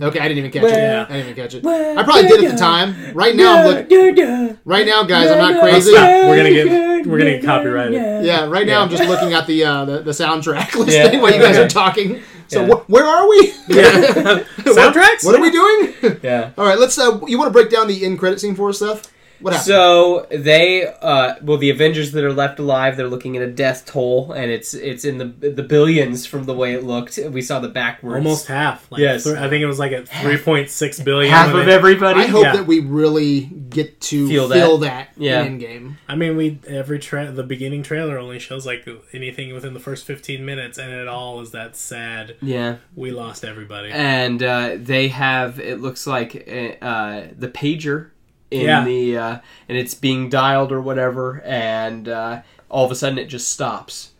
[0.00, 1.10] Okay, I didn't even catch Well, it.
[1.10, 1.66] I didn't even catch it.
[1.66, 3.12] I probably did at the time.
[3.14, 4.58] Right now, I'm looking.
[4.64, 5.92] Right now, guys, I'm not crazy.
[5.92, 8.24] We're gonna get- we're gonna get copyrighted.
[8.24, 11.20] Yeah, right now I'm just looking at the uh, the, the soundtrack listing Yeah.
[11.20, 11.64] while you guys Okay.
[11.64, 12.22] are talking.
[12.48, 12.74] So Yeah.
[12.74, 13.52] wh- where are we?
[13.68, 14.42] Yeah.
[14.58, 15.22] Soundtracks?
[15.24, 16.20] What are we doing?
[16.22, 16.50] Yeah.
[16.58, 16.98] All right, let's.
[16.98, 19.10] Uh, you want to break down the end credit scene for us, Seth?
[19.42, 19.66] What happened?
[19.66, 23.84] So they, uh, well, the Avengers that are left alive, they're looking at a death
[23.86, 27.18] toll, and it's it's in the the billions from the way it looked.
[27.30, 28.16] We saw the backwards.
[28.24, 28.90] Almost half.
[28.90, 29.24] Like Yes.
[29.24, 31.32] th- I think it was like at three point six billion.
[31.32, 32.20] half of they- everybody.
[32.20, 32.52] I hope yeah.
[32.56, 35.08] that we really get to Feel feel that.
[35.16, 35.42] that, Yeah.
[35.42, 35.98] in game.
[36.08, 40.04] I mean, we every tra- the beginning trailer only shows like anything within the first
[40.06, 42.36] fifteen minutes, and it all is that sad.
[42.42, 43.90] Yeah, We lost everybody.
[43.90, 46.36] and uh, they have it looks like
[46.82, 48.08] uh, the pager
[48.52, 48.84] in Yeah.
[48.84, 49.38] the uh,
[49.68, 54.10] and it's being dialed or whatever, and uh, all of a sudden it just stops.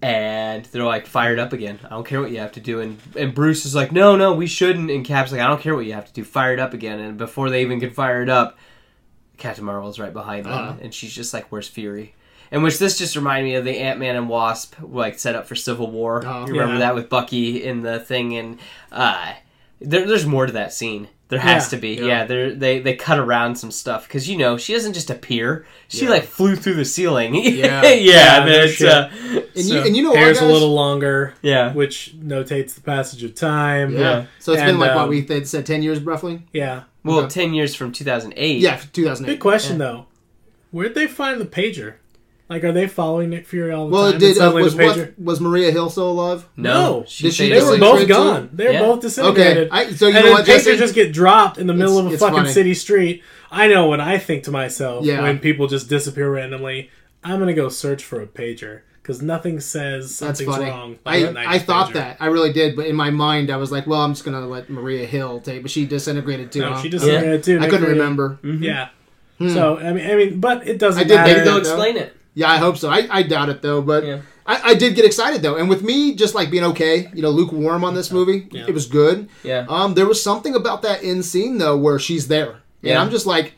[0.00, 1.78] And they're like fired up again.
[1.84, 2.80] I don't care what you have to do.
[2.80, 4.90] And and Bruce is like, no, no, we shouldn't.
[4.90, 6.24] And Cap's like, I don't care what you have to do.
[6.24, 6.98] Fire it up again.
[6.98, 8.58] And before they even can fire it up,
[9.38, 10.74] Captain Marvel's right behind them, Uh-huh.
[10.82, 12.14] and she's just like, "Where's Fury?"
[12.50, 15.46] And which this just reminded me of the Ant Man and Wasp like set up
[15.46, 16.22] for Civil War.
[16.26, 16.46] Oh.
[16.46, 16.78] you remember Yeah.
[16.80, 18.58] that with Bucky in the thing, and
[18.90, 19.32] uh,
[19.80, 21.70] there, there's more to that scene There has Yeah.
[21.70, 21.88] to be.
[21.94, 22.04] Yeah.
[22.04, 25.64] Yeah, they're, they they cut around some stuff because you know she doesn't just appear.
[25.88, 26.10] She Yeah.
[26.10, 27.34] like flew through the ceiling.
[27.42, 27.82] Yeah.
[27.82, 27.92] yeah.
[27.94, 29.10] Yeah, and no then uh,
[29.56, 30.48] And so- you and you know what, Hair's guys?
[30.50, 31.72] a little longer, yeah.
[31.72, 33.92] which notates the passage of time.
[33.94, 33.98] yeah.
[34.00, 34.26] Yeah.
[34.40, 36.42] So it's And, been like what um, we th- said, ten years roughly.
[36.52, 36.82] Yeah.
[37.02, 37.28] Well, Okay.
[37.28, 38.60] ten years from two thousand eight.
[38.60, 39.40] Yeah, two thousand Good eight.
[39.40, 40.06] question though.
[40.70, 41.94] Where'd they find the pager?
[42.52, 44.16] Like, are they following Nick Fury all the Well, time?
[44.16, 44.32] it did.
[44.36, 44.96] Uh, suddenly was the pager.
[45.16, 46.44] what, was Maria Hill still alive?
[46.56, 46.72] No.
[46.98, 47.04] No.
[47.08, 48.50] She she They were both trade to gone.
[48.52, 48.80] They were Yeah.
[48.82, 49.68] both disintegrated.
[49.72, 50.76] I, so you and know then what, pagers Jesse?
[50.76, 52.52] just get dropped in the middle It's- of a fucking funny.
[52.52, 53.22] city street.
[53.50, 55.22] I know what I think to myself Yeah.
[55.22, 56.90] when people just disappear randomly.
[57.24, 60.66] I'm gonna go search for a pager because nothing says That's funny.
[60.66, 60.96] wrong.
[61.06, 61.94] like a I, 90s I thought pager.
[61.94, 64.46] that I really did, but in my mind I was like, well, I'm just gonna
[64.46, 66.60] let Maria Hill take, but she disintegrated too.
[66.60, 66.82] No, huh?
[66.82, 67.58] she disintegrated too.
[67.60, 68.38] I couldn't Fury- remember.
[68.42, 68.88] Yeah.
[69.48, 71.26] So I mean, I mean, but it doesn't I did matter.
[71.28, 72.14] make Maybe they'll explain it.
[72.34, 72.88] Yeah, I hope so.
[72.90, 74.20] I, I doubt it though, but Yeah.
[74.46, 77.30] I, I did get excited though, and with me just like being okay, you know,
[77.30, 78.64] lukewarm on this movie, Yeah.
[78.66, 79.28] it was good.
[79.44, 79.66] Yeah.
[79.68, 83.00] Um, there was something about that end scene though where she's there, and Yeah.
[83.02, 83.54] I'm just like,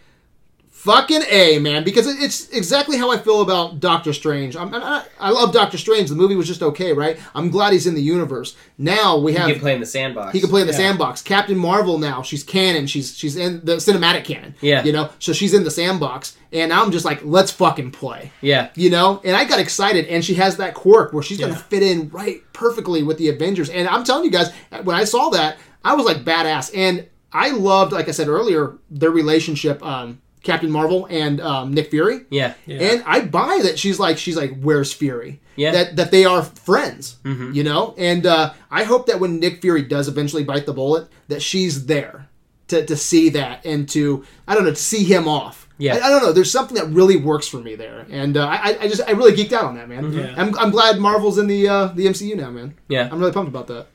[0.84, 4.54] fucking a man, because it's exactly how I feel about Doctor Strange.
[4.54, 6.10] I'm, I, I love Doctor Strange.
[6.10, 7.18] The movie was just okay, right?
[7.34, 8.54] I'm glad he's in the universe.
[8.76, 10.32] Now we have He can play in the sandbox.
[10.34, 10.78] he can play in the Yeah.
[10.78, 11.22] sandbox.
[11.22, 12.86] Captain Marvel now, she's canon.
[12.86, 14.54] She's she's in the cinematic canon.
[14.60, 14.84] Yeah.
[14.84, 18.30] you know, so she's in the sandbox, and now I'm just like, let's fucking play.
[18.42, 18.68] Yeah.
[18.74, 21.82] You know, and I got excited, and she has that quirk where she's gonna fit
[21.82, 23.70] in right perfectly with the Avengers.
[23.70, 24.52] And I'm telling you guys,
[24.82, 28.76] when I saw that, I was like badass, and I loved, like I said earlier,
[28.90, 32.20] their relationship, um, Captain Marvel and um, Nick Fury.
[32.30, 32.54] Yeah.
[32.66, 32.78] Yeah.
[32.92, 35.40] And I buy that she's like she's like where's Fury?
[35.56, 35.72] Yeah.
[35.72, 37.16] That that they are friends.
[37.24, 41.08] You know, and uh, I hope that when Nick Fury does eventually bite the bullet,
[41.28, 42.28] that she's there
[42.68, 45.68] to, to see that and to I don't know to see him off.
[45.76, 45.94] Yeah.
[45.96, 46.32] I, I don't know.
[46.32, 49.32] There's something that really works for me there, and uh, I I just I really
[49.32, 50.12] geeked out on that man.
[50.12, 50.34] Yeah.
[50.36, 52.74] I'm, I'm glad Marvel's in the uh, the MCU now, man.
[52.88, 53.08] Yeah.
[53.10, 53.86] I'm really pumped about that.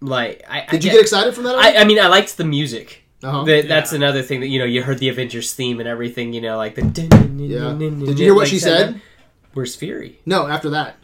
[0.00, 0.62] Like I.
[0.62, 1.56] I Did you get- get excited from that?
[1.56, 3.01] I, I mean, I liked the music.
[3.22, 3.44] Uh-huh.
[3.44, 3.96] That, that's Yeah.
[3.98, 6.32] another thing that you know you heard the Avengers theme and everything.
[6.32, 6.82] You know, like the.
[7.38, 7.72] yeah.
[8.06, 9.00] Did you hear what she said?
[9.54, 10.18] Where's Fury?
[10.26, 10.96] No, after that.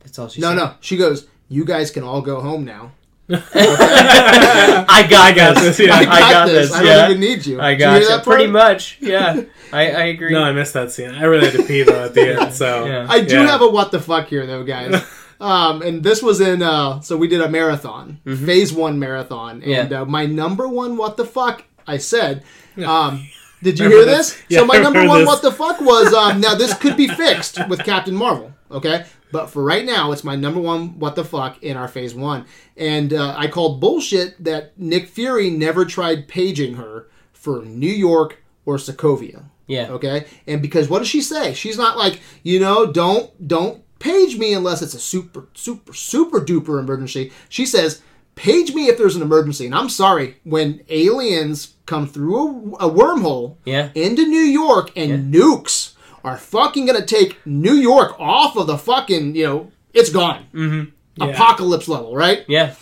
[0.00, 0.54] That's all she No, said.
[0.56, 0.64] no.
[0.66, 0.74] No.
[0.80, 2.92] She goes, "You guys can all go home now."
[3.30, 5.76] I got, got this.
[5.78, 5.94] this, yeah.
[5.94, 6.72] I, got this.
[6.72, 7.60] I don't even need you.
[7.60, 8.08] I got hear you.
[8.08, 8.98] that Pretty much.
[9.00, 9.42] Yeah.
[9.72, 10.32] I, I agree.
[10.32, 11.10] No, I missed that scene.
[11.10, 12.52] I really had to pee though at the end.
[12.52, 13.06] So Yeah.
[13.08, 13.46] I do yeah.
[13.46, 15.02] have a what the fuck here though, guys.
[15.42, 19.64] Um, and this was in uh, so we did a marathon, phase one marathon, and
[19.64, 19.92] Mm-hmm.
[19.92, 20.00] Yeah.
[20.02, 22.44] uh, my number one what the fuck I said.
[22.84, 23.28] Um,
[23.62, 24.32] did you hear this?
[24.34, 24.42] this?
[24.48, 25.26] Yeah, so my number one this.
[25.26, 29.04] what the fuck was um, now this could be fixed with Captain Marvel, okay?
[29.30, 32.44] But for right now, it's my number one what the fuck in our phase one,
[32.76, 38.42] and uh, I called bullshit that Nick Fury never tried paging her for New York
[38.66, 39.44] or Sokovia.
[39.66, 39.88] Yeah.
[39.90, 40.26] Okay.
[40.46, 41.54] And because what does she say?
[41.54, 46.40] She's not like, you know, don't don't page me unless it's a super super super
[46.40, 47.30] duper emergency.
[47.48, 48.02] She says,
[48.34, 49.66] page me if there's an emergency.
[49.66, 53.90] And I'm sorry, when aliens come through a, a wormhole Yeah.
[53.94, 59.34] into New York and nukes are fucking gonna take New York off of the fucking,
[59.36, 60.46] you know, it's gone.
[60.54, 60.90] Mm-hmm.
[61.16, 61.26] Yeah.
[61.26, 62.44] Apocalypse level, right?
[62.48, 62.74] Yeah.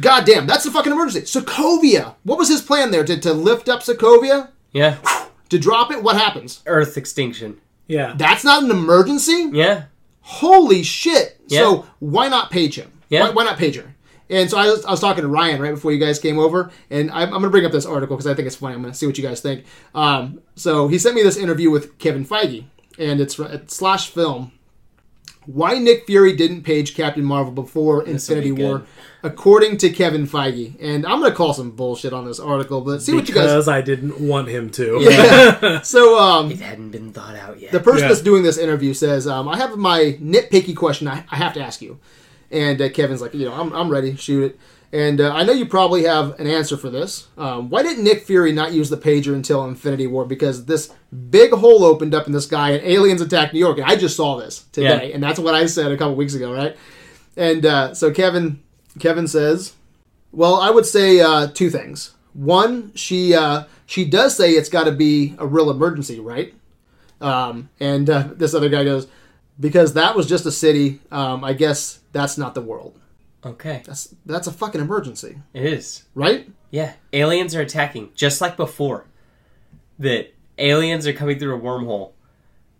[0.00, 1.22] God damn, that's a fucking emergency.
[1.40, 2.14] Sokovia.
[2.22, 3.04] What was his plan there?
[3.04, 4.50] To, to lift up Sokovia?
[4.72, 4.96] Yeah.
[5.48, 6.02] To drop it?
[6.02, 6.62] What happens?
[6.66, 7.60] Earth extinction.
[7.86, 8.14] Yeah.
[8.16, 9.50] That's not an emergency?
[9.52, 9.84] Yeah.
[10.28, 11.40] Holy shit.
[11.46, 11.60] Yeah.
[11.60, 12.92] So why not page him?
[13.08, 13.28] Yeah.
[13.28, 13.94] Why, why not page her?
[14.28, 16.70] And so I was, I was talking to Ryan right before you guys came over,
[16.90, 18.74] and I'm, I'm going to bring up this article because I think it's funny.
[18.74, 19.64] I'm going to see what you guys think.
[19.94, 22.64] Um, so he sent me this interview with Kevin Feige,
[22.98, 24.52] and it's at Slash Film.
[25.50, 28.82] Why Nick Fury didn't page Captain Marvel before This will Infinity War,
[29.22, 30.76] according to Kevin Feige.
[30.80, 33.44] And I'm going to call some bullshit on this article, but see what you guys.
[33.46, 34.98] because I didn't want him to.
[35.00, 35.80] Yeah.
[35.82, 37.72] so um, It hadn't been thought out yet.
[37.72, 38.08] the person Yeah.
[38.08, 41.08] that's doing this interview says, um, "I have my nitpicky question.
[41.08, 41.98] I, I have to ask you."
[42.50, 44.16] And uh, Kevin's like, "You know, I'm, I'm ready.
[44.16, 44.60] Shoot it."
[44.92, 47.28] And uh, I know you probably have an answer for this.
[47.36, 50.24] Um, why didn't Nick Fury not use the pager until Infinity War?
[50.24, 50.90] Because this
[51.30, 53.76] big hole opened up in the sky and aliens attacked New York.
[53.78, 55.14] And I just saw this today, Yeah.
[55.14, 56.74] and that's what I said a couple weeks ago, right?
[57.36, 58.62] And uh, so Kevin,
[58.98, 59.74] Kevin says,
[60.32, 62.14] "Well, I would say uh, two things.
[62.32, 66.54] One, she uh, she does say it's got to be a real emergency, right?"
[67.20, 69.06] Um, and uh, this other guy goes,
[69.60, 71.00] because that was just a city.
[71.10, 72.98] Um, I guess that's not the world.
[73.48, 73.82] Okay.
[73.86, 76.04] That's that's a fucking emergency, It is.
[76.14, 76.48] right?
[76.70, 76.94] Yeah.
[77.12, 79.06] Aliens are attacking, just like before.
[79.98, 82.12] That aliens are coming through a wormhole,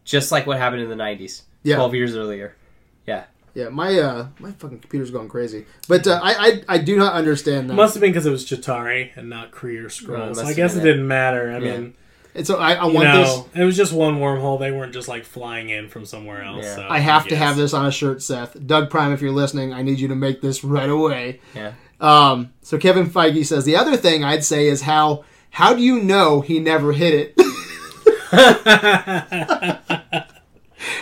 [0.04, 1.76] just like what happened in the 90s, Yeah.
[1.76, 2.54] 12 years earlier.
[3.06, 3.24] Yeah.
[3.54, 5.66] Yeah, my uh, my fucking computer's going crazy.
[5.88, 6.32] But uh, I,
[6.68, 7.74] I I do not understand that.
[7.74, 10.28] Must have been because it was Chitauri and not Kree or No, it Skrull.
[10.28, 10.90] must so I guess it been that.
[10.92, 11.50] didn't matter.
[11.50, 11.72] I Yeah.
[11.78, 11.94] mean,
[12.34, 13.44] and so I, I want know, this.
[13.60, 14.58] it was just one wormhole.
[14.58, 16.64] They weren't just like flying in from somewhere else.
[16.64, 16.76] Yeah.
[16.76, 18.56] So, I have to have this on a shirt, Seth.
[18.66, 21.40] Doug Prime, if you're listening, I need you to make this right away.
[21.54, 21.72] Yeah.
[22.00, 26.00] Um, so Kevin Feige says the other thing I'd say is how how do you
[26.00, 27.34] know he never hit it?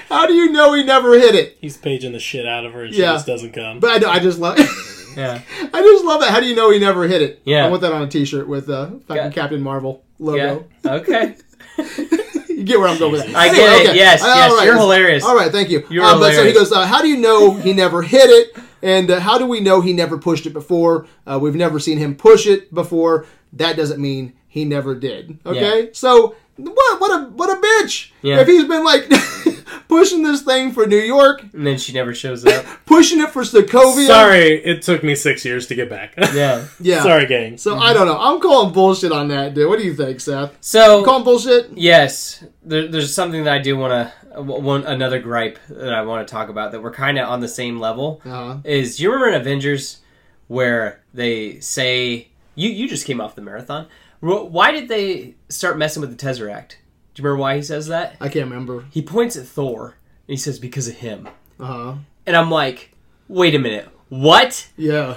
[0.08, 1.58] how do you know he never hit it?
[1.60, 3.12] He's paging the shit out of her, and she Yeah.
[3.12, 3.80] just doesn't come.
[3.80, 4.58] But I, I just love
[5.16, 5.40] Yeah.
[5.72, 6.30] I just love that.
[6.30, 7.40] How do you know he never hit it?
[7.44, 7.66] Yeah.
[7.66, 9.30] I want that on a T-shirt with uh, fucking Yeah.
[9.30, 10.66] Captain Marvel logo.
[10.84, 10.92] Yeah.
[10.92, 11.36] Okay.
[12.56, 13.36] You get where I'm going with that.
[13.36, 13.96] I get it.
[13.96, 15.22] Yes, All yes, you're hilarious.
[15.22, 15.86] All right, thank you.
[15.90, 18.56] You're Uh, But so he goes, uh, how do you know he never hit it?
[18.80, 21.06] And uh, how do we know he never pushed it before?
[21.26, 23.26] Uh, we've never seen him push it before.
[23.52, 25.38] That doesn't mean he never did.
[25.44, 27.00] Okay, so what?
[27.00, 28.10] What a what a bitch!
[28.22, 28.40] Yeah.
[28.40, 29.06] If he's been like
[29.88, 32.64] pushing this thing for New York, And then she never shows up.
[32.86, 34.06] pushing it for Sokovia.
[34.06, 36.14] Sorry, it took me six years to get back.
[36.34, 36.66] Yeah.
[36.80, 37.02] Yeah.
[37.02, 37.56] Sorry, gang.
[37.56, 38.18] So I don't know.
[38.18, 39.68] I'm calling bullshit on that, dude.
[39.68, 40.56] What do you think, Seth?
[40.60, 41.70] So Calling bullshit?
[41.76, 46.26] Yes, there, there's something that I do want to one another gripe that I want
[46.26, 48.20] to talk about that we're kind of on the same level.
[48.24, 48.58] Uh-huh.
[48.64, 50.00] Is you remember in Avengers
[50.48, 53.86] where they say you you just came off the marathon?
[54.20, 56.72] Why did they start messing with the Tesseract?
[57.16, 58.16] Do you remember why he says that?
[58.20, 58.84] I can't remember.
[58.90, 59.86] He points at Thor
[60.28, 61.26] and he says because of him,
[61.58, 61.94] Uh huh.
[62.26, 62.92] and I'm like,
[63.26, 64.68] wait a minute, what?
[64.76, 65.16] Yeah.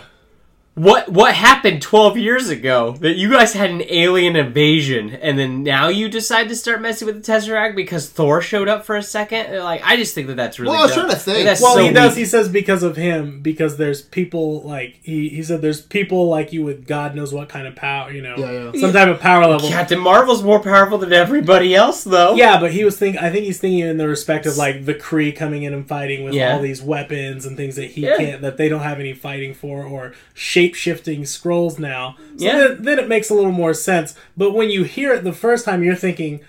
[0.79, 5.61] What what happened 12 years ago that you guys had an alien invasion and then
[5.63, 9.03] now you decide to start messing with the Tesseract because Thor showed up for a
[9.03, 9.59] second?
[9.61, 11.05] Like I just think that that's really Well, I was dumb.
[11.07, 11.43] trying to think.
[11.45, 12.11] That's Well, so he does.
[12.11, 12.19] weak.
[12.19, 15.27] He says because of him, because there's people like he.
[15.27, 18.35] He said there's people like you with God knows what kind of power, you know,
[18.37, 18.79] Yeah, yeah.
[18.79, 19.67] some type of power level.
[19.67, 22.35] Captain Marvel's more powerful than everybody else though.
[22.35, 23.19] Yeah, but he was thinking.
[23.21, 26.23] I think he's thinking in the respect of like the Kree coming in and fighting
[26.23, 26.53] with Yeah.
[26.53, 28.15] all these weapons and things that he Yeah.
[28.15, 32.15] can't, that they don't have any fighting for, or shape shifting Skrulls now.
[32.37, 32.57] So Yeah.
[32.57, 34.15] then, then it makes a little more sense.
[34.37, 36.41] But when you hear it the first time, you're thinking,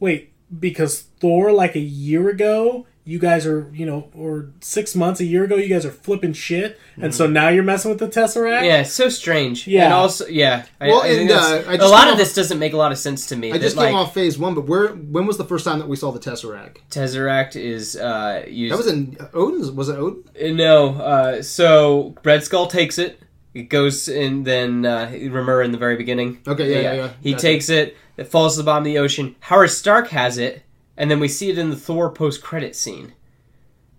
[0.00, 5.18] wait, because Thor, like a year ago, you guys are, you know, or six months,
[5.20, 8.06] a year ago, you guys are flipping shit, and so now you're messing with the
[8.08, 8.64] Tesseract.
[8.64, 9.66] Yeah, it's so strange.
[9.66, 9.86] Yeah.
[9.86, 10.66] And also, yeah.
[10.80, 12.18] I- Well, I, think and, that's- uh, I a just a lot came of off-
[12.18, 13.50] this doesn't make a lot of sense to me.
[13.52, 14.88] I just that, came like, off phase one, but where?
[14.88, 16.76] When was the first time that we saw the Tesseract?
[16.90, 18.72] Tesseract is uh, used.
[18.72, 19.70] That was in Odin's.
[19.72, 20.22] Was it Odin?
[20.40, 23.20] Uh, No, uh, so Red Skull takes it.
[23.54, 26.40] It goes and then uh, remember in the very beginning.
[26.46, 27.10] Okay, yeah, yeah, yeah.
[27.20, 27.42] He Gotcha.
[27.42, 27.96] takes it.
[28.16, 29.36] It falls to the bottom of the ocean.
[29.40, 30.62] Howard Stark has it,
[30.96, 33.12] and then we see it in the Thor post credit scene.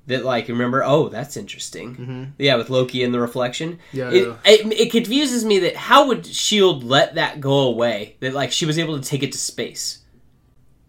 [0.07, 0.84] That like remember?
[0.84, 2.34] Oh, that's interesting.
[2.38, 3.80] Yeah, with Loki and the reflection.
[3.94, 3.98] Mm-hmm.
[3.98, 4.36] Yeah, It, yeah.
[4.45, 8.18] it it confuses me that how would Shield let that go away?
[8.20, 9.99] That like she was able to take it to space.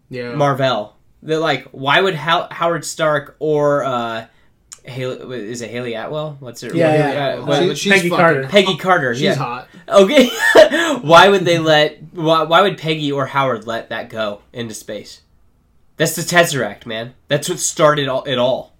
[0.09, 0.35] Yeah.
[0.35, 0.97] Marvel.
[1.23, 4.25] That like why would How- Howard Stark or uh,
[4.83, 6.35] Hayley is it Hayley Atwell?
[6.41, 6.75] What's her?
[6.75, 7.25] Yeah, what- yeah.
[7.25, 8.47] uh, She- what- what- she's Peggy fucking- Carter.
[8.49, 9.13] Peggy Carter.
[9.15, 9.35] She's yeah.
[9.35, 9.67] hot.
[9.87, 10.27] Okay.
[11.01, 11.99] why would they let?
[12.11, 15.21] Why, why would Peggy or Howard let that go into space?
[15.97, 17.13] That's the Tesseract, man.
[17.27, 18.73] That's what started all, it all.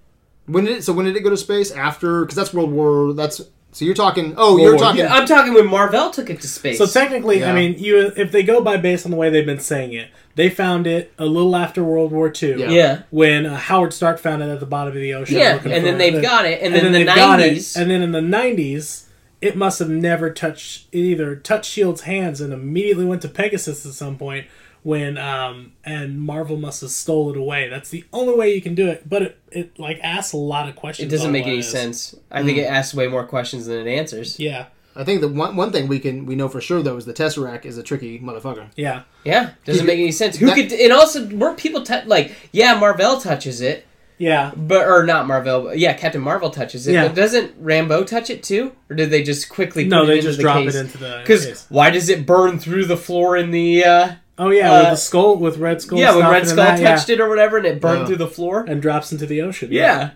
[0.48, 0.94] When did it, so?
[0.94, 1.72] When did it go to space?
[1.72, 2.22] After?
[2.22, 3.14] Because that's World War.
[3.14, 4.36] That's so you're talking.
[4.38, 5.00] Oh, World you're War- talking.
[5.02, 6.78] Yeah, I'm talking when Marvel took it to space.
[6.78, 7.52] So technically, Yeah.
[7.52, 10.10] I mean, you if they go by based on the way they've been saying it,
[10.36, 12.60] they found it a little after World War II.
[12.60, 12.70] Yeah.
[12.70, 15.38] yeah, When uh, Howard Stark found it at the bottom of the ocean.
[15.38, 17.54] yeah, and then they've the- got it, and, and then, then the they've got it,
[17.56, 17.76] '90s.
[17.82, 19.06] and then in the '90s,
[19.42, 23.86] it must have never touched it either touched Shield's hands and immediately went to Pegasus
[23.86, 24.46] at some point
[24.86, 27.68] when um and Marvel must have stole it away.
[27.70, 30.70] That's the only way you can do it, but it, it like asks a lot
[30.70, 31.12] of questions.
[31.12, 32.14] it doesn't make any sense.
[32.30, 34.40] I think it asks way more questions than it answers.
[34.40, 37.06] Yeah, I think the one one thing we can we know for sure though is
[37.06, 38.68] the Tesseract is a tricky motherfucker.
[38.76, 39.02] yeah.
[39.24, 40.38] Yeah, doesn't make any sense.
[40.38, 40.72] Who that- could?
[40.72, 42.32] And also, weren't people tou like?
[42.52, 43.88] Yeah, Marvel touches it,
[44.20, 45.64] Yeah, but or not Marvel.
[45.64, 46.94] But yeah, Captain Marvel touches it.
[46.94, 47.08] Yeah.
[47.08, 48.74] But doesn't Rambeau touch it too?
[48.88, 49.86] Or did they just quickly?
[49.86, 50.76] no, put it they just the drop case?
[50.76, 53.84] it into the Because why does it burn through the floor in the?
[53.84, 55.98] uh Oh yeah, uh, with the skull with Red Skull.
[55.98, 58.06] Yeah, when stomping Red Skull that, touched yeah, it or whatever, and it burned Yeah.
[58.08, 58.66] through the floor.
[58.68, 59.70] and drops into the ocean.
[59.72, 60.12] Yeah,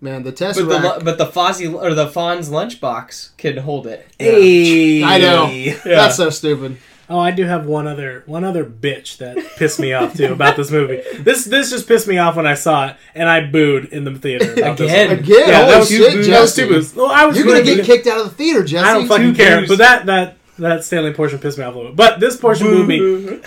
[0.00, 4.06] Man, the but the but the Fozzie or the Fonz lunchbox can hold it.
[4.18, 5.02] Hey.
[5.02, 5.48] I know.
[5.48, 5.76] Yeah.
[5.84, 6.78] That's so stupid.
[7.10, 10.56] Oh, I do have one other one other bitch that pissed me off too about
[10.56, 11.02] this movie.
[11.18, 14.14] This this just pissed me off when I saw it, and I booed in the
[14.14, 15.08] theater about this Again.
[15.08, 15.18] one.
[15.20, 16.62] Again, Yeah, holy that was, shit, that was Jesse.
[16.62, 16.94] two boos.
[16.94, 18.84] Well, I was You're gonna really- get kicked out of the theater, Jesse.
[18.86, 19.60] I don't fucking Two care.
[19.60, 19.68] boos.
[19.70, 21.96] But that that that Stan Lee portion pissed me off a little bit.
[21.96, 22.98] But this portion moved me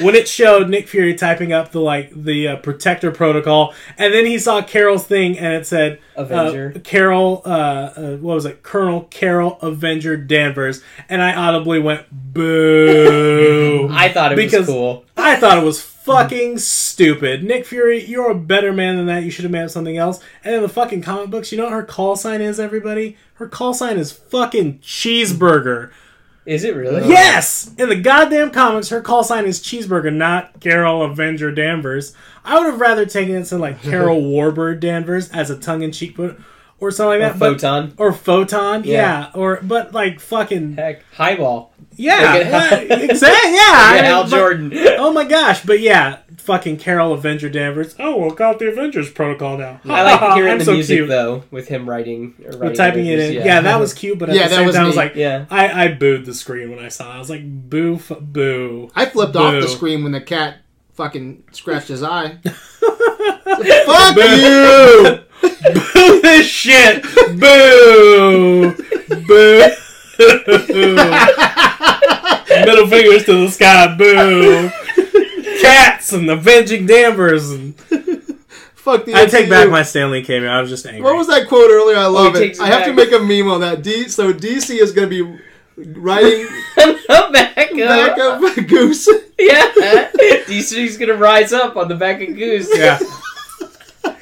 [0.03, 4.25] when it showed Nick Fury typing up the like the uh, protector protocol, and then
[4.25, 6.73] he saw Carol's thing, and it said Avenger.
[6.75, 7.41] uh, Carol.
[7.45, 8.63] Uh, uh, what was it?
[8.63, 13.87] Colonel Carol Avenger Danvers, and I audibly went boo.
[13.91, 15.05] I thought it Because- was cool.
[15.17, 17.43] I thought it was fucking stupid.
[17.43, 19.21] Nick Fury, you're a better man than that.
[19.23, 20.19] You should have made up something else.
[20.43, 23.17] And in the fucking comic books, you know what her call sign is, everybody?
[23.35, 25.91] Her call sign is fucking cheeseburger.
[26.45, 27.07] Is it really?
[27.07, 27.71] Yes!
[27.77, 32.15] In the goddamn comics, her call sign is cheeseburger, not Carol Avenger Danvers.
[32.43, 35.91] I would have rather taken it to like Carol Warbird Danvers as a tongue in
[35.91, 36.37] cheek, but
[36.81, 37.39] or something like Or that.
[37.39, 37.93] but- photon.
[37.97, 38.91] or photon, yeah.
[38.93, 39.29] Yeah.
[39.35, 41.71] Or but like fucking Heck, highball.
[41.95, 43.51] yeah, Look at- exactly.
[43.53, 44.71] Yeah, I Yeah, mean, Al but- Jordan.
[44.97, 47.95] Oh my gosh, but yeah, fucking Carol Avenger Danvers.
[47.99, 49.79] Oh, we'll call it the Avengers Protocol now.
[49.85, 51.07] I like hearing I'm the so music cute.
[51.09, 53.33] though, with him writing uh, or We're writing typing it in.
[53.33, 53.61] Yeah.
[53.61, 55.45] that was cute, but at Yeah, the that same was time, I was like, Yeah.
[55.51, 57.15] I, I booed the screen when I saw it.
[57.15, 58.89] I was like, boo, f- boo.
[58.95, 60.57] I flipped off the screen when the cat
[60.93, 62.37] fucking scratched his eye.
[62.43, 65.19] Fuck you!
[65.41, 67.03] Boo this shit!
[67.39, 68.73] Boo!
[69.27, 69.67] Boo!
[72.65, 74.69] Middle fingers to the sky, boo!
[75.61, 77.75] Cats and avenging Danvers and
[78.75, 80.49] Fuck the I take back my Stan Lee cameo.
[80.49, 81.03] I was just angry.
[81.03, 81.97] What was that quote earlier?
[81.97, 82.59] I love oh, he it.
[82.59, 83.83] I have to make a meme on that.
[83.83, 84.07] D.
[84.07, 85.39] So DC is going to be
[85.77, 88.41] riding back back up.
[88.41, 89.07] of a goose.
[89.37, 89.71] Yeah.
[90.47, 92.69] DC's gonna rise up on the back of Goose.
[92.75, 92.99] Yeah.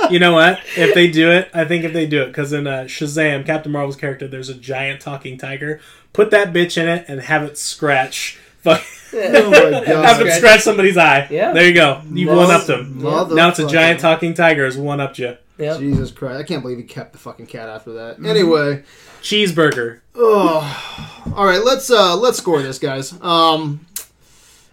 [0.09, 0.59] You know what?
[0.75, 3.71] If they do it, I think if they do it, because in uh, Shazam, Captain
[3.71, 5.79] Marvel's character, there's a giant talking tiger.
[6.13, 8.39] Put that bitch in it and have it scratch.
[8.59, 8.81] Fuck.
[9.13, 9.85] Oh my god.
[9.87, 11.27] have it scratch somebody's eye.
[11.29, 11.53] Yeah.
[11.53, 12.01] There you go.
[12.11, 13.01] You've one upped him.
[13.01, 13.69] Mother- Now it's a motherfucker.
[13.71, 14.65] giant talking tiger.
[14.65, 15.37] Has one upped you.
[15.57, 15.79] Yep.
[15.79, 16.39] Jesus Christ!
[16.39, 18.25] I can't believe he kept the fucking cat after that.
[18.25, 18.83] Anyway,
[19.21, 19.99] Cheeseburger.
[20.15, 21.61] oh, all right.
[21.63, 23.13] Let's uh let's score this, guys.
[23.21, 23.85] Um,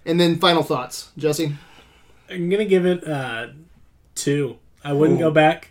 [0.04, 1.56] and then final thoughts, Jesse.
[2.30, 3.48] I'm gonna give it uh,
[4.14, 4.58] two.
[4.88, 5.70] I wouldn't go back.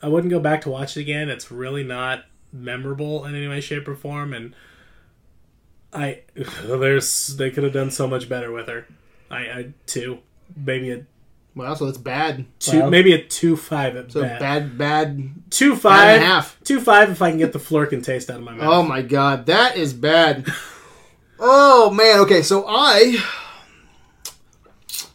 [0.00, 1.28] I wouldn't go back to watch it again.
[1.28, 4.32] It's really not memorable in any way, shape, or form.
[4.32, 4.54] And
[5.92, 6.20] I
[6.64, 8.86] there's they could have done so much better with her.
[9.30, 10.18] I, I two,
[10.56, 11.04] maybe a
[11.54, 12.44] Wow, so that's bad.
[12.60, 12.90] two, Wow.
[12.90, 14.38] maybe a two five at So best.
[14.40, 16.56] bad, bad, Two bad five, and a half.
[16.62, 17.10] two five.
[17.10, 18.68] If I can get the flerken taste out of my mouth.
[18.68, 20.46] Oh my god, that is bad.
[21.40, 23.18] oh man, okay, so I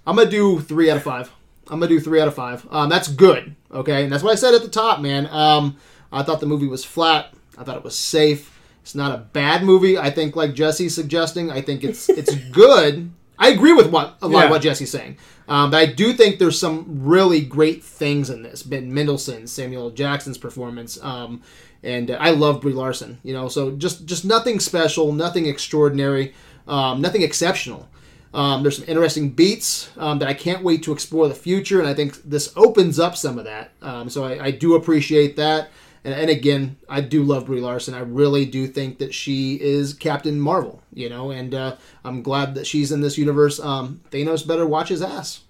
[0.06, 1.32] I'm gonna do three out of five.
[1.70, 2.66] I'm gonna do three out of five.
[2.70, 5.28] Um, that's good, okay, and that's what I said at the top, man.
[5.32, 5.78] Um,
[6.12, 7.34] I thought the movie was flat.
[7.58, 8.50] I thought it was safe.
[8.82, 9.98] It's not a bad movie.
[9.98, 13.12] I think, like Jesse's suggesting, I think it's it's good.
[13.40, 14.46] I agree with what a lot Yeah.
[14.46, 15.18] of what Jesse's saying,
[15.48, 18.62] um, but I do think there's some really great things in this.
[18.62, 21.42] Ben Mendelsohn, Samuel Jackson's performance, um,
[21.82, 23.20] and uh, I love Brie Larson.
[23.24, 26.34] You know, so just just nothing special, nothing extraordinary,
[26.68, 27.88] um, nothing exceptional.
[28.34, 31.88] Um, there's some interesting beats um, that I can't wait to explore the future, and
[31.88, 33.72] I think this opens up some of that.
[33.82, 35.70] Um, so I, I do appreciate that.
[36.04, 37.94] And, and again, I do love Brie Larson.
[37.94, 42.56] I really do think that she is Captain Marvel, you know, and uh, I'm glad
[42.56, 43.60] that she's in this universe.
[43.60, 45.42] Um, Thanos better watch his ass.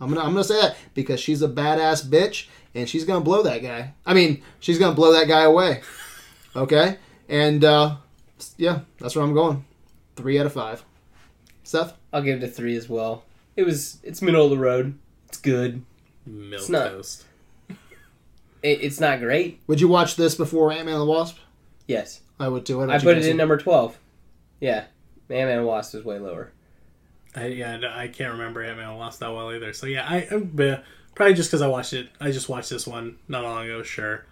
[0.00, 3.44] I'm gonna I'm gonna say that because she's a badass bitch and she's gonna blow
[3.44, 3.94] that guy.
[4.04, 5.82] I mean, she's gonna blow that guy away.
[6.56, 6.98] Okay,
[7.28, 7.96] and uh,
[8.56, 9.64] yeah, that's where I'm going.
[10.16, 10.84] Three out of five.
[11.62, 11.94] Seth.
[12.12, 13.24] I'll give it a three as well.
[13.56, 14.98] It was it's middle of the road.
[15.28, 15.82] It's good.
[16.26, 17.24] Milk not- toast.
[18.62, 19.60] It, it's not great.
[19.66, 21.36] Would you watch this before Ant Man and the Wasp?
[21.88, 22.20] Yes.
[22.38, 22.90] I would do it.
[22.90, 23.98] I put it in number twelve.
[24.60, 24.84] Yeah.
[25.28, 26.52] Ant Man Man Wasp is way lower.
[27.34, 29.72] I, yeah, I can't remember Ant Man Lost that well either.
[29.72, 30.76] So yeah, I I'm, uh,
[31.14, 32.08] probably just because I watched it.
[32.20, 33.82] I just watched this one not long ago.
[33.82, 34.24] Sure,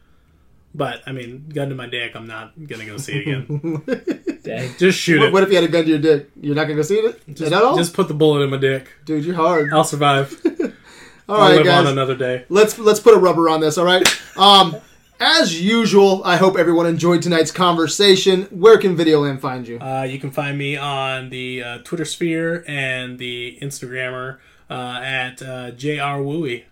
[0.74, 4.40] but I mean, gun to my dick, I'm not gonna go see it again.
[4.42, 4.74] Dang.
[4.78, 5.32] just shoot What, it.
[5.32, 6.30] what if you had a gun to your dick?
[6.40, 8.56] You're not gonna go see it Just, at all, just put the bullet in my
[8.56, 8.88] dick.
[9.04, 9.24] dude.
[9.24, 9.72] You're hard.
[9.72, 10.34] I'll survive.
[11.28, 11.92] All I'll right, live on guys.
[11.92, 12.44] another day.
[12.48, 13.78] let's let's put a rubber on this.
[13.78, 14.04] All right.
[14.36, 14.76] Um,
[15.20, 18.44] as usual, I hope everyone enjoyed tonight's conversation.
[18.44, 19.78] Where can Videoland find you?
[19.78, 24.38] Uh, you can find me on the uh, Twitter sphere and the Instagrammer
[24.70, 26.64] uh, at uh, jr wooey.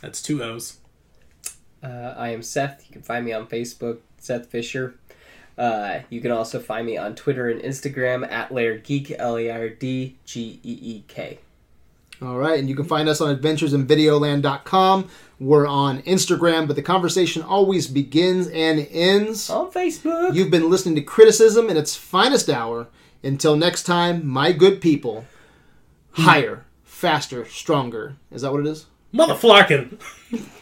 [0.00, 0.78] That's two O's.
[1.82, 2.84] Uh, I am Seth.
[2.88, 4.94] You can find me on Facebook, Seth Fisher.
[5.56, 9.50] Uh, you can also find me on Twitter and Instagram at Lard Geek, L A
[9.50, 11.38] R D G E E K.
[12.20, 15.08] All right, and you can find us on adventuresinvideoland.com.
[15.38, 19.48] We're on Instagram, but the conversation always begins and ends.
[19.50, 20.34] On Facebook.
[20.34, 22.88] You've been listening to criticism in its finest hour.
[23.22, 25.26] Until next time, my good people,
[26.12, 28.16] higher, faster, stronger.
[28.30, 28.86] Is that what it is?
[29.12, 29.98] Mother Flerken.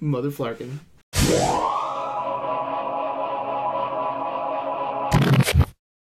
[0.00, 0.80] Mother Flerken.